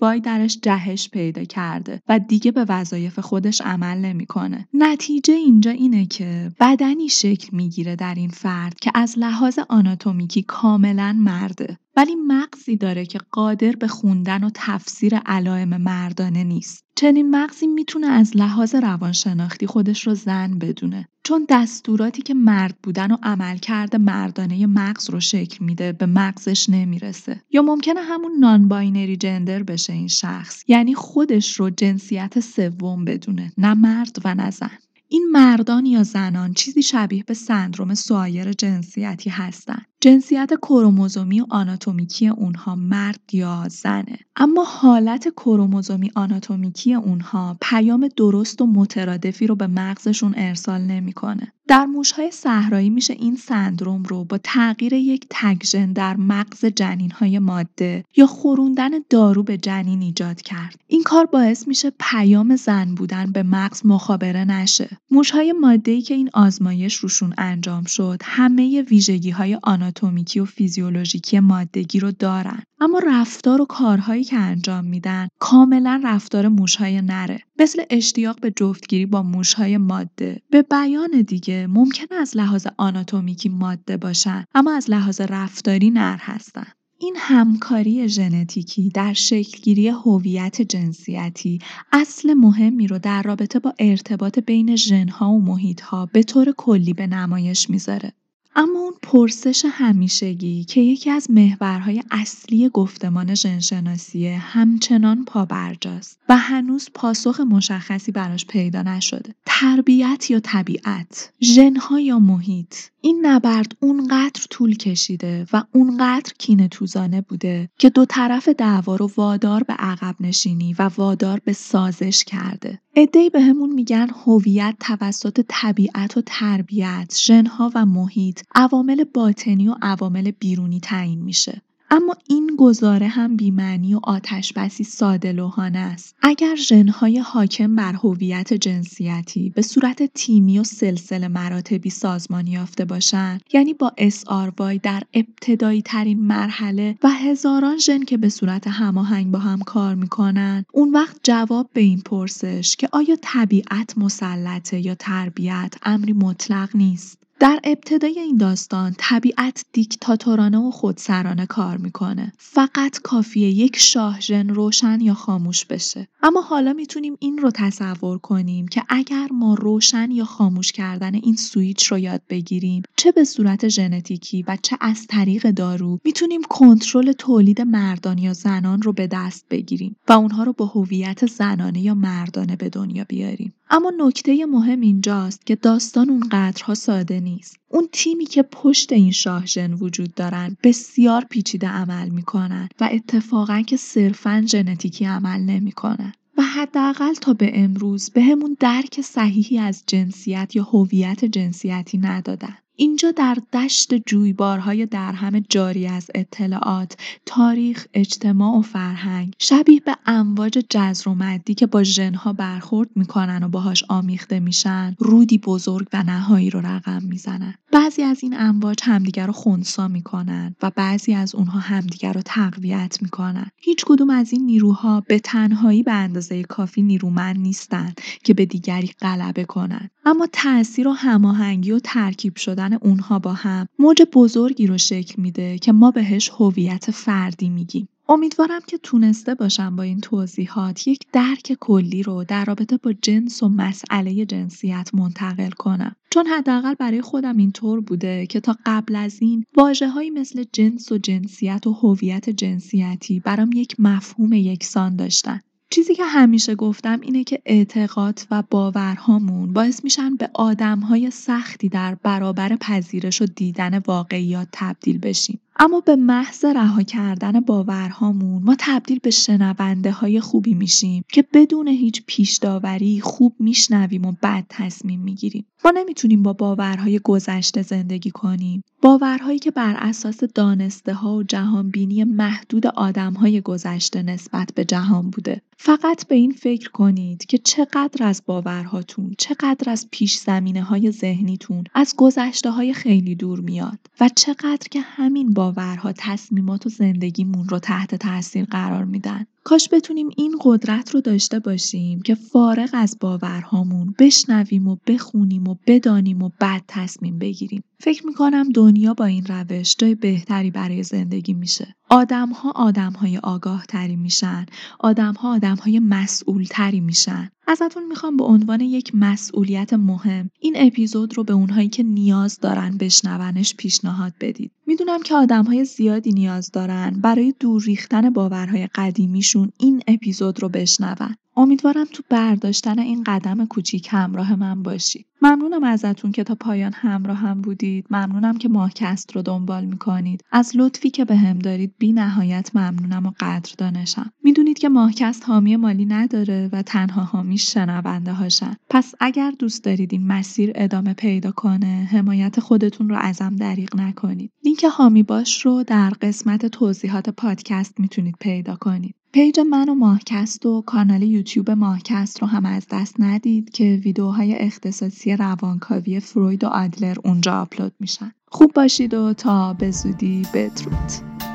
وای 0.00 0.20
درش 0.20 0.58
جهش 0.62 1.08
پیدا 1.08 1.44
کرده 1.44 2.02
و 2.08 2.18
دیگه 2.18 2.52
به 2.52 2.66
وظایف 2.68 3.18
خودش 3.18 3.60
عمل 3.60 3.98
نمی‌کنه. 3.98 4.68
نتیجه 4.74 5.34
اینجا 5.34 5.70
اینه 5.70 6.06
که 6.06 6.52
بدنی 6.60 7.08
شکل 7.08 7.56
می‌گیره 7.56 7.96
در 7.96 8.14
این 8.14 8.30
فرد 8.30 8.80
که 8.80 8.90
از 8.94 9.14
لحاظ 9.18 9.58
آناتومیکی 9.68 10.42
کاملا 10.42 11.16
مرده 11.18 11.78
ولی 11.96 12.14
مغزی 12.14 12.76
داره 12.76 13.06
که 13.06 13.18
قادر 13.32 13.72
به 13.72 13.88
خوندن 13.88 14.44
و 14.44 14.50
تفسیر 14.54 15.16
علائم 15.16 15.76
مردانه 15.76 16.44
نیست. 16.44 16.87
چنین 16.98 17.30
مغزی 17.30 17.66
می‌تونه 17.66 18.06
از 18.06 18.36
لحاظ 18.36 18.74
روانشناختی 18.74 19.66
خودش 19.66 20.06
رو 20.06 20.14
زن 20.14 20.58
بدونه. 20.58 21.08
چون 21.24 21.46
دستوراتی 21.48 22.22
که 22.22 22.34
مرد 22.34 22.78
بودن 22.82 23.12
و 23.12 23.16
عملکرد 23.22 23.96
مردانه 23.96 24.66
مغز 24.66 25.10
رو 25.10 25.20
شکل 25.20 25.64
میده 25.64 25.92
به 25.92 26.06
مغزش 26.06 26.68
نمی‌رسه. 26.68 27.42
یا 27.50 27.62
ممکنه 27.62 28.00
همون 28.00 28.32
non-binary 28.40 29.16
gender 29.16 29.62
بشه 29.62 29.92
این 29.92 30.08
شخص. 30.08 30.64
یعنی 30.68 30.94
خودش 30.94 31.54
رو 31.54 31.70
جنسیت 31.70 32.40
سوم 32.40 33.04
بدونه 33.04 33.52
نه 33.58 33.74
مرد 33.74 34.16
و 34.24 34.34
نه 34.34 34.50
زن. 34.50 34.78
این 35.08 35.28
مردان 35.32 35.86
یا 35.86 36.02
زنان 36.02 36.54
چیزی 36.54 36.82
شبیه 36.82 37.24
به 37.26 37.34
سندروم 37.34 37.94
سوایر 37.94 38.52
جنسیتی 38.52 39.30
هستند. 39.30 39.86
جنسیت 40.00 40.50
کروموزومی 40.62 41.40
و 41.40 41.46
آناتومیکی 41.50 42.28
اونها 42.28 42.74
مرد 42.74 43.20
یا 43.32 43.64
زنه 43.70 44.18
اما 44.36 44.64
حالت 44.64 45.28
کروموزومی 45.28 46.10
آناتومیکی 46.14 46.94
اونها 46.94 47.56
پیام 47.60 48.08
درست 48.16 48.60
و 48.62 48.66
مترادفی 48.66 49.46
رو 49.46 49.54
به 49.54 49.66
مغزشون 49.66 50.34
ارسال 50.36 50.80
نمی‌کنه. 50.80 51.52
در 51.68 51.86
موشهای 51.86 52.30
صحرایی 52.30 52.90
میشه 52.90 53.12
این 53.12 53.36
سندروم 53.36 54.02
رو 54.02 54.24
با 54.24 54.38
تغییر 54.44 54.92
یک 54.92 55.26
تگژن 55.30 55.92
در 55.92 56.16
مغز 56.16 56.64
جنینهای 56.64 57.38
ماده 57.38 58.04
یا 58.16 58.26
خوروندن 58.26 58.90
دارو 59.10 59.42
به 59.42 59.56
جنین 59.56 60.02
ایجاد 60.02 60.42
کرد. 60.42 60.80
این 60.86 61.02
کار 61.02 61.26
باعث 61.26 61.68
میشه 61.68 61.92
پیام 62.00 62.56
زن 62.56 62.94
بودن 62.94 63.32
به 63.32 63.42
مغز 63.42 63.86
مخابره 63.86 64.44
نشه. 64.44 64.98
موشهای 65.10 65.52
ماده‌ای 65.52 66.02
که 66.02 66.14
این 66.14 66.30
آزمایش 66.34 66.94
روشون 66.94 67.34
انجام 67.38 67.84
شد 67.84 68.20
همه 68.24 68.82
ویژگی 68.82 69.30
های 69.30 69.58
آناتومیکی 69.88 70.40
و 70.40 70.44
فیزیولوژیکی 70.44 71.40
مادگی 71.40 72.00
رو 72.00 72.12
دارن. 72.12 72.62
اما 72.80 73.00
رفتار 73.06 73.60
و 73.60 73.64
کارهایی 73.64 74.24
که 74.24 74.36
انجام 74.36 74.84
میدن 74.84 75.28
کاملا 75.38 76.00
رفتار 76.04 76.48
موشهای 76.48 77.02
نره. 77.02 77.40
مثل 77.58 77.82
اشتیاق 77.90 78.40
به 78.40 78.50
جفتگیری 78.50 79.06
با 79.06 79.22
موشهای 79.22 79.76
ماده. 79.76 80.42
به 80.50 80.62
بیان 80.62 81.22
دیگه 81.22 81.66
ممکن 81.66 82.14
از 82.14 82.36
لحاظ 82.36 82.66
آناتومیکی 82.76 83.48
ماده 83.48 83.96
باشن 83.96 84.44
اما 84.54 84.72
از 84.72 84.90
لحاظ 84.90 85.20
رفتاری 85.20 85.90
نر 85.90 86.16
هستن. 86.20 86.66
این 87.00 87.16
همکاری 87.18 88.08
ژنتیکی 88.08 88.88
در 88.88 89.12
شکلگیری 89.12 89.88
هویت 89.88 90.62
جنسیتی 90.62 91.58
اصل 91.92 92.34
مهمی 92.34 92.86
رو 92.86 92.98
در 92.98 93.22
رابطه 93.22 93.58
با 93.58 93.74
ارتباط 93.78 94.38
بین 94.38 94.76
ژنها 94.76 95.32
و 95.32 95.40
محیطها 95.40 96.06
به 96.06 96.22
طور 96.22 96.52
کلی 96.56 96.92
به 96.92 97.06
نمایش 97.06 97.70
می‌ذاره. 97.70 98.12
اما 98.60 98.78
اون 98.78 98.92
پرسش 99.02 99.64
همیشگی 99.70 100.64
که 100.64 100.80
یکی 100.80 101.10
از 101.10 101.30
محورهای 101.30 102.02
اصلی 102.10 102.68
گفتمان 102.68 103.34
ژنشناسیه 103.34 104.38
همچنان 104.38 105.24
پابرجاست 105.24 106.20
و 106.28 106.36
هنوز 106.36 106.88
پاسخ 106.94 107.40
مشخصی 107.40 108.12
براش 108.12 108.46
پیدا 108.46 108.82
نشده. 108.82 109.34
تربیت 109.46 110.30
یا 110.30 110.40
طبیعت 110.40 111.32
ژنها 111.42 112.00
یا 112.00 112.18
محیط؟ 112.18 112.74
این 113.08 113.26
نبرد 113.26 113.76
اونقدر 113.80 114.42
طول 114.50 114.76
کشیده 114.76 115.46
و 115.52 115.62
اونقدر 115.72 116.32
کینه 116.38 116.68
توزانه 116.68 117.20
بوده 117.20 117.68
که 117.78 117.90
دو 117.90 118.04
طرف 118.04 118.48
دعوا 118.48 118.96
رو 118.96 119.10
وادار 119.16 119.62
به 119.62 119.72
عقب 119.72 120.16
نشینی 120.20 120.74
و 120.78 120.90
وادار 120.96 121.40
به 121.44 121.52
سازش 121.52 122.24
کرده. 122.24 122.80
ادهی 122.96 123.30
به 123.30 123.40
همون 123.40 123.72
میگن 123.72 124.08
هویت 124.26 124.76
توسط 124.80 125.44
طبیعت 125.48 126.16
و 126.16 126.22
تربیت، 126.26 127.14
ژنها 127.18 127.72
و 127.74 127.86
محیط، 127.86 128.42
عوامل 128.54 129.04
باطنی 129.04 129.68
و 129.68 129.74
عوامل 129.82 130.30
بیرونی 130.30 130.80
تعیین 130.80 131.22
میشه. 131.22 131.62
اما 131.90 132.16
این 132.28 132.56
گزاره 132.58 133.08
هم 133.08 133.36
بیمعنی 133.36 133.94
و 133.94 134.00
آتشبسی 134.02 134.84
ساده 134.84 135.32
لوحانه 135.32 135.78
است. 135.78 136.16
اگر 136.22 136.54
ژنهای 136.56 137.18
حاکم 137.18 137.76
بر 137.76 137.92
هویت 137.92 138.54
جنسیتی 138.54 139.50
به 139.50 139.62
صورت 139.62 140.02
تیمی 140.14 140.58
و 140.58 140.64
سلسله 140.64 141.28
مراتبی 141.28 141.90
سازمانی 141.90 142.50
یافته 142.50 142.84
باشند 142.84 143.40
یعنی 143.52 143.74
با 143.74 143.92
SRY 143.98 144.80
در 144.82 145.02
ابتدایی 145.14 145.82
ترین 145.82 146.20
مرحله 146.26 146.98
و 147.02 147.08
هزاران 147.08 147.78
ژن 147.78 148.04
که 148.04 148.16
به 148.16 148.28
صورت 148.28 148.66
هماهنگ 148.66 149.30
با 149.30 149.38
هم 149.38 149.58
کار 149.58 149.94
می‌کنن 149.94 150.64
اون 150.72 150.92
وقت 150.92 151.16
جواب 151.22 151.70
به 151.72 151.80
این 151.80 152.00
پرسش 152.00 152.76
که 152.76 152.88
آیا 152.92 153.16
طبیعت 153.22 153.98
مسلطه 153.98 154.86
یا 154.86 154.94
تربیت 154.94 155.74
امری 155.82 156.12
مطلق 156.12 156.76
نیست 156.76 157.27
در 157.40 157.60
ابتدای 157.64 158.18
این 158.18 158.36
داستان 158.36 158.94
طبیعت 158.98 159.64
دیکتاتورانه 159.72 160.58
و 160.58 160.70
خودسرانه 160.70 161.46
کار 161.46 161.76
می‌کنه. 161.76 162.32
فقط 162.38 162.98
کافیه 163.02 163.48
یک 163.48 163.76
شاهژن 163.76 164.48
روشن 164.48 165.00
یا 165.00 165.14
خاموش 165.14 165.64
بشه. 165.64 166.08
اما 166.22 166.40
حالا 166.40 166.72
می‌تونیم 166.72 167.16
این 167.20 167.38
رو 167.38 167.50
تصور 167.50 168.18
کنیم 168.18 168.68
که 168.68 168.82
اگر 168.88 169.28
ما 169.32 169.54
روشن 169.54 170.10
یا 170.10 170.24
خاموش 170.24 170.72
کردن 170.72 171.14
این 171.14 171.36
سویچ 171.36 171.86
رو 171.86 171.98
یاد 171.98 172.22
بگیریم 172.28 172.82
چه 172.96 173.12
به 173.12 173.24
صورت 173.24 173.68
ژنتیکی 173.68 174.42
و 174.42 174.56
چه 174.62 174.76
از 174.80 175.06
طریق 175.06 175.50
دارو 175.50 175.98
می‌تونیم 176.04 176.40
کنترل 176.50 177.12
تولید 177.12 177.60
مردان 177.60 178.18
یا 178.18 178.32
زنان 178.32 178.82
رو 178.82 178.92
به 178.92 179.06
دست 179.06 179.46
بگیریم 179.50 179.96
و 180.08 180.12
اونها 180.12 180.42
رو 180.42 180.52
با 180.52 180.66
هویت 180.66 181.26
زنانه 181.26 181.80
یا 181.80 181.94
مردانه 181.94 182.56
به 182.56 182.68
دنیا 182.68 183.04
بیاریم. 183.08 183.54
اما 183.70 183.92
نکته 183.98 184.46
مهم 184.46 184.80
اینجاست 184.80 185.46
که 185.46 185.56
داستان 185.56 186.10
اونقدرها 186.10 186.74
ساده 186.74 187.20
نیست. 187.20 187.56
اون 187.68 187.88
تیمی 187.92 188.24
که 188.24 188.42
پشت 188.42 188.92
این 188.92 189.12
شاهژن 189.12 189.72
وجود 189.72 190.14
دارن 190.14 190.56
بسیار 190.62 191.24
پیچیده 191.24 191.68
عمل 191.68 192.08
می‌کنن 192.08 192.68
و 192.80 192.88
اتفاقا 192.92 193.62
که 193.62 193.76
صرفا 193.76 194.44
ژنتیکی 194.46 195.04
عمل 195.04 195.40
نمی‌کنن. 195.40 196.12
و 196.38 196.42
حداقل 196.42 197.14
تا 197.14 197.34
به 197.34 197.50
امروز 197.54 198.10
به 198.10 198.22
همون 198.22 198.56
درک 198.60 199.00
صحیحی 199.00 199.58
از 199.58 199.82
جنسیت 199.86 200.56
یا 200.56 200.62
هویت 200.62 201.24
جنسیتی 201.24 201.98
ندادن. 201.98 202.56
اینجا 202.80 203.10
در 203.10 203.36
دشت 203.52 203.94
جویبارهای 203.94 204.86
درهم 204.86 205.38
جاری 205.38 205.86
از 205.86 206.10
اطلاعات، 206.14 206.96
تاریخ، 207.26 207.86
اجتماع 207.94 208.58
و 208.58 208.62
فرهنگ 208.62 209.34
شبیه 209.38 209.80
به 209.80 209.96
امواج 210.06 210.58
جزر 210.70 211.08
و 211.08 211.14
مدی 211.14 211.54
که 211.54 211.66
با 211.66 211.82
ژنها 211.82 212.32
برخورد 212.32 212.88
می‌کنن 212.96 213.42
و 213.42 213.48
باهاش 213.48 213.84
آمیخته 213.88 214.40
میشن 214.40 214.96
رودی 214.98 215.38
بزرگ 215.38 215.88
و 215.92 216.02
نهایی 216.02 216.50
رو 216.50 216.60
رقم 216.60 217.02
می‌زنن. 217.02 217.54
بعضی 217.72 218.02
از 218.02 218.22
این 218.22 218.40
امواج 218.40 218.78
همدیگر 218.82 219.26
رو 219.26 219.32
خونسا 219.32 219.88
می‌کنن 219.88 220.54
و 220.62 220.70
بعضی 220.70 221.14
از 221.14 221.34
اونها 221.34 221.58
همدیگر 221.58 222.12
رو 222.12 222.22
تقویت 222.24 222.98
می‌کنن. 223.02 223.50
هیچ 223.56 223.84
کدوم 223.84 224.10
از 224.10 224.32
این 224.32 224.46
نیروها 224.46 225.00
به 225.00 225.18
تنهایی 225.18 225.82
به 225.82 225.92
اندازه 225.92 226.42
کافی 226.42 226.82
نیرومند 226.82 227.38
نیستند 227.38 228.00
که 228.24 228.34
به 228.34 228.46
دیگری 228.46 228.90
غلبه 229.00 229.44
کنند 229.44 229.90
اما 230.04 230.28
تأثیر 230.32 230.88
و 230.88 230.92
هماهنگی 230.92 231.70
و 231.70 231.78
ترکیب 231.78 232.36
شدن 232.36 232.67
اونها 232.74 233.18
با 233.18 233.32
هم 233.32 233.68
موج 233.78 234.02
بزرگی 234.12 234.66
رو 234.66 234.78
شکل 234.78 235.22
میده 235.22 235.58
که 235.58 235.72
ما 235.72 235.90
بهش 235.90 236.30
هویت 236.38 236.90
فردی 236.90 237.48
میگیم. 237.48 237.88
امیدوارم 238.08 238.60
که 238.66 238.78
تونسته 238.78 239.34
باشم 239.34 239.76
با 239.76 239.82
این 239.82 240.00
توضیحات 240.00 240.88
یک 240.88 241.00
درک 241.12 241.56
کلی 241.60 242.02
رو 242.02 242.24
در 242.24 242.44
رابطه 242.44 242.76
با 242.76 242.92
جنس 242.92 243.42
و 243.42 243.48
مسئله 243.48 244.26
جنسیت 244.26 244.90
منتقل 244.94 245.50
کنم. 245.50 245.96
چون 246.10 246.26
حداقل 246.26 246.74
برای 246.74 247.02
خودم 247.02 247.36
اینطور 247.36 247.80
بوده 247.80 248.26
که 248.26 248.40
تا 248.40 248.56
قبل 248.66 248.96
از 248.96 249.18
این 249.20 249.44
واژههایی 249.56 250.10
مثل 250.10 250.44
جنس 250.52 250.92
و 250.92 250.98
جنسیت 250.98 251.66
و 251.66 251.72
هویت 251.72 252.30
جنسیتی 252.30 253.20
برام 253.20 253.50
یک 253.54 253.76
مفهوم 253.78 254.32
یکسان 254.32 254.96
داشتن. 254.96 255.40
چیزی 255.70 255.94
که 255.94 256.04
همیشه 256.04 256.54
گفتم 256.54 257.00
اینه 257.00 257.24
که 257.24 257.42
اعتقاد 257.46 258.20
و 258.30 258.42
باورهامون 258.50 259.52
باعث 259.52 259.84
میشن 259.84 260.16
به 260.16 260.30
آدمهای 260.34 261.10
سختی 261.10 261.68
در 261.68 261.94
برابر 261.94 262.56
پذیرش 262.56 263.22
و 263.22 263.26
دیدن 263.26 263.78
واقعیات 263.78 264.48
تبدیل 264.52 264.98
بشیم. 264.98 265.40
اما 265.60 265.80
به 265.80 265.96
محض 265.96 266.44
رها 266.44 266.82
کردن 266.82 267.40
باورهامون 267.40 268.42
ما 268.42 268.56
تبدیل 268.58 268.98
به 269.02 269.10
شنونده 269.10 269.90
های 269.90 270.20
خوبی 270.20 270.54
میشیم 270.54 271.04
که 271.12 271.24
بدون 271.32 271.68
هیچ 271.68 272.02
پیش 272.06 272.36
داوری 272.36 273.00
خوب 273.00 273.34
میشنویم 273.40 274.06
و 274.06 274.12
بعد 274.22 274.46
تصمیم 274.48 275.00
می‌گیریم. 275.00 275.46
ما 275.64 275.70
نمی‌تونیم 275.70 276.22
با 276.22 276.32
باورهای 276.32 276.98
گذشته 276.98 277.62
زندگی 277.62 278.10
کنیم. 278.10 278.62
باورهایی 278.82 279.38
که 279.38 279.50
بر 279.50 279.76
اساس 279.78 280.24
دانسته 280.24 280.94
ها 280.94 281.16
و 281.16 281.22
جهانبینی 281.22 282.04
محدود 282.04 282.66
آدمهای 282.66 283.40
گذشته 283.40 284.02
نسبت 284.02 284.50
به 284.54 284.64
جهان 284.64 285.10
بوده. 285.10 285.42
فقط 285.56 286.06
به 286.06 286.14
این 286.14 286.32
فکر 286.32 286.70
کنید 286.70 287.26
که 287.26 287.38
چقدر 287.38 288.06
از 288.06 288.22
باورهاتون، 288.26 289.14
چقدر 289.18 289.70
از 289.70 289.88
پیش 289.90 290.16
زمینه 290.16 290.62
های 290.62 290.90
ذهنیتون 290.90 291.64
از 291.74 291.94
گذشته 291.96 292.50
های 292.50 292.74
خیلی 292.74 293.14
دور 293.14 293.40
میاد 293.40 293.78
و 294.00 294.08
چقدر 294.16 294.68
که 294.70 294.80
همین 294.80 295.32
باور 295.32 295.47
باورها 295.52 295.92
تصمیمات 295.92 296.66
و 296.66 296.68
زندگیمون 296.68 297.48
رو 297.48 297.58
تحت 297.58 297.94
تاثیر 297.94 298.44
قرار 298.44 298.84
میدن. 298.84 299.26
کاش 299.44 299.68
بتونیم 299.72 300.10
این 300.16 300.36
قدرت 300.40 300.90
رو 300.90 301.00
داشته 301.00 301.38
باشیم 301.38 302.02
که 302.02 302.14
فارغ 302.14 302.70
از 302.72 302.96
باورهامون 303.00 303.94
بشنویم 303.98 304.68
و 304.68 304.76
بخونیم 304.86 305.48
و 305.48 305.56
بدانیم 305.66 306.22
و 306.22 306.30
بعد 306.40 306.62
تصمیم 306.68 307.18
بگیریم. 307.18 307.62
فکر 307.80 308.06
می‌کنم 308.06 308.48
دنیا 308.54 308.94
با 308.94 309.04
این 309.04 309.24
روش 309.26 309.76
جای 309.78 309.94
بهتری 309.94 310.50
برای 310.50 310.82
زندگی 310.82 311.34
میشه. 311.34 311.74
آدم 311.90 312.28
ها 312.28 312.50
آدم 312.50 312.92
های 312.92 313.18
آگاه 313.18 313.66
تری 313.66 313.96
میشن. 313.96 314.46
آدم 314.80 315.14
ها 315.14 315.34
آدم 315.34 315.56
های 315.56 315.78
مسئول 315.78 316.44
تری 316.50 316.80
میشن. 316.80 317.30
ازتون 317.50 317.86
می‌خوام 317.86 318.16
به 318.16 318.24
عنوان 318.24 318.60
یک 318.60 318.90
مسئولیت 318.94 319.72
مهم 319.72 320.30
این 320.40 320.54
اپیزود 320.56 321.16
رو 321.16 321.24
به 321.24 321.32
اونهایی 321.32 321.68
که 321.68 321.82
نیاز 321.82 322.38
دارن 322.40 322.76
بشنونش 322.76 323.54
پیشنهاد 323.54 324.12
بدید. 324.20 324.50
می‌دونم 324.66 325.02
که 325.02 325.14
آدم 325.14 325.44
های 325.44 325.64
زیادی 325.64 326.12
نیاز 326.12 326.50
دارن 326.50 326.90
برای 327.02 327.34
دور 327.40 327.62
ریختن 327.62 328.10
باورهای 328.10 328.68
قدیمیشون 328.74 329.52
این 329.58 329.82
اپیزود 329.86 330.42
رو 330.42 330.48
بشنون. 330.48 331.16
امیدوارم 331.38 331.86
تو 331.92 332.02
برداشتن 332.10 332.78
این 332.78 333.04
قدم 333.04 333.46
کوچیک 333.46 333.88
همراه 333.90 334.36
من 334.36 334.62
باشید. 334.62 335.06
ممنونم 335.22 335.64
ازتون 335.64 336.12
که 336.12 336.24
تا 336.24 336.34
پایان 336.34 336.72
همراه 336.74 337.16
هم 337.16 337.40
بودید. 337.40 337.86
ممنونم 337.90 338.38
که 338.38 338.48
ماهکست 338.48 339.16
رو 339.16 339.22
دنبال 339.22 339.64
می‌کنید. 339.64 340.24
از 340.32 340.52
لطفی 340.54 340.90
که 340.90 341.04
به 341.04 341.16
دارید 341.44 341.74
بی 341.78 341.92
نهایت 341.92 342.50
ممنونم 342.54 343.06
و 343.06 343.12
قدردانشم. 343.20 344.12
می‌دونید 344.24 344.58
که 344.58 344.68
ماهکست 344.68 345.24
حامی 345.28 345.56
مالی 345.56 345.84
نداره 345.84 346.48
و 346.52 346.62
تنها 346.62 347.02
حامی 347.02 347.38
شنونده 347.38 348.12
هاشن. 348.12 348.56
پس 348.70 348.94
اگر 349.00 349.32
دوست 349.38 349.64
دارید 349.64 349.92
این 349.92 350.06
مسیر 350.06 350.52
ادامه 350.54 350.94
پیدا 350.94 351.30
کنه 351.30 351.88
حمایت 351.92 352.40
خودتون 352.40 352.88
رو 352.88 352.96
ازم 353.00 353.36
دریغ 353.36 353.76
نکنید. 353.76 354.32
لینک 354.44 354.64
حامی 354.64 355.02
باش 355.02 355.46
رو 355.46 355.62
در 355.62 355.90
قسمت 355.90 356.46
توضیحات 356.46 357.10
پادکست 357.10 357.80
می‌تونید 357.80 358.14
پیدا 358.20 358.56
کنید. 358.56 358.94
پیج 359.12 359.40
من 359.40 359.68
و 359.68 359.74
ماهکست 359.74 360.46
و 360.46 360.62
کانال 360.62 361.02
یوتیوب 361.02 361.50
ماهکست 361.50 362.22
رو 362.22 362.28
هم 362.28 362.46
از 362.46 362.66
دست 362.70 362.96
ندید 362.98 363.50
که 363.50 363.80
ویدیوهای 363.84 364.34
اختصاصی 364.34 365.16
روانکاوی 365.16 366.00
فروید 366.00 366.44
و 366.44 366.46
آدلر 366.46 366.96
اونجا 367.04 367.40
آپلود 367.40 367.72
میشن. 367.80 368.12
خوب 368.26 368.52
باشید 368.52 368.94
و 368.94 369.14
تا 369.14 369.54
به 369.54 369.70
زودی 369.70 370.26
بدرود. 370.34 371.27